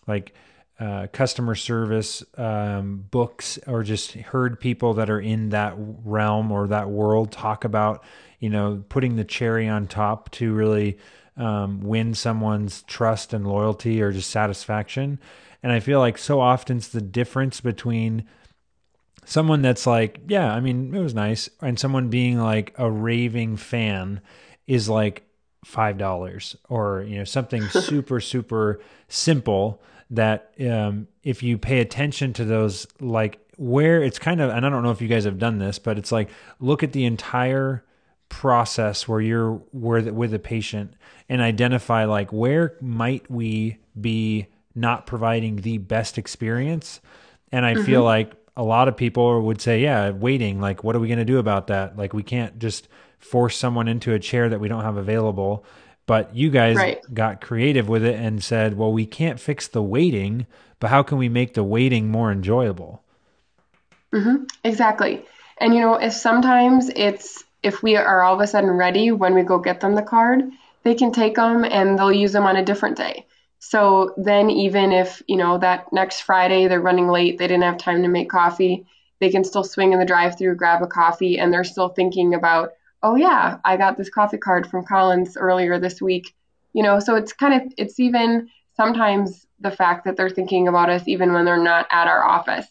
like 0.06 0.34
uh, 0.78 1.06
customer 1.10 1.54
service 1.54 2.22
um, 2.36 3.06
books, 3.10 3.58
or 3.66 3.82
just 3.82 4.12
heard 4.12 4.60
people 4.60 4.92
that 4.94 5.08
are 5.08 5.20
in 5.20 5.48
that 5.48 5.72
realm 5.78 6.52
or 6.52 6.68
that 6.68 6.90
world 6.90 7.32
talk 7.32 7.64
about 7.64 8.04
you 8.40 8.50
know 8.50 8.84
putting 8.90 9.16
the 9.16 9.24
cherry 9.24 9.66
on 9.66 9.86
top 9.86 10.30
to 10.32 10.52
really 10.52 10.98
um, 11.38 11.80
win 11.80 12.12
someone's 12.12 12.82
trust 12.82 13.32
and 13.32 13.46
loyalty 13.46 14.02
or 14.02 14.12
just 14.12 14.28
satisfaction 14.28 15.18
and 15.66 15.72
I 15.72 15.80
feel 15.80 15.98
like 15.98 16.16
so 16.16 16.38
often 16.38 16.76
it's 16.76 16.86
the 16.86 17.00
difference 17.00 17.60
between 17.60 18.22
someone 19.24 19.62
that's 19.62 19.84
like, 19.84 20.20
yeah, 20.28 20.54
I 20.54 20.60
mean, 20.60 20.94
it 20.94 21.00
was 21.00 21.12
nice, 21.12 21.50
and 21.60 21.76
someone 21.76 22.08
being 22.08 22.38
like 22.38 22.72
a 22.78 22.88
raving 22.88 23.56
fan 23.56 24.20
is 24.68 24.88
like 24.88 25.24
five 25.64 25.98
dollars 25.98 26.54
or 26.68 27.02
you 27.02 27.18
know 27.18 27.24
something 27.24 27.68
super 27.70 28.20
super 28.20 28.80
simple 29.08 29.82
that 30.08 30.52
um, 30.70 31.08
if 31.24 31.42
you 31.42 31.58
pay 31.58 31.80
attention 31.80 32.32
to 32.34 32.44
those 32.44 32.86
like 33.00 33.40
where 33.56 34.00
it's 34.04 34.20
kind 34.20 34.40
of 34.40 34.50
and 34.50 34.64
I 34.64 34.70
don't 34.70 34.84
know 34.84 34.92
if 34.92 35.02
you 35.02 35.08
guys 35.08 35.24
have 35.24 35.40
done 35.40 35.58
this, 35.58 35.80
but 35.80 35.98
it's 35.98 36.12
like 36.12 36.30
look 36.60 36.84
at 36.84 36.92
the 36.92 37.06
entire 37.06 37.82
process 38.28 39.08
where 39.08 39.20
you're 39.20 39.54
where 39.72 40.00
with 40.12 40.30
the 40.30 40.38
patient 40.38 40.94
and 41.28 41.42
identify 41.42 42.04
like 42.04 42.32
where 42.32 42.76
might 42.80 43.28
we 43.28 43.78
be 44.00 44.46
not 44.76 45.06
providing 45.06 45.56
the 45.56 45.78
best 45.78 46.18
experience 46.18 47.00
and 47.50 47.64
i 47.64 47.74
mm-hmm. 47.74 47.84
feel 47.84 48.02
like 48.02 48.32
a 48.56 48.62
lot 48.62 48.88
of 48.88 48.96
people 48.96 49.42
would 49.42 49.60
say 49.60 49.80
yeah 49.80 50.10
waiting 50.10 50.60
like 50.60 50.84
what 50.84 50.96
are 50.96 51.00
we 51.00 51.08
going 51.08 51.18
to 51.18 51.24
do 51.24 51.38
about 51.38 51.68
that 51.68 51.96
like 51.96 52.12
we 52.12 52.22
can't 52.22 52.58
just 52.58 52.88
force 53.18 53.56
someone 53.56 53.88
into 53.88 54.12
a 54.12 54.18
chair 54.18 54.48
that 54.48 54.60
we 54.60 54.68
don't 54.68 54.84
have 54.84 54.96
available 54.96 55.64
but 56.06 56.34
you 56.34 56.50
guys 56.50 56.76
right. 56.76 57.00
got 57.12 57.40
creative 57.40 57.88
with 57.88 58.04
it 58.04 58.14
and 58.14 58.42
said 58.42 58.76
well 58.76 58.92
we 58.92 59.06
can't 59.06 59.40
fix 59.40 59.68
the 59.68 59.82
waiting 59.82 60.46
but 60.78 60.90
how 60.90 61.02
can 61.02 61.18
we 61.18 61.28
make 61.28 61.54
the 61.54 61.64
waiting 61.64 62.08
more 62.08 62.30
enjoyable 62.30 63.02
mm-hmm. 64.12 64.44
exactly 64.64 65.24
and 65.58 65.74
you 65.74 65.80
know 65.80 65.94
if 65.94 66.12
sometimes 66.12 66.90
it's 66.94 67.44
if 67.62 67.82
we 67.82 67.96
are 67.96 68.22
all 68.22 68.34
of 68.34 68.40
a 68.40 68.46
sudden 68.46 68.70
ready 68.70 69.10
when 69.10 69.34
we 69.34 69.42
go 69.42 69.58
get 69.58 69.80
them 69.80 69.94
the 69.94 70.02
card 70.02 70.44
they 70.82 70.94
can 70.94 71.10
take 71.10 71.34
them 71.34 71.64
and 71.64 71.98
they'll 71.98 72.12
use 72.12 72.32
them 72.32 72.44
on 72.44 72.56
a 72.56 72.64
different 72.64 72.96
day 72.96 73.26
so 73.58 74.14
then, 74.16 74.50
even 74.50 74.92
if, 74.92 75.22
you 75.26 75.36
know, 75.36 75.58
that 75.58 75.92
next 75.92 76.20
Friday 76.20 76.68
they're 76.68 76.80
running 76.80 77.08
late, 77.08 77.38
they 77.38 77.46
didn't 77.46 77.64
have 77.64 77.78
time 77.78 78.02
to 78.02 78.08
make 78.08 78.30
coffee, 78.30 78.86
they 79.20 79.30
can 79.30 79.44
still 79.44 79.64
swing 79.64 79.92
in 79.92 79.98
the 79.98 80.04
drive 80.04 80.36
through, 80.36 80.56
grab 80.56 80.82
a 80.82 80.86
coffee, 80.86 81.38
and 81.38 81.52
they're 81.52 81.64
still 81.64 81.88
thinking 81.88 82.34
about, 82.34 82.72
oh, 83.02 83.16
yeah, 83.16 83.58
I 83.64 83.76
got 83.76 83.96
this 83.96 84.10
coffee 84.10 84.38
card 84.38 84.68
from 84.68 84.84
Collins 84.84 85.36
earlier 85.36 85.78
this 85.78 86.02
week. 86.02 86.34
You 86.74 86.82
know, 86.82 87.00
so 87.00 87.14
it's 87.14 87.32
kind 87.32 87.54
of, 87.54 87.72
it's 87.78 87.98
even 87.98 88.48
sometimes 88.76 89.46
the 89.60 89.70
fact 89.70 90.04
that 90.04 90.16
they're 90.16 90.28
thinking 90.28 90.68
about 90.68 90.90
us 90.90 91.02
even 91.06 91.32
when 91.32 91.44
they're 91.44 91.56
not 91.56 91.86
at 91.90 92.08
our 92.08 92.22
office, 92.22 92.66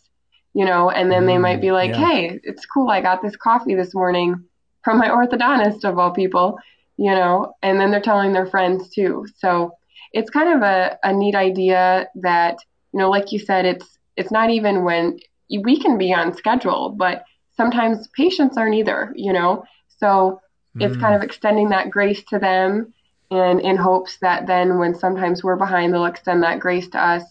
you 0.54 0.66
know, 0.66 0.92
and 0.92 1.12
then 1.12 1.26
they 1.26 1.40
might 1.40 1.62
be 1.62 1.72
like, 1.72 1.92
mm, 1.92 2.00
yeah. 2.00 2.12
hey, 2.12 2.40
it's 2.44 2.66
cool. 2.66 2.90
I 2.90 3.02
got 3.02 3.22
this 3.22 3.36
coffee 3.36 3.76
this 3.76 3.96
morning 3.96 4.44
from 4.84 5.00
my 5.00 5.10
orthodontist 5.10 5.84
of 5.84 5.98
all 5.98 6.12
people, 6.12 6.60
you 6.98 7.12
know, 7.12 7.54
and 7.64 7.80
then 7.80 7.90
they're 7.90 8.00
telling 8.00 8.34
their 8.34 8.46
friends 8.46 8.90
too. 8.90 9.26
So, 9.38 9.72
it's 10.16 10.30
kind 10.30 10.56
of 10.56 10.62
a, 10.64 10.98
a 11.04 11.14
neat 11.14 11.36
idea 11.36 12.08
that, 12.16 12.58
you 12.94 13.00
know, 13.00 13.10
like 13.10 13.32
you 13.34 13.40
said, 13.40 13.66
it's 13.66 14.00
it's 14.16 14.32
not 14.32 14.50
even 14.50 14.84
when 14.86 15.20
we 15.62 15.80
can 15.80 15.98
be 15.98 16.14
on 16.14 16.36
schedule, 16.36 16.90
but 16.90 17.26
sometimes 17.58 18.08
patients 18.16 18.58
aren't 18.58 18.76
either, 18.76 19.12
you 19.16 19.34
know. 19.34 19.66
So 20.00 20.42
it's 20.78 20.98
kind 20.98 21.16
of 21.16 21.22
mm. 21.22 21.26
extending 21.26 21.70
that 21.70 21.90
grace 21.90 22.24
to 22.26 22.40
them 22.40 22.94
and 23.32 23.62
in 23.62 23.78
hopes 23.78 24.18
that 24.22 24.48
then 24.48 24.78
when 24.78 24.94
sometimes 24.96 25.44
we're 25.44 25.56
behind, 25.56 25.94
they'll 25.94 26.06
extend 26.06 26.44
that 26.44 26.60
grace 26.60 26.88
to 26.90 27.00
us. 27.00 27.24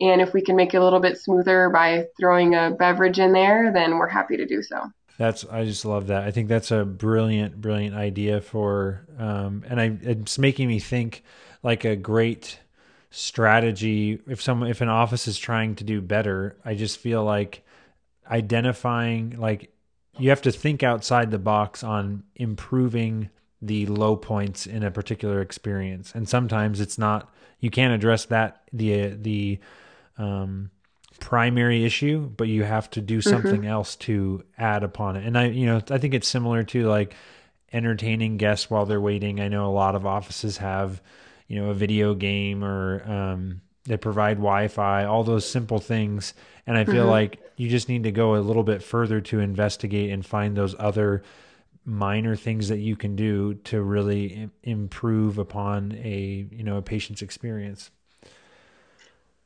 And 0.00 0.20
if 0.20 0.32
we 0.32 0.42
can 0.42 0.56
make 0.56 0.74
it 0.74 0.78
a 0.78 0.84
little 0.84 1.00
bit 1.00 1.18
smoother 1.18 1.70
by 1.70 2.06
throwing 2.18 2.54
a 2.54 2.70
beverage 2.70 3.18
in 3.18 3.32
there, 3.32 3.72
then 3.72 3.98
we're 3.98 4.08
happy 4.08 4.36
to 4.36 4.46
do 4.46 4.62
so. 4.62 4.90
That's 5.16 5.44
I 5.44 5.64
just 5.64 5.84
love 5.84 6.06
that. 6.08 6.22
I 6.22 6.30
think 6.30 6.48
that's 6.48 6.70
a 6.70 6.84
brilliant, 6.84 7.60
brilliant 7.60 7.96
idea 7.96 8.40
for, 8.40 9.06
um, 9.18 9.64
and 9.68 9.80
I 9.80 9.96
it's 10.02 10.38
making 10.38 10.68
me 10.68 10.78
think 10.78 11.24
like 11.62 11.84
a 11.84 11.96
great 11.96 12.58
strategy 13.10 14.20
if 14.26 14.42
someone 14.42 14.68
if 14.68 14.80
an 14.80 14.88
office 14.88 15.26
is 15.26 15.38
trying 15.38 15.74
to 15.74 15.82
do 15.82 16.00
better 16.00 16.56
i 16.64 16.74
just 16.74 16.98
feel 16.98 17.24
like 17.24 17.64
identifying 18.30 19.30
like 19.38 19.72
you 20.18 20.28
have 20.28 20.42
to 20.42 20.52
think 20.52 20.82
outside 20.82 21.30
the 21.30 21.38
box 21.38 21.82
on 21.82 22.22
improving 22.36 23.30
the 23.62 23.86
low 23.86 24.14
points 24.14 24.66
in 24.66 24.82
a 24.82 24.90
particular 24.90 25.40
experience 25.40 26.12
and 26.14 26.28
sometimes 26.28 26.80
it's 26.80 26.98
not 26.98 27.32
you 27.60 27.70
can't 27.70 27.94
address 27.94 28.26
that 28.26 28.62
the 28.72 29.08
the 29.08 29.58
um 30.18 30.70
primary 31.18 31.84
issue 31.84 32.20
but 32.36 32.46
you 32.46 32.62
have 32.62 32.90
to 32.90 33.00
do 33.00 33.18
mm-hmm. 33.18 33.30
something 33.30 33.62
mm-hmm. 33.62 33.70
else 33.70 33.96
to 33.96 34.44
add 34.58 34.84
upon 34.84 35.16
it 35.16 35.24
and 35.24 35.36
i 35.36 35.46
you 35.46 35.64
know 35.64 35.80
i 35.90 35.96
think 35.96 36.12
it's 36.12 36.28
similar 36.28 36.62
to 36.62 36.86
like 36.86 37.14
entertaining 37.72 38.36
guests 38.36 38.70
while 38.70 38.84
they're 38.84 39.00
waiting 39.00 39.40
i 39.40 39.48
know 39.48 39.66
a 39.66 39.72
lot 39.72 39.94
of 39.94 40.06
offices 40.06 40.58
have 40.58 41.00
you 41.48 41.60
know 41.60 41.70
a 41.70 41.74
video 41.74 42.14
game 42.14 42.62
or 42.62 43.02
um, 43.10 43.60
they 43.84 43.96
provide 43.96 44.36
Wi-Fi, 44.36 45.04
all 45.04 45.24
those 45.24 45.48
simple 45.48 45.78
things. 45.78 46.34
And 46.66 46.76
I 46.76 46.84
feel 46.84 47.04
mm-hmm. 47.04 47.10
like 47.10 47.40
you 47.56 47.70
just 47.70 47.88
need 47.88 48.04
to 48.04 48.12
go 48.12 48.36
a 48.36 48.38
little 48.38 48.62
bit 48.62 48.82
further 48.82 49.20
to 49.22 49.40
investigate 49.40 50.10
and 50.10 50.24
find 50.24 50.54
those 50.54 50.74
other 50.78 51.22
minor 51.86 52.36
things 52.36 52.68
that 52.68 52.78
you 52.78 52.94
can 52.94 53.16
do 53.16 53.54
to 53.54 53.80
really 53.80 54.50
improve 54.62 55.38
upon 55.38 55.92
a 56.04 56.46
you 56.50 56.62
know 56.62 56.76
a 56.76 56.82
patient's 56.82 57.22
experience. 57.22 57.90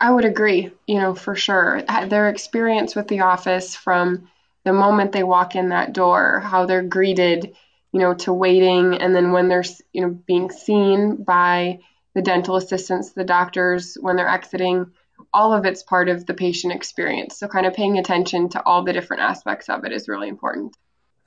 I 0.01 0.11
would 0.11 0.25
agree, 0.25 0.73
you 0.89 0.99
know, 0.99 1.15
for 1.15 1.37
sure. 1.37 1.83
Their 2.09 2.29
experience 2.29 2.97
with 2.97 3.07
the 3.07 3.21
office 3.21 3.77
from 3.77 4.29
the 4.65 4.73
moment 4.73 5.13
they 5.13 5.23
walk 5.23 5.55
in 5.55 5.69
that 5.69 5.93
door, 5.93 6.41
how 6.41 6.67
they're 6.67 6.83
greeted, 6.83 7.55
you 7.93 8.01
know, 8.01 8.15
to 8.15 8.33
waiting, 8.33 8.97
and 8.97 9.15
then 9.15 9.31
when 9.31 9.47
they're, 9.47 9.65
you 9.93 10.01
know, 10.01 10.11
being 10.11 10.51
seen 10.51 11.23
by 11.23 11.79
the 12.15 12.23
dental 12.23 12.57
assistants, 12.57 13.13
the 13.13 13.25
doctors 13.25 13.97
when 14.01 14.17
they're 14.17 14.29
exiting, 14.29 14.87
all 15.33 15.53
of 15.53 15.65
it's 15.65 15.83
part 15.83 16.09
of 16.09 16.27
the 16.27 16.35
patient 16.35 16.73
experience. 16.73 17.39
So, 17.39 17.49
kind 17.49 17.67
of 17.67 17.75
paying 17.75 17.99
attention 17.99 18.49
to 18.51 18.63
all 18.65 18.83
the 18.83 18.93
different 18.93 19.23
aspects 19.23 19.69
of 19.69 19.85
it 19.85 19.93
is 19.93 20.09
really 20.09 20.29
important. 20.29 20.77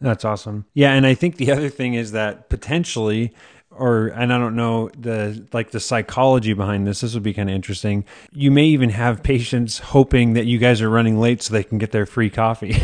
That's 0.02 0.26
awesome. 0.26 0.66
Yeah, 0.74 0.92
and 0.92 1.06
I 1.06 1.14
think 1.14 1.38
the 1.38 1.52
other 1.52 1.70
thing 1.70 1.94
is 1.94 2.12
that 2.12 2.50
potentially 2.50 3.34
or 3.78 4.08
and 4.08 4.34
I 4.34 4.38
don't 4.38 4.56
know 4.56 4.90
the 4.98 5.46
like 5.52 5.72
the 5.72 5.80
psychology 5.80 6.54
behind 6.54 6.88
this. 6.88 7.02
This 7.02 7.14
would 7.14 7.24
be 7.24 7.34
kind 7.34 7.50
of 7.50 7.56
interesting. 7.56 8.06
You 8.32 8.52
may 8.52 8.66
even 8.66 8.90
have 8.90 9.22
patients 9.22 9.80
hoping 9.80 10.34
that 10.34 10.46
you 10.46 10.58
guys 10.58 10.82
are 10.82 10.90
running 10.90 11.20
late 11.20 11.42
so 11.42 11.54
they 11.54 11.64
can 11.64 11.78
get 11.78 11.92
their 11.92 12.06
free 12.06 12.30
coffee. 12.30 12.76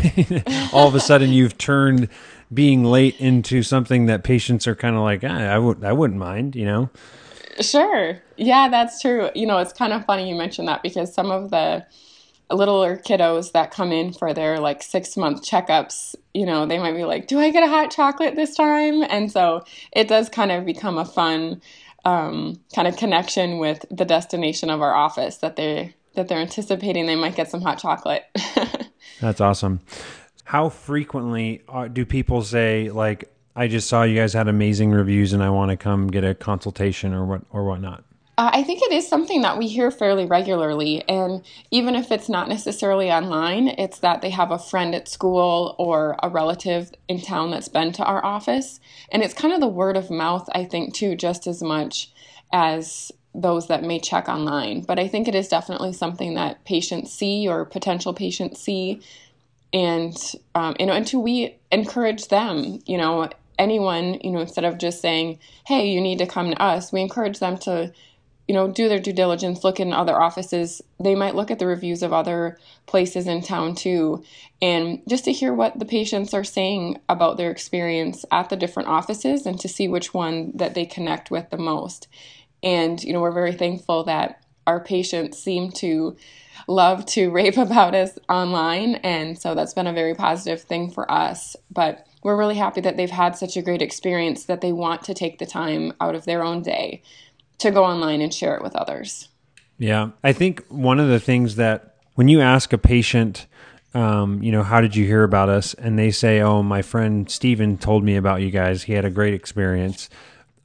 All 0.72 0.88
of 0.88 0.94
a 0.94 1.00
sudden, 1.00 1.30
you've 1.30 1.58
turned 1.58 2.08
being 2.52 2.84
late 2.84 3.18
into 3.18 3.62
something 3.62 4.06
that 4.06 4.24
patients 4.24 4.66
are 4.66 4.74
kind 4.74 4.94
of 4.94 5.02
like, 5.02 5.24
ah, 5.24 5.28
I 5.28 5.58
would 5.58 5.82
I 5.84 5.92
wouldn't 5.92 6.18
mind, 6.18 6.54
you 6.54 6.66
know. 6.66 6.90
Sure. 7.60 8.20
Yeah, 8.36 8.68
that's 8.68 9.00
true. 9.00 9.30
You 9.34 9.46
know, 9.46 9.58
it's 9.58 9.72
kind 9.72 9.92
of 9.92 10.04
funny 10.04 10.28
you 10.28 10.34
mentioned 10.34 10.68
that 10.68 10.82
because 10.82 11.12
some 11.12 11.30
of 11.30 11.50
the 11.50 11.86
littler 12.50 12.98
kiddos 12.98 13.52
that 13.52 13.70
come 13.70 13.92
in 13.92 14.12
for 14.12 14.34
their 14.34 14.58
like 14.58 14.82
six 14.82 15.16
month 15.16 15.42
checkups, 15.42 16.14
you 16.34 16.46
know, 16.46 16.66
they 16.66 16.78
might 16.78 16.96
be 16.96 17.04
like, 17.04 17.26
Do 17.26 17.38
I 17.38 17.50
get 17.50 17.62
a 17.62 17.68
hot 17.68 17.90
chocolate 17.90 18.36
this 18.36 18.54
time? 18.54 19.02
And 19.02 19.30
so 19.30 19.64
it 19.92 20.08
does 20.08 20.28
kind 20.28 20.52
of 20.52 20.64
become 20.64 20.98
a 20.98 21.04
fun 21.04 21.60
um, 22.04 22.60
kind 22.74 22.88
of 22.88 22.96
connection 22.96 23.58
with 23.58 23.84
the 23.90 24.04
destination 24.04 24.70
of 24.70 24.80
our 24.82 24.94
office 24.94 25.38
that 25.38 25.56
they 25.56 25.94
that 26.14 26.28
they're 26.28 26.38
anticipating 26.38 27.06
they 27.06 27.16
might 27.16 27.36
get 27.36 27.50
some 27.50 27.62
hot 27.62 27.78
chocolate. 27.78 28.24
That's 29.20 29.40
awesome. 29.40 29.80
How 30.44 30.68
frequently 30.68 31.62
are, 31.68 31.88
do 31.88 32.04
people 32.04 32.42
say 32.42 32.90
like 32.90 33.32
I 33.54 33.68
just 33.68 33.88
saw 33.88 34.02
you 34.02 34.16
guys 34.16 34.32
had 34.32 34.48
amazing 34.48 34.90
reviews, 34.90 35.32
and 35.32 35.42
I 35.42 35.50
want 35.50 35.70
to 35.70 35.76
come 35.76 36.08
get 36.08 36.24
a 36.24 36.34
consultation 36.34 37.12
or 37.12 37.24
what 37.24 37.42
or 37.50 37.64
whatnot. 37.64 38.04
Uh, 38.38 38.50
I 38.54 38.62
think 38.62 38.80
it 38.82 38.92
is 38.92 39.06
something 39.06 39.42
that 39.42 39.58
we 39.58 39.68
hear 39.68 39.90
fairly 39.90 40.24
regularly, 40.24 41.06
and 41.06 41.44
even 41.70 41.94
if 41.94 42.10
it's 42.10 42.30
not 42.30 42.48
necessarily 42.48 43.12
online, 43.12 43.68
it's 43.68 43.98
that 43.98 44.22
they 44.22 44.30
have 44.30 44.50
a 44.50 44.58
friend 44.58 44.94
at 44.94 45.06
school 45.06 45.76
or 45.78 46.16
a 46.22 46.30
relative 46.30 46.92
in 47.08 47.20
town 47.20 47.50
that's 47.50 47.68
been 47.68 47.92
to 47.92 48.04
our 48.04 48.24
office, 48.24 48.80
and 49.10 49.22
it's 49.22 49.34
kind 49.34 49.52
of 49.52 49.60
the 49.60 49.68
word 49.68 49.98
of 49.98 50.10
mouth. 50.10 50.48
I 50.54 50.64
think 50.64 50.94
too, 50.94 51.14
just 51.14 51.46
as 51.46 51.62
much 51.62 52.10
as 52.54 53.12
those 53.34 53.68
that 53.68 53.82
may 53.82 53.98
check 53.98 54.28
online. 54.28 54.82
But 54.82 54.98
I 54.98 55.08
think 55.08 55.28
it 55.28 55.34
is 55.34 55.48
definitely 55.48 55.92
something 55.92 56.34
that 56.34 56.64
patients 56.64 57.12
see 57.12 57.48
or 57.48 57.64
potential 57.64 58.14
patients 58.14 58.60
see 58.60 59.00
and 59.72 60.34
um, 60.54 60.76
you 60.78 60.86
know 60.86 60.92
until 60.92 61.22
we 61.22 61.56
encourage 61.70 62.28
them 62.28 62.80
you 62.86 62.98
know 62.98 63.28
anyone, 63.58 64.18
you 64.22 64.30
know, 64.30 64.40
instead 64.40 64.64
of 64.64 64.78
just 64.78 65.00
saying, 65.00 65.38
hey, 65.66 65.88
you 65.88 66.00
need 66.00 66.18
to 66.18 66.26
come 66.26 66.50
to 66.50 66.62
us, 66.62 66.92
we 66.92 67.00
encourage 67.00 67.38
them 67.38 67.58
to, 67.58 67.92
you 68.48 68.54
know, 68.54 68.68
do 68.68 68.88
their 68.88 69.00
due 69.00 69.12
diligence, 69.12 69.64
look 69.64 69.80
in 69.80 69.92
other 69.92 70.20
offices. 70.20 70.82
They 71.00 71.14
might 71.14 71.34
look 71.34 71.50
at 71.50 71.58
the 71.58 71.66
reviews 71.66 72.02
of 72.02 72.12
other 72.12 72.58
places 72.86 73.26
in 73.26 73.42
town 73.42 73.74
too, 73.74 74.24
and 74.60 75.02
just 75.08 75.24
to 75.24 75.32
hear 75.32 75.54
what 75.54 75.78
the 75.78 75.84
patients 75.84 76.34
are 76.34 76.44
saying 76.44 77.00
about 77.08 77.36
their 77.36 77.50
experience 77.50 78.24
at 78.30 78.48
the 78.48 78.56
different 78.56 78.88
offices 78.88 79.46
and 79.46 79.58
to 79.60 79.68
see 79.68 79.88
which 79.88 80.14
one 80.14 80.52
that 80.56 80.74
they 80.74 80.86
connect 80.86 81.30
with 81.30 81.50
the 81.50 81.58
most. 81.58 82.08
And, 82.62 83.02
you 83.02 83.12
know, 83.12 83.20
we're 83.20 83.32
very 83.32 83.52
thankful 83.52 84.04
that 84.04 84.42
our 84.66 84.80
patients 84.80 85.38
seem 85.42 85.72
to 85.72 86.16
love 86.68 87.04
to 87.06 87.30
rave 87.32 87.58
about 87.58 87.94
us 87.94 88.18
online. 88.28 88.96
And 88.96 89.38
so 89.38 89.54
that's 89.54 89.74
been 89.74 89.86
a 89.86 89.92
very 89.92 90.14
positive 90.14 90.62
thing 90.62 90.90
for 90.90 91.10
us. 91.10 91.56
But 91.70 92.06
we're 92.22 92.36
really 92.36 92.54
happy 92.54 92.80
that 92.80 92.96
they've 92.96 93.10
had 93.10 93.36
such 93.36 93.56
a 93.56 93.62
great 93.62 93.82
experience 93.82 94.44
that 94.44 94.60
they 94.60 94.72
want 94.72 95.02
to 95.04 95.14
take 95.14 95.38
the 95.38 95.46
time 95.46 95.92
out 96.00 96.14
of 96.14 96.24
their 96.24 96.42
own 96.42 96.62
day 96.62 97.02
to 97.58 97.70
go 97.70 97.84
online 97.84 98.20
and 98.20 98.32
share 98.32 98.56
it 98.56 98.62
with 98.62 98.76
others. 98.76 99.28
Yeah. 99.78 100.10
I 100.22 100.32
think 100.32 100.64
one 100.68 101.00
of 101.00 101.08
the 101.08 101.20
things 101.20 101.56
that 101.56 101.96
when 102.14 102.28
you 102.28 102.40
ask 102.40 102.72
a 102.72 102.78
patient 102.78 103.46
um, 103.94 104.42
you 104.42 104.52
know, 104.52 104.62
how 104.62 104.80
did 104.80 104.96
you 104.96 105.04
hear 105.04 105.22
about 105.22 105.48
us? 105.48 105.74
And 105.74 105.98
they 105.98 106.10
say, 106.10 106.40
oh, 106.40 106.62
my 106.62 106.82
friend 106.82 107.30
Steven 107.30 107.76
told 107.76 108.04
me 108.04 108.16
about 108.16 108.40
you 108.40 108.50
guys. 108.50 108.84
He 108.84 108.94
had 108.94 109.04
a 109.04 109.10
great 109.10 109.34
experience. 109.34 110.08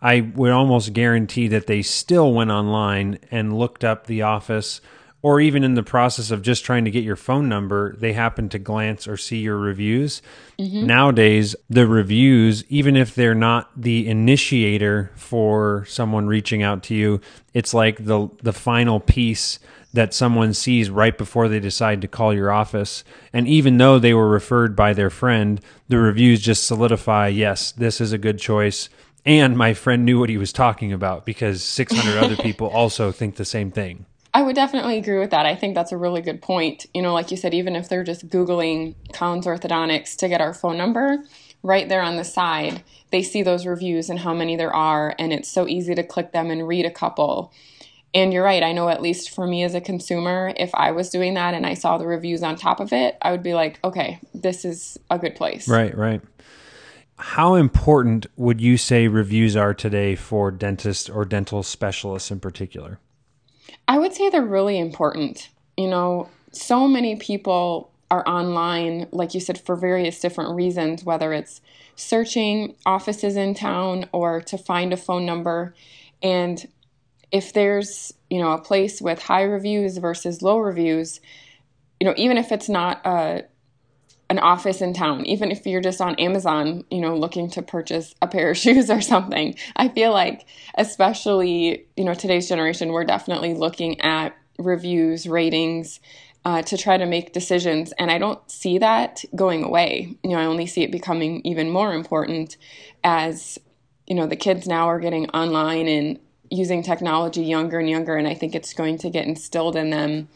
I 0.01 0.21
would 0.21 0.51
almost 0.51 0.93
guarantee 0.93 1.47
that 1.49 1.67
they 1.67 1.81
still 1.81 2.33
went 2.33 2.51
online 2.51 3.19
and 3.31 3.57
looked 3.57 3.83
up 3.83 4.05
the 4.05 4.21
office, 4.21 4.79
or 5.27 5.41
even 5.41 5.61
in 5.61 5.73
the 5.73 5.83
process 5.83 6.31
of 6.31 6.41
just 6.41 6.63
trying 6.63 6.85
to 6.85 6.89
get 6.89 7.03
your 7.03 7.17
phone 7.17 7.49
number, 7.49 7.93
they 7.97 8.13
happen 8.13 8.47
to 8.47 8.57
glance 8.57 9.09
or 9.09 9.17
see 9.17 9.39
your 9.39 9.57
reviews. 9.57 10.21
Mm-hmm. 10.57 10.85
Nowadays, 10.85 11.53
the 11.69 11.85
reviews, 11.85 12.63
even 12.69 12.95
if 12.95 13.13
they're 13.13 13.35
not 13.35 13.69
the 13.75 14.07
initiator 14.07 15.11
for 15.15 15.83
someone 15.85 16.27
reaching 16.27 16.63
out 16.63 16.81
to 16.83 16.95
you, 16.95 17.19
it's 17.53 17.73
like 17.73 18.05
the 18.05 18.29
the 18.41 18.53
final 18.53 19.01
piece 19.01 19.59
that 19.91 20.13
someone 20.13 20.53
sees 20.53 20.89
right 20.89 21.17
before 21.17 21.49
they 21.49 21.59
decide 21.59 21.99
to 22.03 22.07
call 22.07 22.33
your 22.33 22.49
office. 22.49 23.03
And 23.33 23.49
even 23.49 23.79
though 23.79 23.99
they 23.99 24.13
were 24.13 24.29
referred 24.29 24.77
by 24.77 24.93
their 24.93 25.09
friend, 25.09 25.59
the 25.89 25.97
reviews 25.97 26.39
just 26.39 26.65
solidify 26.65 27.27
yes, 27.27 27.73
this 27.73 27.99
is 27.99 28.13
a 28.13 28.17
good 28.17 28.39
choice. 28.39 28.87
And 29.25 29.57
my 29.57 29.73
friend 29.73 30.05
knew 30.05 30.21
what 30.21 30.29
he 30.29 30.37
was 30.37 30.53
talking 30.53 30.93
about 30.93 31.25
because 31.25 31.61
600 31.63 32.17
other 32.17 32.37
people 32.41 32.67
also 32.67 33.11
think 33.11 33.35
the 33.35 33.43
same 33.43 33.71
thing. 33.71 34.05
I 34.33 34.41
would 34.41 34.55
definitely 34.55 34.97
agree 34.97 35.19
with 35.19 35.31
that. 35.31 35.45
I 35.45 35.55
think 35.55 35.75
that's 35.75 35.91
a 35.91 35.97
really 35.97 36.21
good 36.21 36.41
point. 36.41 36.85
You 36.93 37.01
know, 37.01 37.13
like 37.13 37.31
you 37.31 37.37
said, 37.37 37.53
even 37.53 37.75
if 37.75 37.89
they're 37.89 38.03
just 38.03 38.27
Googling 38.29 38.95
Collins 39.13 39.45
Orthodontics 39.45 40.15
to 40.17 40.29
get 40.29 40.41
our 40.41 40.53
phone 40.53 40.77
number, 40.77 41.23
right 41.63 41.89
there 41.89 42.01
on 42.01 42.17
the 42.17 42.23
side, 42.23 42.83
they 43.11 43.23
see 43.23 43.41
those 43.41 43.65
reviews 43.65 44.09
and 44.09 44.19
how 44.19 44.33
many 44.33 44.55
there 44.55 44.73
are, 44.73 45.15
and 45.17 45.33
it's 45.33 45.49
so 45.49 45.67
easy 45.67 45.95
to 45.95 46.03
click 46.03 46.31
them 46.31 46.51
and 46.51 46.67
read 46.67 46.85
a 46.85 46.91
couple 46.91 47.51
and 48.13 48.33
you're 48.33 48.43
right. 48.43 48.63
I 48.63 48.71
know 48.71 48.89
at 48.89 49.01
least 49.01 49.29
for 49.31 49.45
me 49.45 49.63
as 49.63 49.75
a 49.75 49.81
consumer, 49.81 50.53
if 50.57 50.73
I 50.73 50.91
was 50.91 51.09
doing 51.09 51.33
that 51.35 51.53
and 51.53 51.65
I 51.65 51.73
saw 51.73 51.97
the 51.97 52.07
reviews 52.07 52.41
on 52.41 52.55
top 52.55 52.79
of 52.79 52.93
it, 52.93 53.17
I 53.21 53.31
would 53.31 53.43
be 53.43 53.53
like, 53.53 53.79
okay, 53.83 54.19
this 54.33 54.65
is 54.65 54.97
a 55.09 55.19
good 55.19 55.35
place. 55.35 55.67
Right, 55.67 55.95
right. 55.95 56.21
How 57.17 57.55
important 57.55 58.27
would 58.35 58.61
you 58.61 58.77
say 58.77 59.07
reviews 59.07 59.55
are 59.55 59.73
today 59.73 60.15
for 60.15 60.51
dentists 60.51 61.09
or 61.09 61.25
dental 61.25 61.63
specialists 61.63 62.31
in 62.31 62.39
particular? 62.39 62.99
I 63.87 63.97
would 63.99 64.13
say 64.13 64.29
they're 64.29 64.43
really 64.43 64.77
important. 64.77 65.49
You 65.75 65.87
know, 65.87 66.29
so 66.51 66.87
many 66.87 67.15
people 67.15 67.91
are 68.09 68.27
online, 68.27 69.07
like 69.11 69.33
you 69.33 69.39
said, 69.39 69.59
for 69.59 69.75
various 69.75 70.19
different 70.19 70.55
reasons, 70.55 71.03
whether 71.03 71.33
it's 71.33 71.61
searching 71.95 72.75
offices 72.85 73.35
in 73.35 73.53
town 73.53 74.07
or 74.11 74.41
to 74.41 74.57
find 74.57 74.93
a 74.93 74.97
phone 74.97 75.25
number. 75.25 75.73
And 76.23 76.65
if 77.31 77.53
there's 77.53 78.13
you 78.29 78.39
know 78.39 78.51
a 78.51 78.61
place 78.61 79.01
with 79.01 79.21
high 79.21 79.43
reviews 79.43 79.97
versus 79.97 80.41
low 80.41 80.59
reviews 80.59 81.19
you 81.99 82.07
know 82.07 82.13
even 82.17 82.37
if 82.37 82.51
it's 82.51 82.69
not 82.69 83.05
a 83.05 83.43
an 84.29 84.39
office 84.39 84.81
in 84.81 84.93
town 84.93 85.25
even 85.25 85.51
if 85.51 85.65
you're 85.65 85.81
just 85.81 86.01
on 86.01 86.15
amazon 86.15 86.83
you 86.91 86.99
know 86.99 87.15
looking 87.15 87.49
to 87.49 87.61
purchase 87.61 88.13
a 88.21 88.27
pair 88.27 88.51
of 88.51 88.57
shoes 88.63 88.89
or 88.89 89.01
something. 89.01 89.55
I 89.75 89.89
feel 89.89 90.11
like 90.11 90.45
especially 90.75 91.85
you 91.95 92.03
know 92.03 92.13
today's 92.13 92.47
generation 92.49 92.91
we're 92.91 93.05
definitely 93.05 93.53
looking 93.53 94.01
at 94.01 94.35
reviews 94.59 95.27
ratings 95.27 95.99
uh, 96.45 96.61
to 96.61 96.77
try 96.77 96.97
to 96.97 97.05
make 97.05 97.33
decisions. 97.33 97.93
And 97.99 98.11
i 98.11 98.17
don't 98.17 98.39
see 98.49 98.77
that 98.79 99.23
going 99.35 99.63
away. 99.63 100.15
You 100.23 100.31
know 100.31 100.39
i 100.39 100.45
only 100.45 100.67
see 100.67 100.83
it 100.83 100.91
becoming 100.91 101.41
even 101.45 101.69
more 101.69 101.93
important 101.93 102.57
as 103.03 103.57
you 104.07 104.15
know 104.15 104.27
the 104.27 104.35
kids 104.35 104.67
now 104.67 104.87
are 104.87 104.99
getting 104.99 105.29
online 105.29 105.87
and 105.87 106.19
using 106.49 106.83
technology 106.83 107.43
younger 107.43 107.79
and 107.79 107.89
younger, 107.89 108.15
and 108.15 108.27
I 108.27 108.33
think 108.33 108.55
it's 108.55 108.73
going 108.73 108.97
to 108.99 109.09
get 109.09 109.25
instilled 109.25 109.75
in 109.75 109.89
them 109.89 110.29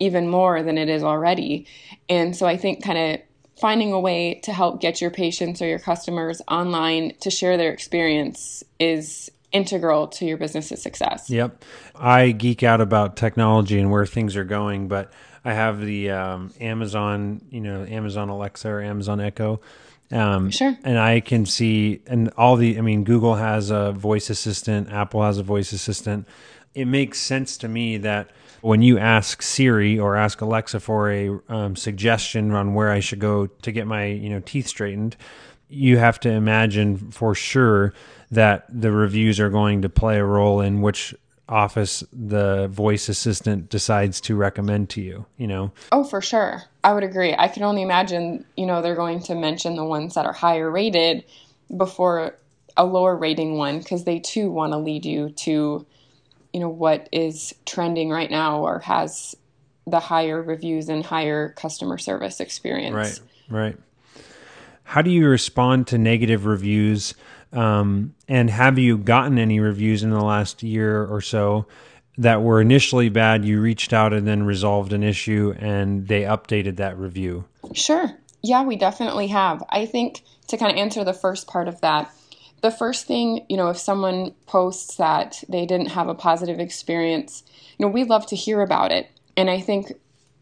even 0.00 0.28
more 0.28 0.62
than 0.62 0.78
it 0.78 0.88
is 0.88 1.02
already. 1.02 1.66
And 2.08 2.36
so 2.36 2.46
I 2.46 2.56
think 2.56 2.82
kind 2.82 2.98
of 2.98 3.20
finding 3.60 3.92
a 3.92 4.00
way 4.00 4.40
to 4.44 4.52
help 4.52 4.80
get 4.80 5.00
your 5.00 5.10
patients 5.10 5.60
or 5.60 5.66
your 5.66 5.78
customers 5.78 6.40
online 6.48 7.14
to 7.20 7.30
share 7.30 7.56
their 7.56 7.72
experience 7.72 8.62
is 8.78 9.30
integral 9.50 10.08
to 10.08 10.26
your 10.26 10.36
business's 10.36 10.82
success. 10.82 11.30
Yep. 11.30 11.64
I 11.96 12.32
geek 12.32 12.62
out 12.62 12.80
about 12.80 13.16
technology 13.16 13.78
and 13.78 13.90
where 13.90 14.06
things 14.06 14.36
are 14.36 14.44
going, 14.44 14.88
but 14.88 15.12
I 15.44 15.54
have 15.54 15.80
the 15.80 16.10
um, 16.10 16.52
Amazon, 16.60 17.40
you 17.50 17.60
know, 17.60 17.84
Amazon 17.84 18.28
Alexa 18.28 18.68
or 18.68 18.82
Amazon 18.82 19.20
Echo 19.20 19.60
um, 20.10 20.50
sure. 20.50 20.76
And 20.84 20.98
I 20.98 21.20
can 21.20 21.44
see, 21.46 22.02
and 22.06 22.30
all 22.36 22.56
the, 22.56 22.78
I 22.78 22.80
mean, 22.80 23.04
Google 23.04 23.34
has 23.34 23.70
a 23.70 23.92
voice 23.92 24.30
assistant, 24.30 24.90
Apple 24.90 25.22
has 25.22 25.38
a 25.38 25.42
voice 25.42 25.72
assistant. 25.72 26.26
It 26.74 26.86
makes 26.86 27.18
sense 27.18 27.56
to 27.58 27.68
me 27.68 27.98
that 27.98 28.30
when 28.60 28.82
you 28.82 28.98
ask 28.98 29.42
Siri 29.42 29.98
or 29.98 30.16
ask 30.16 30.40
Alexa 30.40 30.80
for 30.80 31.10
a 31.10 31.38
um, 31.48 31.76
suggestion 31.76 32.52
on 32.52 32.74
where 32.74 32.90
I 32.90 33.00
should 33.00 33.20
go 33.20 33.46
to 33.46 33.72
get 33.72 33.86
my, 33.86 34.06
you 34.06 34.30
know, 34.30 34.40
teeth 34.40 34.66
straightened, 34.66 35.16
you 35.68 35.98
have 35.98 36.18
to 36.20 36.30
imagine 36.30 37.10
for 37.10 37.34
sure 37.34 37.92
that 38.30 38.66
the 38.68 38.90
reviews 38.90 39.38
are 39.40 39.50
going 39.50 39.82
to 39.82 39.88
play 39.88 40.18
a 40.18 40.24
role 40.24 40.60
in 40.60 40.80
which 40.80 41.14
office 41.48 42.04
the 42.12 42.68
voice 42.68 43.08
assistant 43.08 43.70
decides 43.70 44.20
to 44.20 44.36
recommend 44.36 44.90
to 44.90 45.00
you, 45.00 45.24
you 45.36 45.46
know? 45.46 45.72
Oh, 45.92 46.04
for 46.04 46.20
sure. 46.20 46.62
I 46.84 46.92
would 46.92 47.04
agree. 47.04 47.34
I 47.36 47.48
can 47.48 47.62
only 47.62 47.82
imagine, 47.82 48.44
you 48.56 48.66
know, 48.66 48.82
they're 48.82 48.94
going 48.94 49.22
to 49.24 49.34
mention 49.34 49.76
the 49.76 49.84
ones 49.84 50.14
that 50.14 50.26
are 50.26 50.32
higher 50.32 50.70
rated 50.70 51.24
before 51.74 52.34
a 52.76 52.84
lower 52.84 53.16
rating 53.16 53.56
one 53.56 53.78
because 53.78 54.04
they 54.04 54.18
too 54.18 54.50
want 54.50 54.72
to 54.72 54.78
lead 54.78 55.04
you 55.04 55.30
to, 55.30 55.86
you 56.52 56.60
know, 56.60 56.68
what 56.68 57.08
is 57.12 57.54
trending 57.66 58.10
right 58.10 58.30
now 58.30 58.60
or 58.60 58.80
has 58.80 59.34
the 59.90 60.00
higher 60.00 60.42
reviews 60.42 60.88
and 60.88 61.04
higher 61.04 61.50
customer 61.50 61.98
service 61.98 62.40
experience. 62.40 63.20
Right, 63.50 63.64
right. 63.64 63.76
How 64.84 65.02
do 65.02 65.10
you 65.10 65.28
respond 65.28 65.86
to 65.88 65.98
negative 65.98 66.46
reviews? 66.46 67.14
Um, 67.52 68.14
and 68.26 68.50
have 68.50 68.78
you 68.78 68.98
gotten 68.98 69.38
any 69.38 69.60
reviews 69.60 70.02
in 70.02 70.10
the 70.10 70.22
last 70.22 70.62
year 70.62 71.04
or 71.04 71.20
so 71.20 71.66
that 72.18 72.42
were 72.42 72.60
initially 72.60 73.08
bad? 73.08 73.44
You 73.44 73.60
reached 73.60 73.92
out 73.92 74.12
and 74.12 74.26
then 74.26 74.44
resolved 74.44 74.92
an 74.92 75.02
issue 75.02 75.54
and 75.58 76.08
they 76.08 76.22
updated 76.22 76.76
that 76.76 76.98
review? 76.98 77.44
Sure. 77.74 78.10
Yeah, 78.42 78.64
we 78.64 78.76
definitely 78.76 79.26
have. 79.28 79.62
I 79.68 79.86
think 79.86 80.22
to 80.48 80.56
kind 80.56 80.72
of 80.72 80.78
answer 80.78 81.04
the 81.04 81.12
first 81.12 81.46
part 81.46 81.68
of 81.68 81.80
that, 81.82 82.10
the 82.60 82.70
first 82.70 83.06
thing, 83.06 83.44
you 83.48 83.56
know, 83.56 83.68
if 83.68 83.78
someone 83.78 84.34
posts 84.46 84.96
that 84.96 85.42
they 85.48 85.66
didn't 85.66 85.88
have 85.88 86.08
a 86.08 86.14
positive 86.14 86.58
experience, 86.58 87.44
you 87.78 87.86
know, 87.86 87.92
we 87.92 88.04
love 88.04 88.26
to 88.26 88.36
hear 88.36 88.60
about 88.60 88.92
it. 88.92 89.10
And 89.36 89.48
I 89.48 89.60
think 89.60 89.92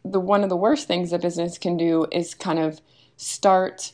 the 0.05 0.21
one 0.21 0.43
of 0.43 0.49
the 0.49 0.57
worst 0.57 0.87
things 0.87 1.13
a 1.13 1.19
business 1.19 1.59
can 1.59 1.77
do 1.77 2.07
is 2.13 2.35
kind 2.35 2.59
of 2.59 2.81
start 3.17 3.93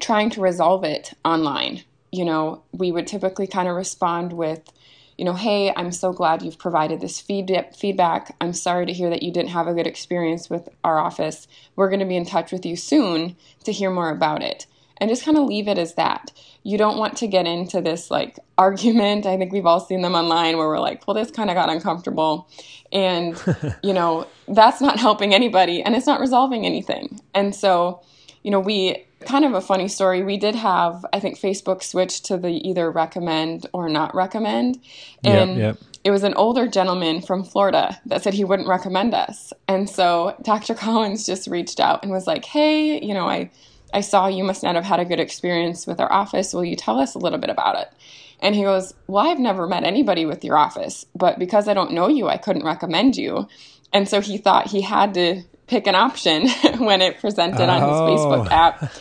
trying 0.00 0.30
to 0.30 0.40
resolve 0.40 0.84
it 0.84 1.12
online 1.24 1.82
you 2.12 2.26
know, 2.26 2.62
we 2.72 2.92
would 2.92 3.06
typically 3.06 3.46
kind 3.46 3.68
of 3.68 3.74
respond 3.74 4.34
with, 4.34 4.70
you 5.16 5.24
know, 5.24 5.32
hey, 5.32 5.72
I'm 5.74 5.90
so 5.90 6.12
glad 6.12 6.42
you've 6.42 6.58
provided 6.58 7.00
this 7.00 7.20
feed- 7.20 7.66
feedback. 7.76 8.36
I'm 8.40 8.52
sorry 8.52 8.86
to 8.86 8.92
hear 8.92 9.08
that 9.10 9.22
you 9.22 9.32
didn't 9.32 9.50
have 9.50 9.66
a 9.66 9.74
good 9.74 9.86
experience 9.86 10.50
with 10.50 10.68
our 10.84 10.98
office. 10.98 11.48
We're 11.74 11.88
going 11.88 12.00
to 12.00 12.06
be 12.06 12.16
in 12.16 12.26
touch 12.26 12.52
with 12.52 12.66
you 12.66 12.76
soon 12.76 13.36
to 13.64 13.72
hear 13.72 13.90
more 13.90 14.10
about 14.10 14.42
it. 14.42 14.66
And 15.02 15.10
just 15.10 15.24
kind 15.24 15.36
of 15.36 15.46
leave 15.46 15.66
it 15.66 15.78
as 15.78 15.94
that. 15.94 16.30
You 16.62 16.78
don't 16.78 16.96
want 16.96 17.16
to 17.16 17.26
get 17.26 17.44
into 17.44 17.80
this 17.80 18.08
like 18.08 18.38
argument. 18.58 19.26
I 19.26 19.36
think 19.36 19.52
we've 19.52 19.66
all 19.66 19.80
seen 19.80 20.00
them 20.02 20.14
online 20.14 20.56
where 20.56 20.68
we're 20.68 20.78
like, 20.78 21.08
well, 21.08 21.14
this 21.14 21.32
kind 21.32 21.50
of 21.50 21.56
got 21.56 21.68
uncomfortable. 21.68 22.48
And, 22.92 23.36
you 23.82 23.92
know, 23.92 24.28
that's 24.46 24.80
not 24.80 25.00
helping 25.00 25.34
anybody 25.34 25.82
and 25.82 25.96
it's 25.96 26.06
not 26.06 26.20
resolving 26.20 26.64
anything. 26.64 27.20
And 27.34 27.52
so, 27.52 28.02
you 28.44 28.52
know, 28.52 28.60
we 28.60 29.04
kind 29.22 29.44
of 29.44 29.54
a 29.54 29.60
funny 29.60 29.88
story. 29.88 30.22
We 30.22 30.36
did 30.36 30.54
have, 30.54 31.04
I 31.12 31.18
think, 31.18 31.36
Facebook 31.36 31.82
switch 31.82 32.22
to 32.22 32.36
the 32.36 32.68
either 32.68 32.90
recommend 32.90 33.66
or 33.72 33.88
not 33.88 34.14
recommend. 34.14 34.78
And 35.24 35.58
yep, 35.58 35.78
yep. 35.80 35.88
it 36.04 36.12
was 36.12 36.22
an 36.22 36.34
older 36.34 36.68
gentleman 36.68 37.22
from 37.22 37.42
Florida 37.42 38.00
that 38.06 38.22
said 38.22 38.34
he 38.34 38.44
wouldn't 38.44 38.68
recommend 38.68 39.14
us. 39.14 39.52
And 39.66 39.90
so 39.90 40.36
Dr. 40.42 40.74
Collins 40.76 41.26
just 41.26 41.48
reached 41.48 41.80
out 41.80 42.04
and 42.04 42.12
was 42.12 42.28
like, 42.28 42.44
hey, 42.44 43.02
you 43.04 43.14
know, 43.14 43.28
I, 43.28 43.50
I 43.92 44.00
saw 44.00 44.26
you 44.26 44.44
must 44.44 44.62
not 44.62 44.74
have 44.74 44.84
had 44.84 45.00
a 45.00 45.04
good 45.04 45.20
experience 45.20 45.86
with 45.86 46.00
our 46.00 46.12
office. 46.12 46.52
Will 46.52 46.64
you 46.64 46.76
tell 46.76 46.98
us 46.98 47.14
a 47.14 47.18
little 47.18 47.38
bit 47.38 47.50
about 47.50 47.78
it? 47.78 47.92
And 48.40 48.54
he 48.54 48.62
goes, 48.62 48.92
Well, 49.06 49.26
I've 49.26 49.38
never 49.38 49.66
met 49.66 49.84
anybody 49.84 50.26
with 50.26 50.44
your 50.44 50.56
office, 50.56 51.06
but 51.14 51.38
because 51.38 51.68
I 51.68 51.74
don't 51.74 51.92
know 51.92 52.08
you, 52.08 52.28
I 52.28 52.36
couldn't 52.36 52.64
recommend 52.64 53.16
you. 53.16 53.48
And 53.92 54.08
so 54.08 54.20
he 54.20 54.38
thought 54.38 54.66
he 54.68 54.80
had 54.80 55.14
to 55.14 55.42
pick 55.66 55.86
an 55.86 55.94
option 55.94 56.48
when 56.78 57.00
it 57.00 57.18
presented 57.20 57.68
oh. 57.68 57.70
on 57.70 57.80
his 57.80 58.20
Facebook 58.20 58.46
oh. 58.46 58.54
app. 58.54 58.92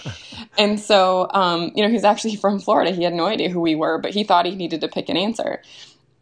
and 0.57 0.79
so, 0.79 1.29
um, 1.33 1.71
you 1.75 1.83
know, 1.83 1.89
he's 1.89 2.03
actually 2.03 2.35
from 2.35 2.59
Florida. 2.59 2.91
He 2.91 3.03
had 3.03 3.13
no 3.13 3.25
idea 3.25 3.49
who 3.49 3.61
we 3.61 3.75
were, 3.75 3.97
but 3.97 4.11
he 4.13 4.23
thought 4.23 4.45
he 4.45 4.55
needed 4.55 4.81
to 4.81 4.87
pick 4.87 5.09
an 5.09 5.17
answer. 5.17 5.61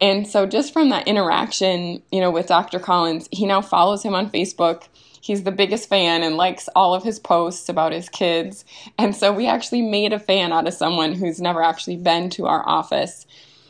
And 0.00 0.26
so, 0.26 0.46
just 0.46 0.72
from 0.72 0.88
that 0.88 1.06
interaction, 1.06 2.02
you 2.10 2.20
know, 2.20 2.30
with 2.30 2.46
Dr. 2.46 2.78
Collins, 2.78 3.28
he 3.30 3.44
now 3.44 3.60
follows 3.60 4.02
him 4.02 4.14
on 4.14 4.30
Facebook. 4.30 4.84
He's 5.20 5.42
the 5.42 5.52
biggest 5.52 5.88
fan 5.88 6.22
and 6.22 6.36
likes 6.36 6.68
all 6.74 6.94
of 6.94 7.04
his 7.04 7.18
posts 7.18 7.68
about 7.68 7.92
his 7.92 8.08
kids. 8.08 8.64
And 8.98 9.14
so, 9.14 9.32
we 9.32 9.46
actually 9.46 9.82
made 9.82 10.12
a 10.12 10.18
fan 10.18 10.52
out 10.52 10.66
of 10.66 10.74
someone 10.74 11.12
who's 11.12 11.40
never 11.40 11.62
actually 11.62 11.96
been 11.96 12.30
to 12.30 12.46
our 12.46 12.66
office, 12.68 13.26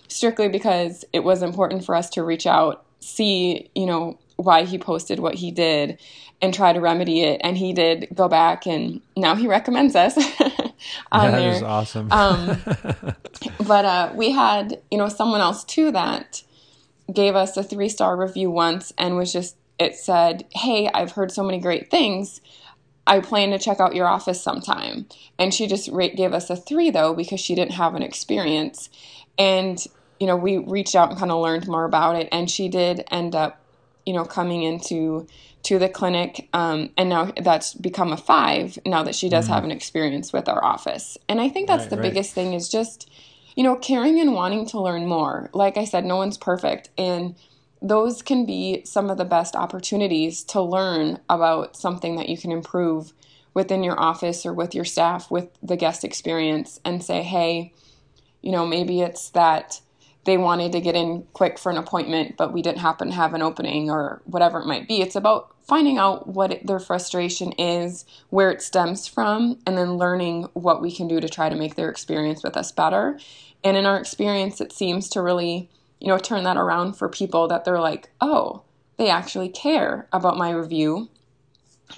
strictly 0.08 0.48
because 0.48 1.04
it 1.12 1.20
was 1.20 1.42
important 1.42 1.84
for 1.84 1.94
us 1.94 2.10
to 2.10 2.22
reach 2.22 2.46
out, 2.46 2.84
see, 3.00 3.70
you 3.74 3.86
know, 3.86 4.18
why 4.36 4.64
he 4.64 4.78
posted 4.78 5.18
what 5.18 5.34
he 5.34 5.50
did 5.50 5.98
and 6.42 6.54
try 6.54 6.72
to 6.72 6.80
remedy 6.80 7.22
it. 7.22 7.40
And 7.44 7.56
he 7.56 7.72
did 7.72 8.08
go 8.14 8.28
back 8.28 8.66
and 8.66 9.00
now 9.16 9.34
he 9.34 9.46
recommends 9.46 9.94
us. 9.94 10.16
on 11.12 11.30
that 11.30 11.38
there. 11.38 11.52
is 11.52 11.62
awesome. 11.62 12.10
um, 12.10 12.58
but 13.66 13.84
uh, 13.84 14.12
we 14.14 14.30
had, 14.30 14.80
you 14.90 14.98
know, 14.98 15.08
someone 15.08 15.40
else 15.40 15.64
too 15.64 15.90
that 15.92 16.42
gave 17.12 17.34
us 17.34 17.56
a 17.56 17.62
three 17.62 17.88
star 17.88 18.16
review 18.16 18.50
once 18.50 18.92
and 18.96 19.16
was 19.16 19.32
just, 19.32 19.56
it 19.80 19.96
said, 19.96 20.44
Hey, 20.52 20.88
I've 20.92 21.12
heard 21.12 21.32
so 21.32 21.42
many 21.42 21.58
great 21.58 21.90
things. 21.90 22.40
I 23.06 23.18
plan 23.18 23.50
to 23.50 23.58
check 23.58 23.80
out 23.80 23.96
your 23.96 24.06
office 24.06 24.40
sometime. 24.40 25.06
And 25.38 25.52
she 25.52 25.66
just 25.66 25.90
gave 25.92 26.32
us 26.32 26.50
a 26.50 26.54
three 26.54 26.90
though, 26.90 27.14
because 27.14 27.40
she 27.40 27.56
didn't 27.56 27.72
have 27.72 27.96
an 27.96 28.02
experience. 28.02 28.90
And, 29.36 29.84
you 30.20 30.26
know, 30.26 30.36
we 30.36 30.58
reached 30.58 30.94
out 30.94 31.10
and 31.10 31.18
kind 31.18 31.32
of 31.32 31.42
learned 31.42 31.66
more 31.66 31.84
about 31.84 32.14
it. 32.14 32.28
And 32.30 32.48
she 32.48 32.68
did 32.68 33.02
end 33.10 33.34
up, 33.34 33.60
you 34.06 34.12
know, 34.12 34.24
coming 34.24 34.62
into 34.62 35.26
to 35.62 35.78
the 35.78 35.88
clinic. 35.88 36.48
Um, 36.52 36.90
and 36.96 37.08
now 37.08 37.32
that's 37.42 37.74
become 37.74 38.12
a 38.12 38.16
five 38.16 38.78
now 38.86 39.02
that 39.02 39.14
she 39.14 39.28
does 39.28 39.46
mm-hmm. 39.46 39.54
have 39.54 39.64
an 39.64 39.70
experience 39.70 40.32
with 40.32 40.48
our 40.48 40.64
office. 40.64 41.18
And 41.28 41.40
I 41.40 41.48
think 41.48 41.66
that's 41.66 41.84
right, 41.84 41.90
the 41.90 41.96
right. 41.96 42.02
biggest 42.02 42.34
thing 42.34 42.52
is 42.52 42.68
just, 42.68 43.10
you 43.56 43.62
know, 43.62 43.76
caring 43.76 44.20
and 44.20 44.34
wanting 44.34 44.66
to 44.66 44.80
learn 44.80 45.06
more. 45.06 45.50
Like 45.52 45.76
I 45.76 45.84
said, 45.84 46.04
no 46.04 46.16
one's 46.16 46.38
perfect. 46.38 46.90
And 46.96 47.34
those 47.82 48.22
can 48.22 48.44
be 48.44 48.82
some 48.84 49.10
of 49.10 49.16
the 49.16 49.24
best 49.24 49.56
opportunities 49.56 50.44
to 50.44 50.60
learn 50.60 51.18
about 51.28 51.76
something 51.76 52.16
that 52.16 52.28
you 52.28 52.36
can 52.36 52.52
improve 52.52 53.12
within 53.54 53.82
your 53.82 53.98
office 53.98 54.44
or 54.46 54.52
with 54.52 54.74
your 54.74 54.84
staff 54.84 55.30
with 55.30 55.48
the 55.62 55.76
guest 55.76 56.04
experience 56.04 56.78
and 56.84 57.02
say, 57.02 57.22
hey, 57.22 57.72
you 58.42 58.52
know, 58.52 58.66
maybe 58.66 59.00
it's 59.00 59.30
that 59.30 59.80
they 60.24 60.36
wanted 60.36 60.72
to 60.72 60.80
get 60.80 60.94
in 60.94 61.26
quick 61.32 61.58
for 61.58 61.72
an 61.72 61.78
appointment, 61.78 62.36
but 62.36 62.52
we 62.52 62.62
didn't 62.62 62.78
happen 62.80 63.08
to 63.08 63.14
have 63.14 63.32
an 63.32 63.42
opening 63.42 63.90
or 63.90 64.20
whatever 64.24 64.60
it 64.60 64.66
might 64.66 64.86
be. 64.86 65.00
It's 65.00 65.16
about 65.16 65.54
finding 65.66 65.98
out 65.98 66.26
what 66.26 66.60
their 66.64 66.78
frustration 66.78 67.52
is, 67.52 68.04
where 68.28 68.50
it 68.50 68.60
stems 68.60 69.06
from, 69.06 69.58
and 69.66 69.78
then 69.78 69.96
learning 69.96 70.48
what 70.52 70.82
we 70.82 70.92
can 70.92 71.08
do 71.08 71.20
to 71.20 71.28
try 71.28 71.48
to 71.48 71.56
make 71.56 71.74
their 71.74 71.88
experience 71.88 72.42
with 72.42 72.56
us 72.56 72.70
better. 72.70 73.18
And 73.64 73.76
in 73.76 73.86
our 73.86 73.98
experience, 73.98 74.60
it 74.60 74.72
seems 74.72 75.08
to 75.10 75.22
really, 75.22 75.70
you 76.00 76.08
know, 76.08 76.18
turn 76.18 76.44
that 76.44 76.56
around 76.56 76.94
for 76.94 77.08
people 77.08 77.48
that 77.48 77.64
they're 77.64 77.80
like, 77.80 78.10
oh, 78.20 78.62
they 78.96 79.10
actually 79.10 79.48
care 79.48 80.08
about 80.12 80.36
my 80.36 80.50
review 80.50 81.08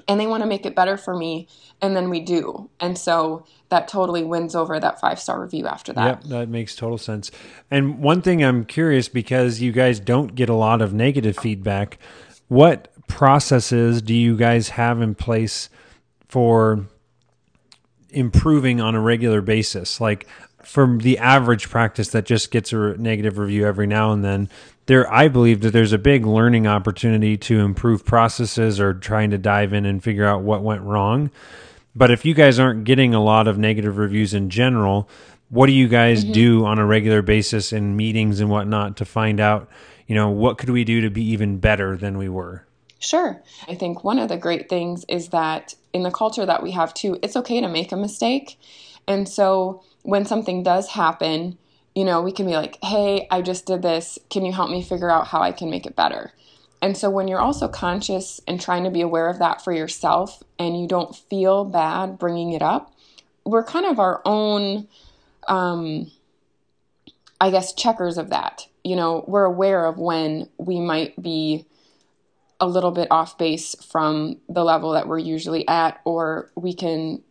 and 0.09 0.19
they 0.19 0.27
want 0.27 0.43
to 0.43 0.49
make 0.49 0.65
it 0.65 0.75
better 0.75 0.97
for 0.97 1.17
me 1.17 1.49
and 1.81 1.95
then 1.97 2.09
we 2.09 2.21
do. 2.21 2.71
And 2.81 2.97
so 2.97 3.45
that 3.69 3.89
totally 3.89 4.23
wins 4.23 4.55
over 4.55 4.79
that 4.79 5.01
five 5.01 5.19
star 5.19 5.41
review 5.41 5.67
after 5.67 5.93
that. 5.93 6.05
Yep 6.05 6.25
that 6.25 6.49
makes 6.49 6.75
total 6.75 6.99
sense. 6.99 7.31
And 7.71 7.99
one 7.99 8.23
thing 8.23 8.43
i'm 8.45 8.65
curious 8.65 9.09
because 9.09 9.61
you 9.61 9.73
guys 9.73 10.01
don't 10.01 10.35
get 10.35 10.49
a 10.49 10.55
lot 10.55 10.81
of 10.81 10.95
negative 10.95 11.37
feedback 11.37 11.99
what 12.49 12.89
processes 13.09 14.03
do 14.03 14.15
you 14.15 14.37
guys 14.37 14.71
have 14.71 15.01
in 15.01 15.15
place 15.15 15.71
for 16.29 16.87
improving 18.11 18.81
on 18.81 18.95
a 18.95 19.01
regular 19.01 19.41
basis? 19.41 20.01
Like 20.01 20.27
from 20.67 20.99
the 20.99 21.19
average 21.19 21.69
practice 21.69 22.09
that 22.09 22.25
just 22.25 22.51
gets 22.51 22.73
a 22.73 22.97
negative 22.97 23.39
review 23.39 23.67
every 23.67 23.87
now 23.87 24.13
and 24.13 24.25
then 24.25 24.49
there 24.87 25.11
i 25.13 25.29
believe 25.29 25.61
that 25.61 25.73
there's 25.73 25.93
a 25.93 25.99
big 25.99 26.27
learning 26.27 26.67
opportunity 26.67 27.37
to 27.37 27.61
improve 27.61 28.05
processes 28.05 28.81
or 28.81 28.95
trying 28.95 29.31
to 29.31 29.39
dive 29.39 29.73
in 29.73 29.85
and 29.85 30.03
figure 30.03 30.27
out 30.27 30.43
what 30.43 30.63
went 30.63 30.83
wrong 30.83 31.31
but 31.95 32.11
if 32.11 32.25
you 32.25 32.35
guys 32.35 32.59
aren't 32.59 32.85
getting 32.85 33.15
a 33.15 33.23
lot 33.23 33.47
of 33.47 33.59
negative 33.59 33.99
reviews 33.99 34.35
in 34.35 34.51
general 34.51 35.09
what 35.49 35.67
do 35.67 35.73
you 35.73 35.89
guys 35.89 36.25
mm-hmm. 36.25 36.33
do 36.33 36.65
on 36.65 36.79
a 36.79 36.87
regular 36.87 37.23
basis 37.23 37.73
in 37.73 37.97
meetings 37.97 38.41
and 38.41 38.51
whatnot 38.51 38.97
to 38.97 39.05
find 39.05 39.41
out 39.41 39.69
you 40.07 40.15
know 40.15 40.31
what 40.31 40.59
could 40.59 40.71
we 40.71 40.85
do 40.85 41.01
to 41.01 41.11
be 41.11 41.25
even 41.25 41.59
better 41.59 41.97
than 41.97 42.19
we 42.19 42.29
were 42.29 42.65
Sure. 43.03 43.43
I 43.67 43.75
think 43.75 44.05
one 44.05 44.21
of 44.21 44.29
the 44.29 44.37
great 44.37 44.69
things 44.69 45.05
is 45.09 45.31
that 45.31 45.75
in 45.93 46.05
the 46.05 46.13
culture 46.13 46.47
that 46.47 46.63
we 46.63 46.71
have 46.71 46.95
too, 46.95 47.19
it's 47.21 47.35
okay 47.35 47.61
to 47.61 47.69
make 47.69 47.91
a 47.91 47.97
mistake. 47.97 48.61
And 49.09 49.29
so 49.29 49.83
when 50.03 50.25
something 50.25 50.63
does 50.63 50.91
happen, 50.91 51.59
you 51.95 52.05
know, 52.05 52.23
we 52.23 52.33
can 52.33 52.47
be 52.47 52.53
like, 52.53 52.79
hey, 52.83 53.27
I 53.31 53.43
just 53.43 53.67
did 53.67 53.83
this. 53.83 54.19
Can 54.31 54.45
you 54.45 54.53
help 54.53 54.71
me 54.71 54.83
figure 54.83 55.11
out 55.11 55.29
how 55.29 55.41
I 55.41 55.53
can 55.53 55.71
make 55.71 55.87
it 55.87 55.97
better? 55.97 56.33
And 56.81 56.97
so 56.97 57.11
when 57.11 57.29
you're 57.29 57.41
also 57.41 57.69
conscious 57.69 58.41
and 58.49 58.61
trying 58.61 58.85
to 58.85 58.91
be 58.91 59.03
aware 59.03 59.29
of 59.29 59.39
that 59.39 59.63
for 59.63 59.73
yourself 59.73 60.43
and 60.59 60.81
you 60.81 60.89
don't 60.89 61.15
feel 61.15 61.65
bad 61.65 62.19
bringing 62.19 62.53
it 62.53 62.63
up, 62.63 62.93
we're 63.45 63.65
kind 63.65 63.87
of 63.87 64.01
our 64.01 64.21
own, 64.25 64.89
um, 65.47 66.11
I 67.41 67.51
guess, 67.51 67.73
checkers 67.73 68.19
of 68.19 68.31
that. 68.31 68.67
You 68.83 68.97
know, 68.97 69.25
we're 69.29 69.45
aware 69.45 69.87
of 69.87 69.99
when 69.99 70.49
we 70.59 70.81
might 70.81 71.21
be 71.23 71.67
a 72.59 72.67
little 72.67 72.91
bit 72.91 73.09
off 73.11 73.39
base 73.39 73.77
from 73.91 74.41
the 74.49 74.65
level 74.65 74.93
that 74.93 75.07
we're 75.07 75.19
usually 75.19 75.67
at, 75.69 76.01
or 76.05 76.51
we 76.57 76.73
can 76.75 77.23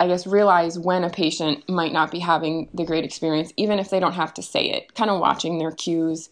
I 0.00 0.06
guess, 0.06 0.26
realize 0.26 0.78
when 0.78 1.02
a 1.02 1.10
patient 1.10 1.68
might 1.68 1.92
not 1.92 2.10
be 2.10 2.20
having 2.20 2.68
the 2.72 2.84
great 2.84 3.04
experience, 3.04 3.52
even 3.56 3.78
if 3.78 3.90
they 3.90 3.98
don't 3.98 4.12
have 4.12 4.32
to 4.34 4.42
say 4.42 4.70
it, 4.70 4.94
kind 4.94 5.10
of 5.10 5.20
watching 5.20 5.58
their 5.58 5.72
cues, 5.72 6.30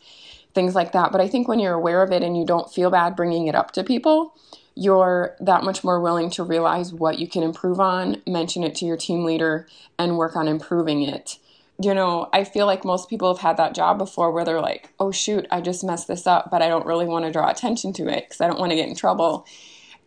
things 0.55 0.74
like 0.74 0.92
that. 0.92 1.11
But 1.11 1.20
I 1.20 1.29
think 1.29 1.48
when 1.48 1.59
you're 1.59 1.74
aware 1.74 2.02
of 2.02 2.12
it 2.12 2.22
and 2.22 2.37
you 2.37 2.46
don't 2.46 2.72
feel 2.72 2.90
bad 2.90 3.16
bringing 3.16 3.48
it 3.48 3.55
up 3.55 3.72
to 3.72 3.83
people, 3.83 4.35
you're 4.76 5.35
that 5.40 5.64
much 5.64 5.83
more 5.83 6.00
willing 6.00 6.31
to 6.31 6.44
realize 6.44 6.92
what 6.92 7.18
you 7.18 7.26
can 7.26 7.42
improve 7.42 7.81
on, 7.81 8.22
mention 8.26 8.62
it 8.62 8.74
to 8.76 8.85
your 8.85 8.96
team 8.96 9.24
leader, 9.24 9.66
and 9.98 10.18
work 10.18 10.37
on 10.37 10.46
improving 10.46 11.02
it. 11.02 11.38
You 11.81 11.92
know, 11.92 12.29
I 12.33 12.44
feel 12.44 12.66
like 12.66 12.85
most 12.85 13.11
people 13.11 13.35
have 13.35 13.42
had 13.42 13.57
that 13.57 13.74
job 13.74 13.98
before 13.98 14.31
where 14.31 14.44
they're 14.44 14.61
like, 14.61 14.92
oh, 15.00 15.11
shoot, 15.11 15.46
I 15.50 15.61
just 15.61 15.83
messed 15.83 16.09
this 16.09 16.26
up, 16.26 16.50
but 16.50 16.62
I 16.62 16.68
don't 16.68 16.87
really 16.87 17.07
want 17.07 17.24
to 17.24 17.33
draw 17.33 17.50
attention 17.50 17.92
to 17.94 18.09
it 18.09 18.26
because 18.26 18.40
I 18.40 18.46
don't 18.46 18.61
want 18.61 18.70
to 18.70 18.76
get 18.76 18.88
in 18.88 18.94
trouble. 18.94 19.46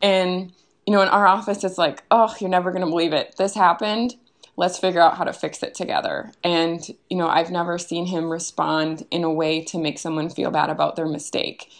And 0.02 0.54
you 0.89 0.95
know, 0.95 1.04
in 1.04 1.08
our 1.08 1.28
office, 1.28 1.63
it's 1.63 1.78
like, 1.78 2.02
oh, 2.10 2.36
you're 2.39 2.49
never 2.49 2.71
going 2.71 2.84
to 2.84 2.89
believe 2.89 3.13
it. 3.13 3.36
This 3.38 3.54
happened. 3.54 4.15
Let's 4.58 4.80
figure 4.80 5.02
out 5.02 5.17
how 5.17 5.23
to 5.23 5.34
fix 5.34 5.62
it 5.62 5.75
together. 5.75 6.32
And, 6.43 6.84
you 7.12 7.15
know, 7.15 7.28
I've 7.28 7.52
never 7.52 7.78
seen 7.78 8.08
him 8.08 8.32
respond 8.32 9.06
in 9.12 9.23
a 9.23 9.32
way 9.32 9.63
to 9.65 9.78
make 9.78 9.99
someone 9.99 10.32
feel 10.32 10.49
bad 10.49 10.71
about 10.71 10.95
their 10.95 11.06
mistake. 11.06 11.71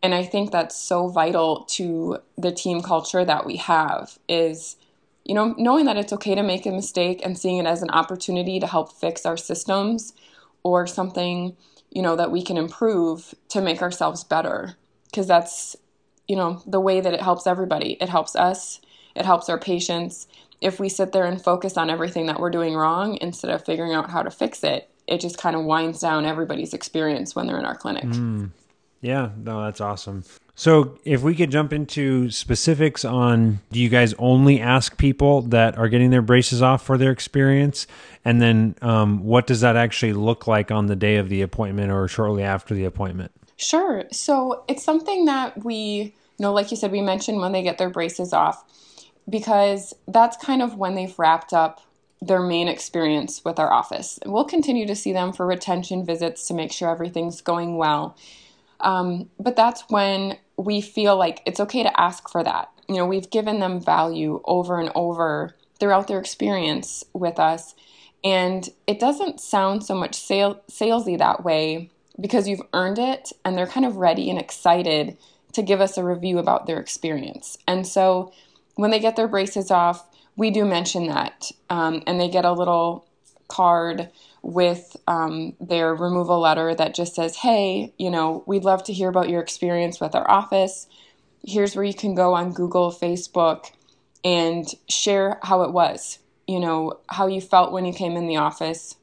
And 0.00 0.14
I 0.14 0.22
think 0.22 0.52
that's 0.52 0.76
so 0.76 1.08
vital 1.08 1.64
to 1.70 2.18
the 2.38 2.52
team 2.52 2.82
culture 2.82 3.24
that 3.24 3.46
we 3.46 3.56
have 3.56 4.16
is, 4.28 4.76
you 5.24 5.34
know, 5.34 5.56
knowing 5.58 5.86
that 5.86 5.96
it's 5.96 6.12
okay 6.12 6.36
to 6.36 6.44
make 6.44 6.66
a 6.66 6.70
mistake 6.70 7.22
and 7.24 7.36
seeing 7.36 7.58
it 7.58 7.66
as 7.66 7.82
an 7.82 7.90
opportunity 7.90 8.60
to 8.60 8.68
help 8.68 8.92
fix 8.92 9.26
our 9.26 9.36
systems 9.36 10.12
or 10.62 10.86
something, 10.86 11.56
you 11.90 12.00
know, 12.00 12.14
that 12.14 12.30
we 12.30 12.44
can 12.44 12.58
improve 12.58 13.34
to 13.48 13.60
make 13.60 13.82
ourselves 13.82 14.22
better. 14.22 14.76
Because 15.06 15.26
that's 15.26 15.74
you 16.28 16.36
know, 16.36 16.62
the 16.66 16.80
way 16.80 17.00
that 17.00 17.14
it 17.14 17.20
helps 17.20 17.46
everybody. 17.46 17.96
It 18.00 18.08
helps 18.08 18.36
us, 18.36 18.80
it 19.14 19.24
helps 19.24 19.48
our 19.48 19.58
patients. 19.58 20.26
If 20.60 20.80
we 20.80 20.88
sit 20.88 21.12
there 21.12 21.24
and 21.24 21.42
focus 21.42 21.76
on 21.76 21.90
everything 21.90 22.26
that 22.26 22.40
we're 22.40 22.50
doing 22.50 22.74
wrong 22.74 23.18
instead 23.20 23.50
of 23.50 23.64
figuring 23.64 23.92
out 23.92 24.10
how 24.10 24.22
to 24.22 24.30
fix 24.30 24.64
it, 24.64 24.88
it 25.06 25.20
just 25.20 25.38
kind 25.38 25.54
of 25.54 25.64
winds 25.64 26.00
down 26.00 26.24
everybody's 26.24 26.74
experience 26.74 27.36
when 27.36 27.46
they're 27.46 27.58
in 27.58 27.66
our 27.66 27.76
clinic. 27.76 28.04
Mm. 28.04 28.50
Yeah, 29.00 29.30
no, 29.36 29.62
that's 29.62 29.80
awesome. 29.80 30.24
So, 30.58 30.98
if 31.04 31.22
we 31.22 31.34
could 31.34 31.50
jump 31.50 31.72
into 31.74 32.30
specifics 32.30 33.04
on 33.04 33.60
do 33.70 33.78
you 33.78 33.90
guys 33.90 34.14
only 34.18 34.58
ask 34.58 34.96
people 34.96 35.42
that 35.42 35.76
are 35.76 35.88
getting 35.88 36.10
their 36.10 36.22
braces 36.22 36.62
off 36.62 36.84
for 36.84 36.96
their 36.96 37.12
experience? 37.12 37.86
And 38.24 38.40
then 38.40 38.74
um, 38.80 39.22
what 39.22 39.46
does 39.46 39.60
that 39.60 39.76
actually 39.76 40.14
look 40.14 40.46
like 40.46 40.70
on 40.70 40.86
the 40.86 40.96
day 40.96 41.16
of 41.16 41.28
the 41.28 41.42
appointment 41.42 41.92
or 41.92 42.08
shortly 42.08 42.42
after 42.42 42.74
the 42.74 42.86
appointment? 42.86 43.32
Sure. 43.56 44.04
So 44.12 44.64
it's 44.68 44.84
something 44.84 45.24
that 45.24 45.64
we, 45.64 45.76
you 45.76 46.12
know, 46.38 46.52
like 46.52 46.70
you 46.70 46.76
said, 46.76 46.92
we 46.92 47.00
mentioned 47.00 47.40
when 47.40 47.52
they 47.52 47.62
get 47.62 47.78
their 47.78 47.90
braces 47.90 48.32
off, 48.32 48.64
because 49.28 49.94
that's 50.06 50.36
kind 50.36 50.62
of 50.62 50.76
when 50.76 50.94
they've 50.94 51.18
wrapped 51.18 51.52
up 51.52 51.80
their 52.20 52.42
main 52.42 52.68
experience 52.68 53.44
with 53.44 53.58
our 53.58 53.72
office. 53.72 54.18
We'll 54.24 54.44
continue 54.44 54.86
to 54.86 54.96
see 54.96 55.12
them 55.12 55.32
for 55.32 55.46
retention 55.46 56.04
visits 56.04 56.46
to 56.48 56.54
make 56.54 56.72
sure 56.72 56.90
everything's 56.90 57.40
going 57.40 57.76
well. 57.76 58.16
Um, 58.80 59.30
but 59.38 59.56
that's 59.56 59.84
when 59.88 60.38
we 60.56 60.80
feel 60.80 61.16
like 61.16 61.42
it's 61.46 61.60
okay 61.60 61.82
to 61.82 62.00
ask 62.00 62.28
for 62.28 62.42
that. 62.44 62.70
You 62.88 62.96
know, 62.96 63.06
we've 63.06 63.30
given 63.30 63.58
them 63.60 63.80
value 63.80 64.40
over 64.44 64.78
and 64.80 64.90
over 64.94 65.54
throughout 65.78 66.08
their 66.08 66.18
experience 66.18 67.04
with 67.12 67.38
us. 67.38 67.74
And 68.24 68.68
it 68.86 68.98
doesn't 68.98 69.40
sound 69.40 69.84
so 69.84 69.94
much 69.94 70.14
sale- 70.14 70.60
salesy 70.70 71.18
that 71.18 71.44
way 71.44 71.90
because 72.20 72.48
you've 72.48 72.62
earned 72.72 72.98
it 72.98 73.32
and 73.44 73.56
they're 73.56 73.66
kind 73.66 73.86
of 73.86 73.96
ready 73.96 74.30
and 74.30 74.38
excited 74.38 75.16
to 75.52 75.62
give 75.62 75.80
us 75.80 75.96
a 75.96 76.04
review 76.04 76.38
about 76.38 76.66
their 76.66 76.78
experience. 76.78 77.58
And 77.66 77.86
so 77.86 78.32
when 78.74 78.90
they 78.90 79.00
get 79.00 79.16
their 79.16 79.28
braces 79.28 79.70
off, 79.70 80.06
we 80.36 80.50
do 80.50 80.64
mention 80.64 81.06
that. 81.08 81.50
Um, 81.70 82.02
and 82.06 82.20
they 82.20 82.28
get 82.28 82.44
a 82.44 82.52
little 82.52 83.06
card 83.48 84.10
with 84.42 84.96
um, 85.08 85.54
their 85.60 85.94
removal 85.94 86.40
letter 86.40 86.74
that 86.74 86.94
just 86.94 87.14
says, 87.14 87.36
hey, 87.36 87.92
you 87.98 88.10
know, 88.10 88.44
we'd 88.46 88.64
love 88.64 88.84
to 88.84 88.92
hear 88.92 89.08
about 89.08 89.28
your 89.28 89.40
experience 89.40 90.00
with 90.00 90.14
our 90.14 90.30
office. 90.30 90.86
Here's 91.44 91.74
where 91.74 91.84
you 91.84 91.94
can 91.94 92.14
go 92.14 92.34
on 92.34 92.52
Google, 92.52 92.92
Facebook, 92.92 93.70
and 94.24 94.66
share 94.88 95.38
how 95.42 95.62
it 95.62 95.72
was, 95.72 96.18
you 96.46 96.60
know, 96.60 96.98
how 97.08 97.26
you 97.26 97.40
felt 97.40 97.72
when 97.72 97.84
you 97.84 97.92
came 97.92 98.16
in 98.16 98.26
the 98.26 98.36
office. 98.36 98.96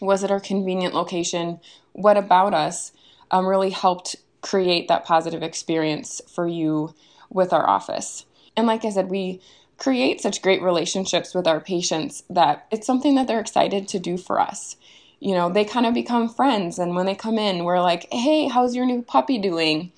Was 0.00 0.22
it 0.22 0.30
our 0.30 0.40
convenient 0.40 0.94
location? 0.94 1.60
What 1.92 2.16
about 2.16 2.54
us 2.54 2.92
um, 3.30 3.46
really 3.46 3.70
helped 3.70 4.16
create 4.42 4.88
that 4.88 5.04
positive 5.04 5.42
experience 5.42 6.20
for 6.28 6.46
you 6.46 6.94
with 7.28 7.52
our 7.52 7.68
office. 7.68 8.24
And 8.56 8.66
like 8.66 8.84
I 8.84 8.90
said, 8.90 9.08
we 9.08 9.40
create 9.78 10.20
such 10.20 10.42
great 10.42 10.62
relationships 10.62 11.34
with 11.34 11.46
our 11.46 11.60
patients 11.60 12.22
that 12.28 12.66
it's 12.70 12.86
something 12.86 13.14
that 13.14 13.26
they're 13.26 13.40
excited 13.40 13.88
to 13.88 13.98
do 13.98 14.16
for 14.16 14.40
us. 14.40 14.76
You 15.20 15.34
know, 15.34 15.50
they 15.50 15.64
kind 15.64 15.86
of 15.86 15.94
become 15.94 16.28
friends. 16.28 16.78
And 16.78 16.94
when 16.94 17.06
they 17.06 17.14
come 17.14 17.38
in, 17.38 17.64
we're 17.64 17.80
like, 17.80 18.06
hey, 18.12 18.48
how's 18.48 18.74
your 18.74 18.86
new 18.86 19.02
puppy 19.02 19.38
doing? 19.38 19.92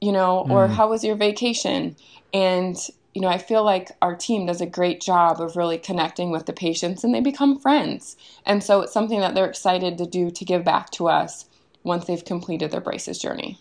You 0.00 0.12
know, 0.12 0.46
or 0.48 0.68
mm. 0.68 0.70
how 0.70 0.88
was 0.88 1.04
your 1.04 1.16
vacation? 1.16 1.96
And, 2.32 2.76
you 3.14 3.20
know, 3.20 3.28
I 3.28 3.38
feel 3.38 3.64
like 3.64 3.90
our 4.00 4.14
team 4.14 4.46
does 4.46 4.60
a 4.60 4.66
great 4.66 5.00
job 5.00 5.40
of 5.40 5.56
really 5.56 5.78
connecting 5.78 6.30
with 6.30 6.46
the 6.46 6.52
patients 6.52 7.02
and 7.02 7.14
they 7.14 7.20
become 7.20 7.58
friends. 7.58 8.16
And 8.46 8.62
so 8.62 8.82
it's 8.82 8.92
something 8.92 9.20
that 9.20 9.34
they're 9.34 9.48
excited 9.48 9.98
to 9.98 10.06
do 10.06 10.30
to 10.30 10.44
give 10.44 10.64
back 10.64 10.90
to 10.92 11.08
us 11.08 11.46
once 11.82 12.04
they've 12.04 12.24
completed 12.24 12.70
their 12.70 12.80
braces 12.80 13.18
journey. 13.18 13.58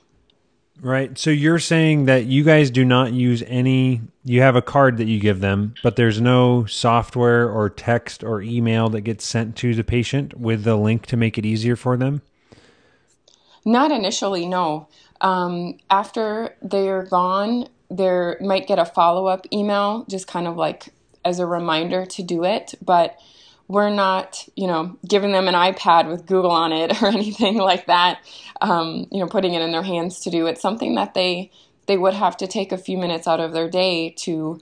Right. 0.81 1.17
So 1.17 1.29
you're 1.29 1.59
saying 1.59 2.05
that 2.05 2.25
you 2.25 2.43
guys 2.43 2.71
do 2.71 2.85
not 2.85 3.11
use 3.11 3.43
any, 3.47 4.01
you 4.23 4.41
have 4.41 4.55
a 4.55 4.61
card 4.61 4.97
that 4.97 5.07
you 5.07 5.19
give 5.19 5.41
them, 5.41 5.73
but 5.83 5.97
there's 5.97 6.21
no 6.21 6.65
software 6.65 7.49
or 7.49 7.69
text 7.69 8.23
or 8.23 8.41
email 8.41 8.87
that 8.89 9.01
gets 9.01 9.25
sent 9.25 9.57
to 9.57 9.73
the 9.73 9.83
patient 9.83 10.37
with 10.39 10.63
the 10.63 10.77
link 10.77 11.05
to 11.07 11.17
make 11.17 11.37
it 11.37 11.45
easier 11.45 11.75
for 11.75 11.97
them? 11.97 12.21
Not 13.65 13.91
initially, 13.91 14.45
no. 14.45 14.87
Um, 15.19 15.77
after 15.89 16.55
they're 16.61 17.03
gone, 17.03 17.67
there 17.89 18.37
might 18.41 18.67
get 18.67 18.79
a 18.79 18.85
follow 18.85 19.27
up 19.27 19.47
email, 19.51 20.05
just 20.09 20.27
kind 20.27 20.47
of 20.47 20.55
like 20.55 20.89
as 21.25 21.39
a 21.39 21.45
reminder 21.45 22.05
to 22.05 22.23
do 22.23 22.43
it. 22.43 22.75
But 22.81 23.17
we're 23.67 23.89
not, 23.89 24.47
you 24.55 24.67
know, 24.67 24.97
giving 25.07 25.31
them 25.31 25.47
an 25.47 25.53
iPad 25.53 26.09
with 26.09 26.25
Google 26.25 26.51
on 26.51 26.73
it 26.73 27.01
or 27.01 27.07
anything 27.07 27.57
like 27.57 27.85
that. 27.85 28.19
Um, 28.61 29.07
you 29.11 29.19
know, 29.19 29.27
putting 29.27 29.53
it 29.53 29.61
in 29.61 29.71
their 29.71 29.83
hands 29.83 30.19
to 30.21 30.29
do. 30.29 30.47
It's 30.47 30.61
something 30.61 30.95
that 30.95 31.13
they 31.13 31.51
they 31.85 31.97
would 31.97 32.13
have 32.13 32.37
to 32.37 32.47
take 32.47 32.71
a 32.71 32.77
few 32.77 32.97
minutes 32.97 33.27
out 33.27 33.39
of 33.39 33.51
their 33.51 33.69
day 33.69 34.11
to 34.11 34.59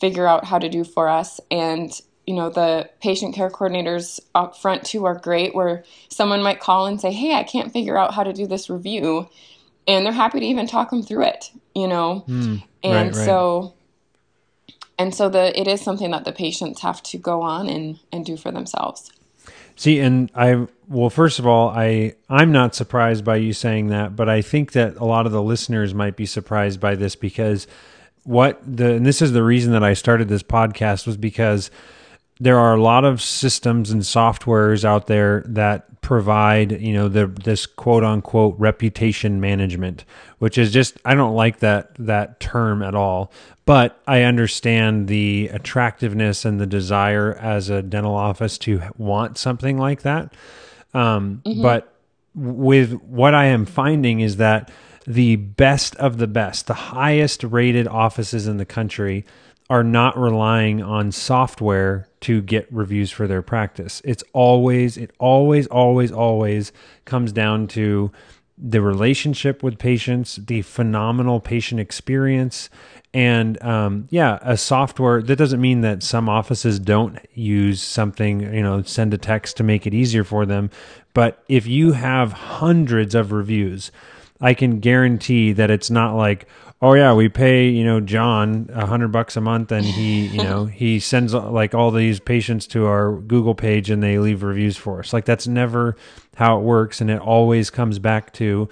figure 0.00 0.26
out 0.26 0.44
how 0.44 0.58
to 0.58 0.68
do 0.68 0.82
for 0.82 1.08
us. 1.08 1.40
And 1.50 1.90
you 2.26 2.34
know, 2.34 2.48
the 2.48 2.88
patient 3.02 3.34
care 3.34 3.50
coordinators 3.50 4.18
up 4.34 4.56
front 4.56 4.84
too 4.84 5.04
are 5.04 5.14
great. 5.14 5.54
Where 5.54 5.84
someone 6.08 6.42
might 6.42 6.60
call 6.60 6.86
and 6.86 7.00
say, 7.00 7.12
"Hey, 7.12 7.34
I 7.34 7.42
can't 7.42 7.72
figure 7.72 7.98
out 7.98 8.14
how 8.14 8.22
to 8.22 8.32
do 8.32 8.46
this 8.46 8.70
review," 8.70 9.28
and 9.86 10.04
they're 10.04 10.12
happy 10.12 10.40
to 10.40 10.46
even 10.46 10.66
talk 10.66 10.90
them 10.90 11.02
through 11.02 11.24
it. 11.24 11.50
You 11.74 11.88
know, 11.88 12.24
mm, 12.28 12.62
and 12.82 12.94
right, 12.94 13.16
right. 13.16 13.24
so 13.24 13.74
and 14.98 15.14
so 15.14 15.28
the 15.28 15.58
it 15.58 15.66
is 15.66 15.80
something 15.80 16.10
that 16.10 16.24
the 16.24 16.32
patients 16.32 16.80
have 16.80 17.02
to 17.02 17.18
go 17.18 17.42
on 17.42 17.68
and 17.68 17.98
and 18.12 18.24
do 18.24 18.36
for 18.36 18.50
themselves 18.50 19.10
see 19.76 19.98
and 19.98 20.30
i 20.34 20.66
well 20.88 21.10
first 21.10 21.38
of 21.38 21.46
all 21.46 21.70
i 21.70 22.12
i'm 22.28 22.52
not 22.52 22.74
surprised 22.74 23.24
by 23.24 23.36
you 23.36 23.52
saying 23.52 23.88
that 23.88 24.14
but 24.14 24.28
i 24.28 24.40
think 24.40 24.72
that 24.72 24.96
a 24.96 25.04
lot 25.04 25.26
of 25.26 25.32
the 25.32 25.42
listeners 25.42 25.94
might 25.94 26.16
be 26.16 26.26
surprised 26.26 26.80
by 26.80 26.94
this 26.94 27.16
because 27.16 27.66
what 28.22 28.60
the 28.64 28.94
and 28.94 29.04
this 29.06 29.20
is 29.20 29.32
the 29.32 29.42
reason 29.42 29.72
that 29.72 29.84
i 29.84 29.92
started 29.92 30.28
this 30.28 30.42
podcast 30.42 31.06
was 31.06 31.16
because 31.16 31.70
there 32.44 32.58
are 32.58 32.74
a 32.74 32.82
lot 32.82 33.04
of 33.04 33.22
systems 33.22 33.90
and 33.90 34.02
softwares 34.02 34.84
out 34.84 35.06
there 35.06 35.42
that 35.46 36.00
provide 36.02 36.82
you 36.82 36.92
know 36.92 37.08
the 37.08 37.26
this 37.26 37.64
quote 37.64 38.04
unquote 38.04 38.54
reputation 38.58 39.40
management 39.40 40.04
which 40.38 40.58
is 40.58 40.70
just 40.70 40.98
I 41.06 41.14
don't 41.14 41.34
like 41.34 41.60
that 41.60 41.94
that 41.98 42.40
term 42.40 42.82
at 42.82 42.94
all 42.94 43.32
but 43.64 43.98
I 44.06 44.22
understand 44.22 45.08
the 45.08 45.48
attractiveness 45.50 46.44
and 46.44 46.60
the 46.60 46.66
desire 46.66 47.34
as 47.40 47.70
a 47.70 47.80
dental 47.80 48.14
office 48.14 48.58
to 48.58 48.82
want 48.98 49.38
something 49.38 49.78
like 49.78 50.02
that 50.02 50.34
um, 50.92 51.40
mm-hmm. 51.46 51.62
but 51.62 51.94
with 52.34 52.92
what 53.00 53.34
I 53.34 53.46
am 53.46 53.64
finding 53.64 54.20
is 54.20 54.36
that 54.36 54.70
the 55.06 55.36
best 55.36 55.96
of 55.96 56.18
the 56.18 56.26
best 56.26 56.66
the 56.66 56.74
highest 56.74 57.42
rated 57.44 57.88
offices 57.88 58.46
in 58.46 58.58
the 58.58 58.66
country 58.66 59.24
are 59.70 59.84
not 59.84 60.18
relying 60.18 60.82
on 60.82 61.10
software 61.10 62.06
to 62.24 62.42
get 62.42 62.66
reviews 62.72 63.10
for 63.10 63.26
their 63.26 63.42
practice. 63.42 64.02
It's 64.04 64.24
always, 64.32 64.96
it 64.96 65.12
always, 65.18 65.66
always, 65.68 66.12
always 66.12 66.72
comes 67.04 67.32
down 67.32 67.66
to 67.68 68.10
the 68.56 68.80
relationship 68.80 69.62
with 69.62 69.78
patients, 69.78 70.36
the 70.36 70.62
phenomenal 70.62 71.40
patient 71.40 71.80
experience, 71.80 72.70
and 73.12 73.60
um, 73.62 74.06
yeah, 74.10 74.38
a 74.42 74.56
software. 74.56 75.22
That 75.22 75.36
doesn't 75.36 75.60
mean 75.60 75.82
that 75.82 76.02
some 76.02 76.28
offices 76.28 76.78
don't 76.78 77.18
use 77.34 77.82
something, 77.82 78.40
you 78.40 78.62
know, 78.62 78.82
send 78.82 79.12
a 79.14 79.18
text 79.18 79.56
to 79.56 79.64
make 79.64 79.86
it 79.86 79.94
easier 79.94 80.24
for 80.24 80.46
them. 80.46 80.70
But 81.14 81.42
if 81.48 81.66
you 81.66 81.92
have 81.92 82.32
hundreds 82.32 83.14
of 83.14 83.32
reviews, 83.32 83.92
I 84.40 84.54
can 84.54 84.80
guarantee 84.80 85.52
that 85.52 85.70
it's 85.70 85.90
not 85.90 86.14
like, 86.16 86.46
oh 86.84 86.92
yeah, 86.92 87.14
we 87.14 87.30
pay 87.30 87.68
you 87.68 87.82
know 87.82 87.98
John 87.98 88.68
a 88.72 88.84
hundred 88.84 89.08
bucks 89.08 89.36
a 89.36 89.40
month, 89.40 89.72
and 89.72 89.84
he 89.84 90.26
you 90.26 90.42
know 90.42 90.64
he 90.82 91.00
sends 91.00 91.32
like 91.32 91.74
all 91.74 91.90
these 91.90 92.20
patients 92.20 92.66
to 92.68 92.84
our 92.86 93.16
Google 93.16 93.54
page, 93.54 93.90
and 93.90 94.02
they 94.02 94.18
leave 94.18 94.42
reviews 94.42 94.76
for 94.76 95.00
us. 95.00 95.12
Like 95.12 95.24
that's 95.24 95.46
never 95.46 95.96
how 96.36 96.58
it 96.58 96.62
works, 96.62 97.00
and 97.00 97.10
it 97.10 97.20
always 97.20 97.70
comes 97.70 97.98
back 97.98 98.34
to 98.34 98.68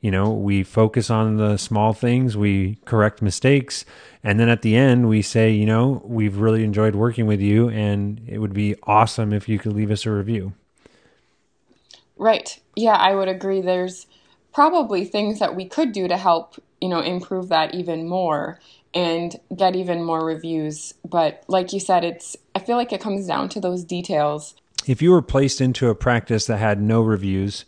you 0.00 0.10
know 0.12 0.30
we 0.30 0.62
focus 0.62 1.10
on 1.10 1.36
the 1.38 1.56
small 1.56 1.92
things, 1.92 2.36
we 2.36 2.78
correct 2.84 3.20
mistakes, 3.20 3.84
and 4.22 4.38
then 4.38 4.48
at 4.48 4.62
the 4.62 4.76
end 4.76 5.08
we 5.08 5.20
say 5.20 5.50
you 5.50 5.66
know 5.66 6.00
we've 6.04 6.38
really 6.38 6.62
enjoyed 6.62 6.94
working 6.94 7.26
with 7.26 7.40
you, 7.40 7.68
and 7.70 8.22
it 8.28 8.38
would 8.38 8.54
be 8.54 8.76
awesome 8.84 9.32
if 9.32 9.48
you 9.48 9.58
could 9.58 9.72
leave 9.72 9.90
us 9.90 10.06
a 10.06 10.12
review. 10.12 10.52
Right. 12.16 12.60
Yeah, 12.76 12.94
I 12.94 13.14
would 13.14 13.28
agree. 13.28 13.60
There's 13.60 14.06
probably 14.54 15.04
things 15.04 15.38
that 15.40 15.54
we 15.54 15.66
could 15.66 15.92
do 15.92 16.08
to 16.08 16.16
help 16.16 16.56
you 16.80 16.88
know 16.88 17.00
improve 17.00 17.48
that 17.48 17.74
even 17.74 18.08
more 18.08 18.58
and 18.94 19.36
get 19.54 19.76
even 19.76 20.02
more 20.02 20.24
reviews. 20.24 20.94
But 21.04 21.44
like 21.48 21.72
you 21.72 21.80
said 21.80 22.04
it's 22.04 22.36
i 22.54 22.58
feel 22.58 22.76
like 22.76 22.92
it 22.92 23.00
comes 23.00 23.26
down 23.26 23.48
to 23.50 23.60
those 23.60 23.84
details. 23.84 24.54
If 24.86 25.02
you 25.02 25.10
were 25.10 25.22
placed 25.22 25.60
into 25.60 25.88
a 25.88 25.94
practice 25.94 26.46
that 26.46 26.58
had 26.58 26.80
no 26.80 27.02
reviews 27.02 27.64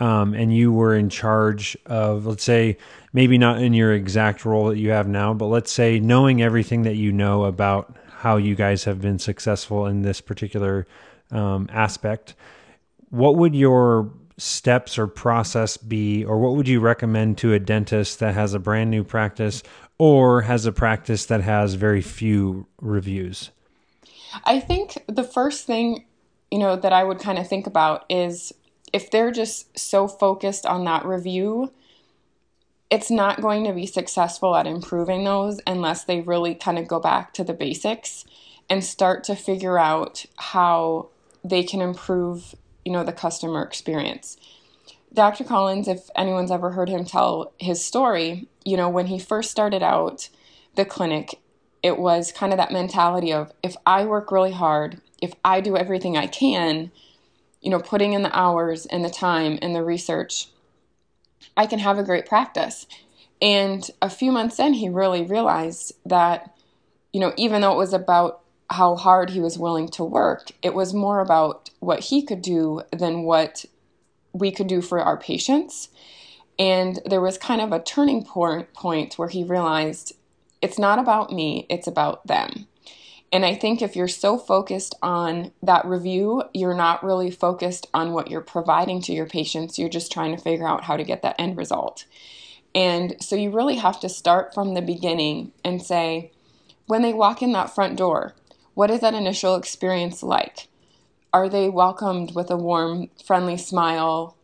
um, 0.00 0.34
and 0.34 0.54
you 0.54 0.72
were 0.72 0.94
in 0.94 1.08
charge 1.08 1.76
of 1.86 2.26
let's 2.26 2.42
say 2.42 2.76
maybe 3.12 3.38
not 3.38 3.62
in 3.62 3.72
your 3.72 3.92
exact 3.92 4.44
role 4.44 4.68
that 4.68 4.78
you 4.78 4.90
have 4.90 5.06
now 5.06 5.32
but 5.34 5.46
let's 5.46 5.70
say 5.70 6.00
knowing 6.00 6.42
everything 6.42 6.82
that 6.82 6.96
you 6.96 7.12
know 7.12 7.44
about 7.44 7.96
how 8.08 8.36
you 8.36 8.54
guys 8.54 8.84
have 8.84 9.00
been 9.00 9.18
successful 9.18 9.86
in 9.86 10.02
this 10.02 10.20
particular 10.20 10.86
um, 11.30 11.68
aspect 11.70 12.34
what 13.10 13.36
would 13.36 13.54
your 13.54 14.10
steps 14.40 14.98
or 14.98 15.06
process 15.06 15.76
be, 15.76 16.24
or 16.24 16.38
what 16.38 16.56
would 16.56 16.66
you 16.66 16.80
recommend 16.80 17.38
to 17.38 17.52
a 17.52 17.58
dentist 17.58 18.18
that 18.20 18.34
has 18.34 18.54
a 18.54 18.58
brand 18.58 18.90
new 18.90 19.04
practice 19.04 19.62
or 19.98 20.42
has 20.42 20.64
a 20.64 20.72
practice 20.72 21.26
that 21.26 21.42
has 21.42 21.74
very 21.74 22.00
few 22.00 22.66
reviews? 22.80 23.50
I 24.44 24.60
think 24.60 25.04
the 25.06 25.24
first 25.24 25.66
thing, 25.66 26.06
you 26.50 26.58
know, 26.58 26.76
that 26.76 26.92
I 26.92 27.04
would 27.04 27.18
kind 27.18 27.38
of 27.38 27.48
think 27.48 27.66
about 27.66 28.06
is 28.08 28.52
if 28.92 29.10
they're 29.10 29.30
just 29.30 29.78
so 29.78 30.08
focused 30.08 30.64
on 30.64 30.84
that 30.84 31.04
review, 31.04 31.72
it's 32.90 33.10
not 33.10 33.40
going 33.40 33.64
to 33.64 33.72
be 33.72 33.86
successful 33.86 34.56
at 34.56 34.66
improving 34.66 35.24
those 35.24 35.60
unless 35.66 36.04
they 36.04 36.20
really 36.20 36.54
kind 36.54 36.78
of 36.78 36.88
go 36.88 36.98
back 36.98 37.34
to 37.34 37.44
the 37.44 37.52
basics 37.52 38.24
and 38.68 38.84
start 38.84 39.22
to 39.24 39.36
figure 39.36 39.78
out 39.78 40.24
how 40.36 41.08
they 41.44 41.62
can 41.62 41.80
improve 41.80 42.54
you 42.84 42.92
know 42.92 43.04
the 43.04 43.12
customer 43.12 43.62
experience. 43.62 44.36
Dr. 45.12 45.44
Collins, 45.44 45.88
if 45.88 46.08
anyone's 46.14 46.52
ever 46.52 46.70
heard 46.70 46.88
him 46.88 47.04
tell 47.04 47.52
his 47.58 47.84
story, 47.84 48.48
you 48.64 48.76
know, 48.76 48.88
when 48.88 49.06
he 49.06 49.18
first 49.18 49.50
started 49.50 49.82
out 49.82 50.28
the 50.76 50.84
clinic, 50.84 51.40
it 51.82 51.98
was 51.98 52.30
kind 52.30 52.52
of 52.52 52.58
that 52.58 52.72
mentality 52.72 53.32
of 53.32 53.52
if 53.62 53.76
I 53.84 54.04
work 54.04 54.30
really 54.30 54.52
hard, 54.52 55.00
if 55.20 55.34
I 55.44 55.60
do 55.60 55.76
everything 55.76 56.16
I 56.16 56.26
can, 56.26 56.92
you 57.60 57.70
know, 57.70 57.80
putting 57.80 58.12
in 58.12 58.22
the 58.22 58.36
hours 58.36 58.86
and 58.86 59.04
the 59.04 59.10
time 59.10 59.58
and 59.60 59.74
the 59.74 59.82
research, 59.82 60.48
I 61.56 61.66
can 61.66 61.80
have 61.80 61.98
a 61.98 62.04
great 62.04 62.26
practice. 62.26 62.86
And 63.42 63.88
a 64.00 64.10
few 64.10 64.30
months 64.30 64.58
in, 64.58 64.74
he 64.74 64.88
really 64.88 65.22
realized 65.22 65.92
that, 66.06 66.54
you 67.12 67.20
know, 67.20 67.32
even 67.36 67.62
though 67.62 67.72
it 67.72 67.78
was 67.78 67.92
about 67.92 68.42
how 68.70 68.94
hard 68.96 69.30
he 69.30 69.40
was 69.40 69.58
willing 69.58 69.88
to 69.88 70.04
work. 70.04 70.52
It 70.62 70.74
was 70.74 70.94
more 70.94 71.20
about 71.20 71.70
what 71.80 72.00
he 72.00 72.22
could 72.22 72.40
do 72.40 72.82
than 72.92 73.24
what 73.24 73.64
we 74.32 74.52
could 74.52 74.68
do 74.68 74.80
for 74.80 75.00
our 75.00 75.16
patients. 75.16 75.88
And 76.58 77.00
there 77.04 77.20
was 77.20 77.36
kind 77.36 77.60
of 77.60 77.72
a 77.72 77.82
turning 77.82 78.24
point, 78.24 79.18
where 79.18 79.28
he 79.28 79.42
realized 79.42 80.12
it's 80.62 80.78
not 80.78 80.98
about 80.98 81.32
me, 81.32 81.66
it's 81.68 81.86
about 81.86 82.26
them. 82.26 82.66
And 83.32 83.46
I 83.46 83.54
think 83.54 83.80
if 83.80 83.94
you're 83.96 84.08
so 84.08 84.36
focused 84.36 84.94
on 85.02 85.52
that 85.62 85.86
review, 85.86 86.42
you're 86.52 86.74
not 86.74 87.04
really 87.04 87.30
focused 87.30 87.86
on 87.94 88.12
what 88.12 88.30
you're 88.30 88.40
providing 88.40 89.00
to 89.02 89.12
your 89.12 89.26
patients. 89.26 89.78
You're 89.78 89.88
just 89.88 90.12
trying 90.12 90.36
to 90.36 90.42
figure 90.42 90.66
out 90.66 90.84
how 90.84 90.96
to 90.96 91.04
get 91.04 91.22
that 91.22 91.36
end 91.38 91.56
result. 91.56 92.06
And 92.74 93.16
so 93.20 93.36
you 93.36 93.50
really 93.50 93.76
have 93.76 94.00
to 94.00 94.08
start 94.08 94.52
from 94.52 94.74
the 94.74 94.82
beginning 94.82 95.52
and 95.64 95.82
say, 95.82 96.32
when 96.86 97.02
they 97.02 97.12
walk 97.12 97.40
in 97.40 97.52
that 97.52 97.74
front 97.74 97.96
door, 97.96 98.34
what 98.74 98.90
is 98.90 99.00
that 99.00 99.14
initial 99.14 99.56
experience 99.56 100.22
like? 100.22 100.68
Are 101.32 101.48
they 101.48 101.68
welcomed 101.68 102.34
with 102.34 102.50
a 102.50 102.56
warm, 102.56 103.08
friendly 103.24 103.56
smile 103.56 104.36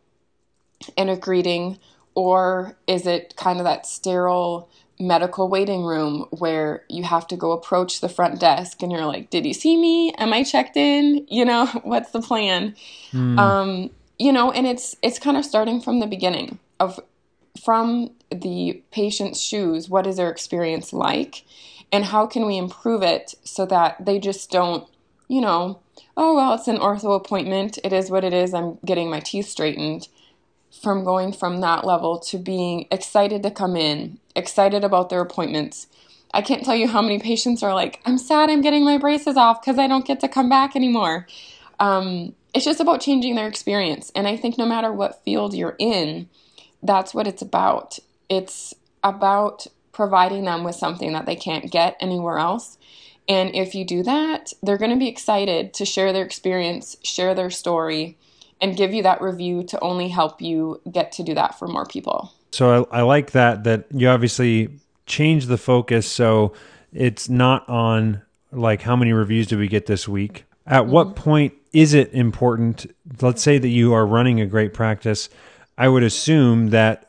and 0.97 1.09
a 1.09 1.17
greeting? 1.17 1.79
or 2.17 2.75
is 2.87 3.05
it 3.05 3.35
kind 3.37 3.59
of 3.59 3.63
that 3.65 3.85
sterile 3.85 4.67
medical 4.99 5.47
waiting 5.47 5.83
room 5.83 6.25
where 6.31 6.83
you 6.89 7.03
have 7.03 7.27
to 7.27 7.37
go 7.37 7.51
approach 7.51 8.01
the 8.01 8.09
front 8.09 8.39
desk 8.39 8.81
and 8.81 8.91
you're 8.91 9.05
like, 9.05 9.29
Did 9.29 9.45
you 9.45 9.53
see 9.53 9.77
me? 9.77 10.11
Am 10.17 10.33
I 10.33 10.43
checked 10.43 10.75
in? 10.75 11.27
You 11.37 11.45
know, 11.45 11.67
what's 11.83 12.09
the 12.09 12.21
plan? 12.21 12.75
Mm. 13.11 13.37
Um, 13.37 13.89
you 14.17 14.33
know, 14.33 14.51
and 14.51 14.65
it's 14.65 14.95
it's 15.03 15.19
kind 15.19 15.37
of 15.37 15.45
starting 15.45 15.79
from 15.79 15.99
the 15.99 16.07
beginning 16.07 16.57
of 16.79 16.99
from 17.63 18.09
the 18.31 18.81
patient's 18.89 19.39
shoes, 19.39 19.87
what 19.87 20.07
is 20.07 20.17
their 20.17 20.31
experience 20.31 20.91
like? 20.91 21.43
And 21.91 22.05
how 22.05 22.27
can 22.27 22.45
we 22.45 22.57
improve 22.57 23.01
it 23.01 23.35
so 23.43 23.65
that 23.67 24.05
they 24.05 24.19
just 24.19 24.51
don't, 24.51 24.87
you 25.27 25.41
know, 25.41 25.79
oh 26.15 26.35
well, 26.35 26.53
it's 26.53 26.67
an 26.67 26.77
ortho 26.77 27.15
appointment. 27.15 27.79
It 27.83 27.93
is 27.93 28.11
what 28.11 28.23
it 28.23 28.33
is. 28.33 28.53
I'm 28.53 28.77
getting 28.85 29.09
my 29.09 29.19
teeth 29.19 29.47
straightened 29.47 30.07
from 30.81 31.03
going 31.03 31.31
from 31.31 31.61
that 31.61 31.85
level 31.85 32.19
to 32.19 32.37
being 32.37 32.87
excited 32.91 33.41
to 33.43 33.51
come 33.51 33.75
in, 33.75 34.19
excited 34.35 34.83
about 34.83 35.09
their 35.09 35.21
appointments. 35.21 35.87
I 36.33 36.41
can't 36.41 36.63
tell 36.63 36.75
you 36.75 36.87
how 36.87 37.01
many 37.01 37.19
patients 37.19 37.63
are 37.63 37.73
like, 37.73 38.01
I'm 38.05 38.17
sad 38.17 38.49
I'm 38.49 38.61
getting 38.61 38.83
my 38.83 38.97
braces 38.97 39.37
off 39.37 39.61
because 39.61 39.79
I 39.79 39.87
don't 39.87 40.05
get 40.05 40.19
to 40.19 40.27
come 40.27 40.49
back 40.49 40.75
anymore. 40.75 41.25
Um, 41.79 42.35
it's 42.53 42.65
just 42.65 42.79
about 42.79 43.01
changing 43.01 43.35
their 43.35 43.47
experience. 43.47 44.11
And 44.13 44.27
I 44.27 44.35
think 44.35 44.57
no 44.57 44.65
matter 44.65 44.91
what 44.91 45.23
field 45.23 45.53
you're 45.53 45.75
in, 45.79 46.27
that's 46.83 47.13
what 47.13 47.27
it's 47.27 47.41
about. 47.41 47.99
It's 48.29 48.73
about 49.03 49.67
providing 49.97 50.45
them 50.45 50.63
with 50.63 50.75
something 50.75 51.11
that 51.13 51.25
they 51.25 51.35
can't 51.35 51.71
get 51.71 51.97
anywhere 51.99 52.37
else. 52.37 52.77
And 53.27 53.53
if 53.55 53.73
you 53.73 53.83
do 53.83 54.03
that, 54.03 54.53
they're 54.61 54.77
going 54.77 54.91
to 54.91 54.97
be 54.97 55.09
excited 55.09 55.73
to 55.73 55.85
share 55.85 56.13
their 56.13 56.23
experience, 56.23 56.95
share 57.03 57.33
their 57.33 57.49
story, 57.49 58.15
and 58.61 58.77
give 58.77 58.93
you 58.93 59.01
that 59.03 59.21
review 59.21 59.63
to 59.63 59.79
only 59.79 60.07
help 60.07 60.39
you 60.39 60.79
get 60.89 61.11
to 61.13 61.23
do 61.23 61.33
that 61.33 61.57
for 61.57 61.67
more 61.67 61.87
people. 61.87 62.31
So 62.51 62.85
I, 62.91 62.99
I 62.99 63.01
like 63.01 63.31
that 63.31 63.63
that 63.63 63.85
you 63.91 64.07
obviously 64.07 64.69
change 65.07 65.47
the 65.47 65.57
focus 65.57 66.07
so 66.09 66.53
it's 66.93 67.27
not 67.27 67.67
on 67.67 68.21
like 68.51 68.83
how 68.83 68.95
many 68.95 69.13
reviews 69.13 69.47
do 69.47 69.57
we 69.57 69.67
get 69.67 69.87
this 69.87 70.07
week. 70.07 70.45
At 70.67 70.83
mm-hmm. 70.83 70.91
what 70.91 71.15
point 71.15 71.53
is 71.73 71.95
it 71.95 72.13
important? 72.13 72.85
Let's 73.19 73.41
say 73.41 73.57
that 73.57 73.67
you 73.67 73.93
are 73.93 74.05
running 74.05 74.39
a 74.41 74.45
great 74.45 74.75
practice. 74.75 75.27
I 75.75 75.87
would 75.87 76.03
assume 76.03 76.69
that 76.69 77.06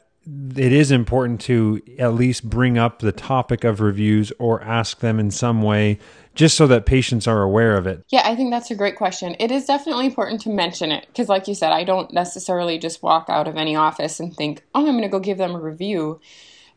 it 0.56 0.72
is 0.72 0.90
important 0.90 1.40
to 1.42 1.80
at 1.98 2.14
least 2.14 2.48
bring 2.48 2.76
up 2.76 2.98
the 2.98 3.12
topic 3.12 3.64
of 3.64 3.80
reviews 3.80 4.32
or 4.38 4.62
ask 4.62 5.00
them 5.00 5.18
in 5.18 5.30
some 5.30 5.62
way 5.62 5.98
just 6.34 6.56
so 6.56 6.66
that 6.68 6.86
patients 6.86 7.26
are 7.26 7.42
aware 7.42 7.76
of 7.76 7.86
it? 7.86 8.04
Yeah, 8.10 8.22
I 8.24 8.36
think 8.36 8.50
that's 8.50 8.70
a 8.70 8.76
great 8.76 8.96
question. 8.96 9.34
It 9.40 9.50
is 9.50 9.64
definitely 9.64 10.06
important 10.06 10.40
to 10.42 10.50
mention 10.50 10.92
it 10.92 11.06
because, 11.08 11.28
like 11.28 11.48
you 11.48 11.54
said, 11.54 11.72
I 11.72 11.84
don't 11.84 12.12
necessarily 12.12 12.78
just 12.78 13.02
walk 13.02 13.26
out 13.28 13.48
of 13.48 13.56
any 13.56 13.74
office 13.74 14.20
and 14.20 14.34
think, 14.34 14.62
oh, 14.74 14.86
I'm 14.86 14.92
going 14.92 15.02
to 15.02 15.08
go 15.08 15.18
give 15.18 15.38
them 15.38 15.54
a 15.54 15.60
review. 15.60 16.20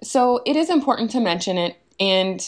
So 0.01 0.41
it 0.45 0.55
is 0.55 0.69
important 0.69 1.11
to 1.11 1.19
mention 1.19 1.57
it. 1.57 1.77
And, 1.99 2.47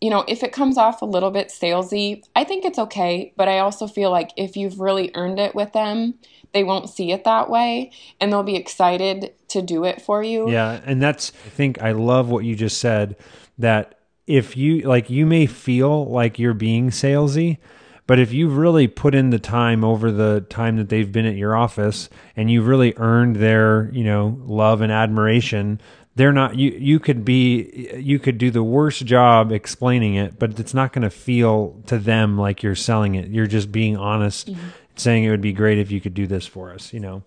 you 0.00 0.10
know, 0.10 0.24
if 0.28 0.44
it 0.44 0.52
comes 0.52 0.78
off 0.78 1.02
a 1.02 1.06
little 1.06 1.32
bit 1.32 1.48
salesy, 1.48 2.22
I 2.36 2.44
think 2.44 2.64
it's 2.64 2.78
okay. 2.78 3.32
But 3.36 3.48
I 3.48 3.58
also 3.58 3.88
feel 3.88 4.10
like 4.10 4.30
if 4.36 4.56
you've 4.56 4.78
really 4.78 5.10
earned 5.14 5.40
it 5.40 5.54
with 5.54 5.72
them, 5.72 6.14
they 6.52 6.64
won't 6.64 6.88
see 6.88 7.12
it 7.12 7.24
that 7.24 7.48
way 7.48 7.90
and 8.20 8.32
they'll 8.32 8.42
be 8.42 8.56
excited 8.56 9.32
to 9.48 9.62
do 9.62 9.84
it 9.84 10.02
for 10.02 10.22
you. 10.22 10.50
Yeah. 10.50 10.80
And 10.84 11.00
that's, 11.02 11.32
I 11.46 11.48
think 11.48 11.82
I 11.82 11.92
love 11.92 12.28
what 12.28 12.44
you 12.44 12.54
just 12.54 12.78
said 12.78 13.16
that 13.58 13.98
if 14.26 14.56
you 14.56 14.80
like 14.82 15.10
you 15.10 15.26
may 15.26 15.46
feel 15.46 16.06
like 16.06 16.38
you're 16.38 16.54
being 16.54 16.90
salesy 16.90 17.58
but 18.06 18.18
if 18.18 18.32
you've 18.32 18.56
really 18.56 18.88
put 18.88 19.14
in 19.14 19.30
the 19.30 19.38
time 19.38 19.84
over 19.84 20.10
the 20.10 20.44
time 20.48 20.76
that 20.76 20.88
they've 20.88 21.12
been 21.12 21.26
at 21.26 21.36
your 21.36 21.56
office 21.56 22.08
and 22.36 22.50
you've 22.50 22.66
really 22.66 22.94
earned 22.96 23.36
their 23.36 23.90
you 23.92 24.04
know 24.04 24.38
love 24.44 24.80
and 24.80 24.92
admiration 24.92 25.80
they're 26.14 26.32
not 26.32 26.56
you 26.56 26.70
you 26.72 27.00
could 27.00 27.24
be 27.24 27.90
you 27.98 28.18
could 28.18 28.38
do 28.38 28.50
the 28.50 28.62
worst 28.62 29.04
job 29.04 29.50
explaining 29.50 30.14
it 30.14 30.38
but 30.38 30.58
it's 30.58 30.74
not 30.74 30.92
going 30.92 31.02
to 31.02 31.10
feel 31.10 31.82
to 31.86 31.98
them 31.98 32.38
like 32.38 32.62
you're 32.62 32.74
selling 32.74 33.14
it 33.14 33.28
you're 33.28 33.46
just 33.46 33.72
being 33.72 33.96
honest 33.96 34.48
mm-hmm. 34.48 34.68
Saying 34.96 35.24
it 35.24 35.30
would 35.30 35.40
be 35.40 35.52
great 35.52 35.78
if 35.78 35.90
you 35.90 36.00
could 36.00 36.14
do 36.14 36.26
this 36.26 36.46
for 36.46 36.72
us 36.72 36.92
you 36.92 37.00
know 37.00 37.22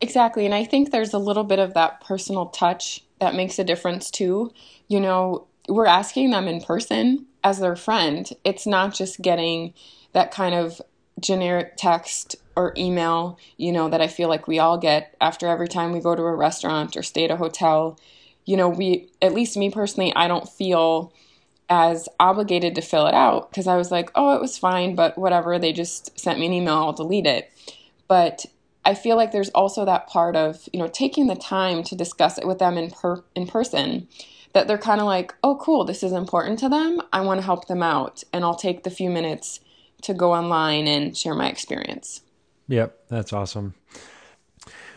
exactly 0.00 0.44
and 0.44 0.54
i 0.54 0.64
think 0.64 0.90
there's 0.90 1.14
a 1.14 1.18
little 1.18 1.44
bit 1.44 1.58
of 1.58 1.74
that 1.74 2.00
personal 2.00 2.46
touch 2.46 3.04
that 3.24 3.34
makes 3.34 3.58
a 3.58 3.64
difference 3.64 4.10
too. 4.10 4.52
You 4.88 5.00
know, 5.00 5.46
we're 5.68 5.86
asking 5.86 6.30
them 6.30 6.46
in 6.46 6.60
person 6.60 7.26
as 7.42 7.58
their 7.58 7.76
friend. 7.76 8.30
It's 8.44 8.66
not 8.66 8.94
just 8.94 9.22
getting 9.22 9.74
that 10.12 10.30
kind 10.30 10.54
of 10.54 10.80
generic 11.20 11.76
text 11.76 12.36
or 12.56 12.74
email, 12.76 13.38
you 13.56 13.72
know, 13.72 13.88
that 13.88 14.00
I 14.00 14.08
feel 14.08 14.28
like 14.28 14.46
we 14.46 14.58
all 14.58 14.78
get 14.78 15.16
after 15.20 15.48
every 15.48 15.68
time 15.68 15.92
we 15.92 16.00
go 16.00 16.14
to 16.14 16.22
a 16.22 16.34
restaurant 16.34 16.96
or 16.96 17.02
stay 17.02 17.24
at 17.24 17.30
a 17.30 17.36
hotel. 17.36 17.98
You 18.44 18.56
know, 18.56 18.68
we, 18.68 19.08
at 19.22 19.32
least 19.32 19.56
me 19.56 19.70
personally, 19.70 20.12
I 20.14 20.28
don't 20.28 20.48
feel 20.48 21.12
as 21.74 22.08
obligated 22.20 22.76
to 22.76 22.80
fill 22.80 23.08
it 23.08 23.14
out 23.14 23.50
because 23.50 23.66
I 23.66 23.76
was 23.76 23.90
like, 23.90 24.12
oh, 24.14 24.36
it 24.36 24.40
was 24.40 24.56
fine, 24.56 24.94
but 24.94 25.18
whatever. 25.18 25.58
They 25.58 25.72
just 25.72 26.16
sent 26.18 26.38
me 26.38 26.46
an 26.46 26.52
email, 26.52 26.74
I'll 26.74 26.92
delete 26.92 27.26
it. 27.26 27.50
But 28.06 28.46
I 28.84 28.94
feel 28.94 29.16
like 29.16 29.32
there's 29.32 29.48
also 29.50 29.84
that 29.84 30.06
part 30.06 30.36
of, 30.36 30.68
you 30.72 30.78
know, 30.78 30.86
taking 30.86 31.26
the 31.26 31.34
time 31.34 31.82
to 31.84 31.96
discuss 31.96 32.38
it 32.38 32.46
with 32.46 32.60
them 32.60 32.78
in 32.78 32.92
per 32.92 33.24
in 33.34 33.48
person 33.48 34.06
that 34.52 34.68
they're 34.68 34.78
kind 34.78 35.00
of 35.00 35.06
like, 35.06 35.34
"Oh, 35.42 35.56
cool, 35.56 35.84
this 35.84 36.04
is 36.04 36.12
important 36.12 36.60
to 36.60 36.68
them. 36.68 37.02
I 37.12 37.22
want 37.22 37.40
to 37.40 37.44
help 37.44 37.66
them 37.66 37.82
out." 37.82 38.22
And 38.32 38.44
I'll 38.44 38.54
take 38.54 38.84
the 38.84 38.90
few 38.90 39.10
minutes 39.10 39.58
to 40.02 40.14
go 40.14 40.32
online 40.32 40.86
and 40.86 41.16
share 41.16 41.34
my 41.34 41.48
experience. 41.48 42.20
Yep, 42.68 43.08
that's 43.08 43.32
awesome. 43.32 43.74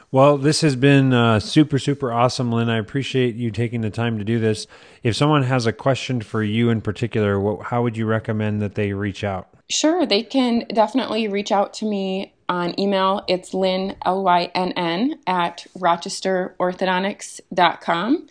Well, 0.09 0.37
this 0.37 0.61
has 0.61 0.77
been 0.77 1.13
uh, 1.13 1.41
super, 1.41 1.77
super 1.79 2.13
awesome, 2.13 2.49
Lynn. 2.51 2.69
I 2.69 2.77
appreciate 2.77 3.35
you 3.35 3.51
taking 3.51 3.81
the 3.81 3.89
time 3.89 4.17
to 4.19 4.23
do 4.23 4.39
this. 4.39 4.65
If 5.03 5.17
someone 5.17 5.43
has 5.43 5.65
a 5.65 5.73
question 5.73 6.21
for 6.21 6.41
you 6.41 6.69
in 6.69 6.79
particular, 6.79 7.37
what, 7.39 7.67
how 7.67 7.83
would 7.83 7.97
you 7.97 8.05
recommend 8.05 8.61
that 8.61 8.75
they 8.75 8.93
reach 8.93 9.25
out? 9.25 9.49
Sure, 9.69 10.05
they 10.05 10.23
can 10.23 10.65
definitely 10.73 11.27
reach 11.27 11.51
out 11.51 11.73
to 11.75 11.85
me 11.85 12.33
on 12.47 12.79
email. 12.79 13.21
It's 13.27 13.53
Lynn, 13.53 13.97
L 14.05 14.23
Y 14.23 14.49
N 14.55 14.71
N, 14.77 15.19
at 15.27 15.67
rochesterorthodontics.com. 15.77 18.27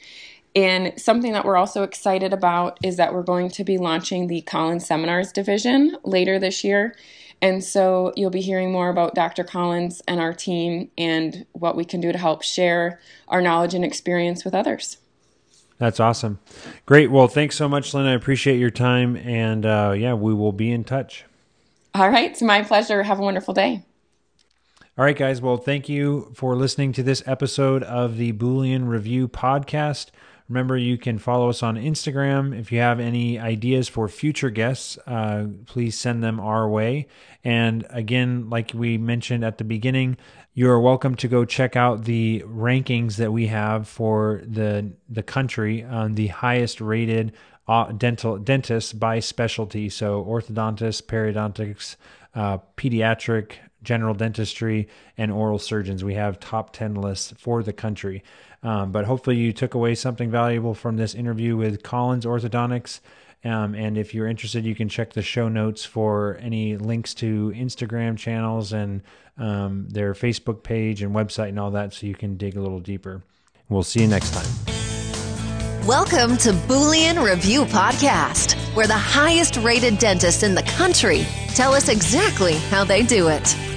And 0.55 0.99
something 0.99 1.33
that 1.33 1.45
we're 1.45 1.59
also 1.59 1.83
excited 1.83 2.33
about 2.33 2.79
is 2.83 2.97
that 2.97 3.13
we're 3.13 3.23
going 3.23 3.51
to 3.51 3.63
be 3.63 3.77
launching 3.77 4.29
the 4.29 4.41
Collins 4.41 4.87
Seminars 4.87 5.31
division 5.31 5.99
later 6.03 6.39
this 6.39 6.65
year. 6.65 6.97
And 7.43 7.63
so 7.63 8.13
you'll 8.17 8.31
be 8.31 8.41
hearing 8.41 8.73
more 8.73 8.89
about 8.89 9.15
Dr. 9.15 9.45
Collins 9.45 10.03
and 10.09 10.21
our 10.21 10.33
team 10.33 10.91
and 10.97 11.47
what 11.53 11.77
we 11.77 11.85
can 11.85 12.01
do 12.01 12.11
to 12.11 12.19
help 12.19 12.43
share 12.43 13.01
our 13.29 13.43
knowledge 13.43 13.75
and 13.75 13.85
experience 13.85 14.45
with 14.45 14.55
others. 14.55 14.99
That's 15.79 16.01
awesome. 16.01 16.39
Great. 16.87 17.11
Well, 17.11 17.29
thanks 17.29 17.57
so 17.57 17.69
much, 17.69 17.93
Lynn. 17.93 18.07
I 18.07 18.15
appreciate 18.15 18.59
your 18.59 18.71
time. 18.71 19.17
And 19.17 19.67
uh, 19.67 19.95
yeah, 19.97 20.15
we 20.15 20.33
will 20.33 20.53
be 20.53 20.73
in 20.73 20.85
touch. 20.85 21.25
All 21.95 22.09
right. 22.09 22.31
It's 22.31 22.43
my 22.43 22.63
pleasure. 22.63 23.03
Have 23.03 23.19
a 23.19 23.23
wonderful 23.23 23.53
day. 23.53 23.85
All 24.99 25.05
right, 25.05 25.17
guys. 25.17 25.43
Well, 25.43 25.59
thank 25.59 25.91
you 25.91 26.33
for 26.35 26.57
listening 26.57 26.93
to 26.95 27.03
this 27.03 27.23
episode 27.27 27.83
of 27.83 28.17
the 28.17 28.33
Boolean 28.33 28.89
Review 28.89 29.29
podcast. 29.29 30.07
Remember, 30.49 30.77
you 30.77 30.97
can 30.97 31.19
follow 31.19 31.49
us 31.49 31.63
on 31.63 31.77
Instagram. 31.77 32.57
If 32.57 32.71
you 32.71 32.79
have 32.79 33.01
any 33.01 33.39
ideas 33.39 33.89
for 33.89 34.09
future 34.09 34.51
guests, 34.51 34.97
uh, 35.07 35.47
please 35.67 35.99
send 35.99 36.23
them 36.23 36.39
our 36.39 36.69
way. 36.69 37.09
And 37.43 37.85
again, 37.91 38.49
like 38.49 38.71
we 38.73 38.97
mentioned 38.97 39.45
at 39.45 39.59
the 39.59 39.65
beginning, 39.65 40.17
you're 40.55 40.81
welcome 40.81 41.17
to 41.17 41.29
go 41.29 41.45
check 41.45 41.75
out 41.75 42.05
the 42.05 42.45
rankings 42.47 43.17
that 43.17 43.33
we 43.33 43.49
have 43.49 43.89
for 43.89 44.43
the 44.47 44.93
the 45.09 45.23
country 45.23 45.85
on 45.85 46.15
the 46.15 46.29
highest 46.29 46.81
rated 46.81 47.33
uh, 47.69 47.93
dental 47.93 48.39
dentists 48.39 48.93
by 48.93 49.19
specialty. 49.19 49.89
So 49.89 50.25
orthodontists, 50.25 51.03
periodontics, 51.03 51.97
uh, 52.35 52.59
pediatric, 52.77 53.53
general 53.87 54.13
dentistry, 54.13 54.89
and 55.17 55.33
oral 55.33 55.59
surgeons. 55.59 56.05
We 56.05 56.15
have 56.15 56.39
top 56.39 56.75
10 56.75 56.97
lists 56.97 57.33
for 57.39 57.63
the 57.63 57.73
country. 57.73 58.23
Um, 58.63 58.93
but 58.93 59.07
hopefully, 59.07 59.37
you 59.37 59.53
took 59.55 59.73
away 59.73 59.95
something 59.95 60.31
valuable 60.31 60.75
from 60.75 60.97
this 60.97 61.15
interview 61.15 61.57
with 61.57 61.83
Collins 61.83 62.27
Orthodontics. 62.27 63.01
Um, 63.45 63.75
and 63.75 63.97
if 63.97 64.13
you're 64.13 64.27
interested, 64.27 64.65
you 64.65 64.75
can 64.75 64.89
check 64.89 65.13
the 65.13 65.23
show 65.23 65.49
notes 65.49 65.85
for 65.85 66.37
any 66.41 66.77
links 66.77 67.15
to 67.15 67.53
Instagram 67.57 68.19
channels 68.19 68.73
and 68.73 69.03
um, 69.39 69.89
their 69.89 70.15
Facebook 70.15 70.63
page 70.63 71.01
and 71.01 71.15
website 71.15 71.51
and 71.51 71.61
all 71.61 71.71
that 71.71 71.95
so 71.95 72.07
you 72.07 72.15
can 72.15 72.37
dig 72.37 72.57
a 72.57 72.61
little 72.61 72.81
deeper. 72.81 73.23
We'll 73.69 73.85
see 73.85 74.01
you 74.01 74.09
next 74.09 74.33
time. 74.33 74.77
Welcome 75.87 76.37
to 76.39 76.51
Boolean 76.51 77.25
Review 77.25 77.65
Podcast, 77.67 78.55
where 78.75 78.89
the 78.89 78.95
highest 78.95 79.59
rated 79.59 79.99
dentists 79.99 80.43
in 80.43 80.57
the 80.57 80.65
country 80.65 81.25
tell 81.55 81.73
us 81.75 81.89
exactly 81.89 82.55
how 82.55 82.83
they 82.83 83.05
do 83.05 83.29
it. 83.29 83.76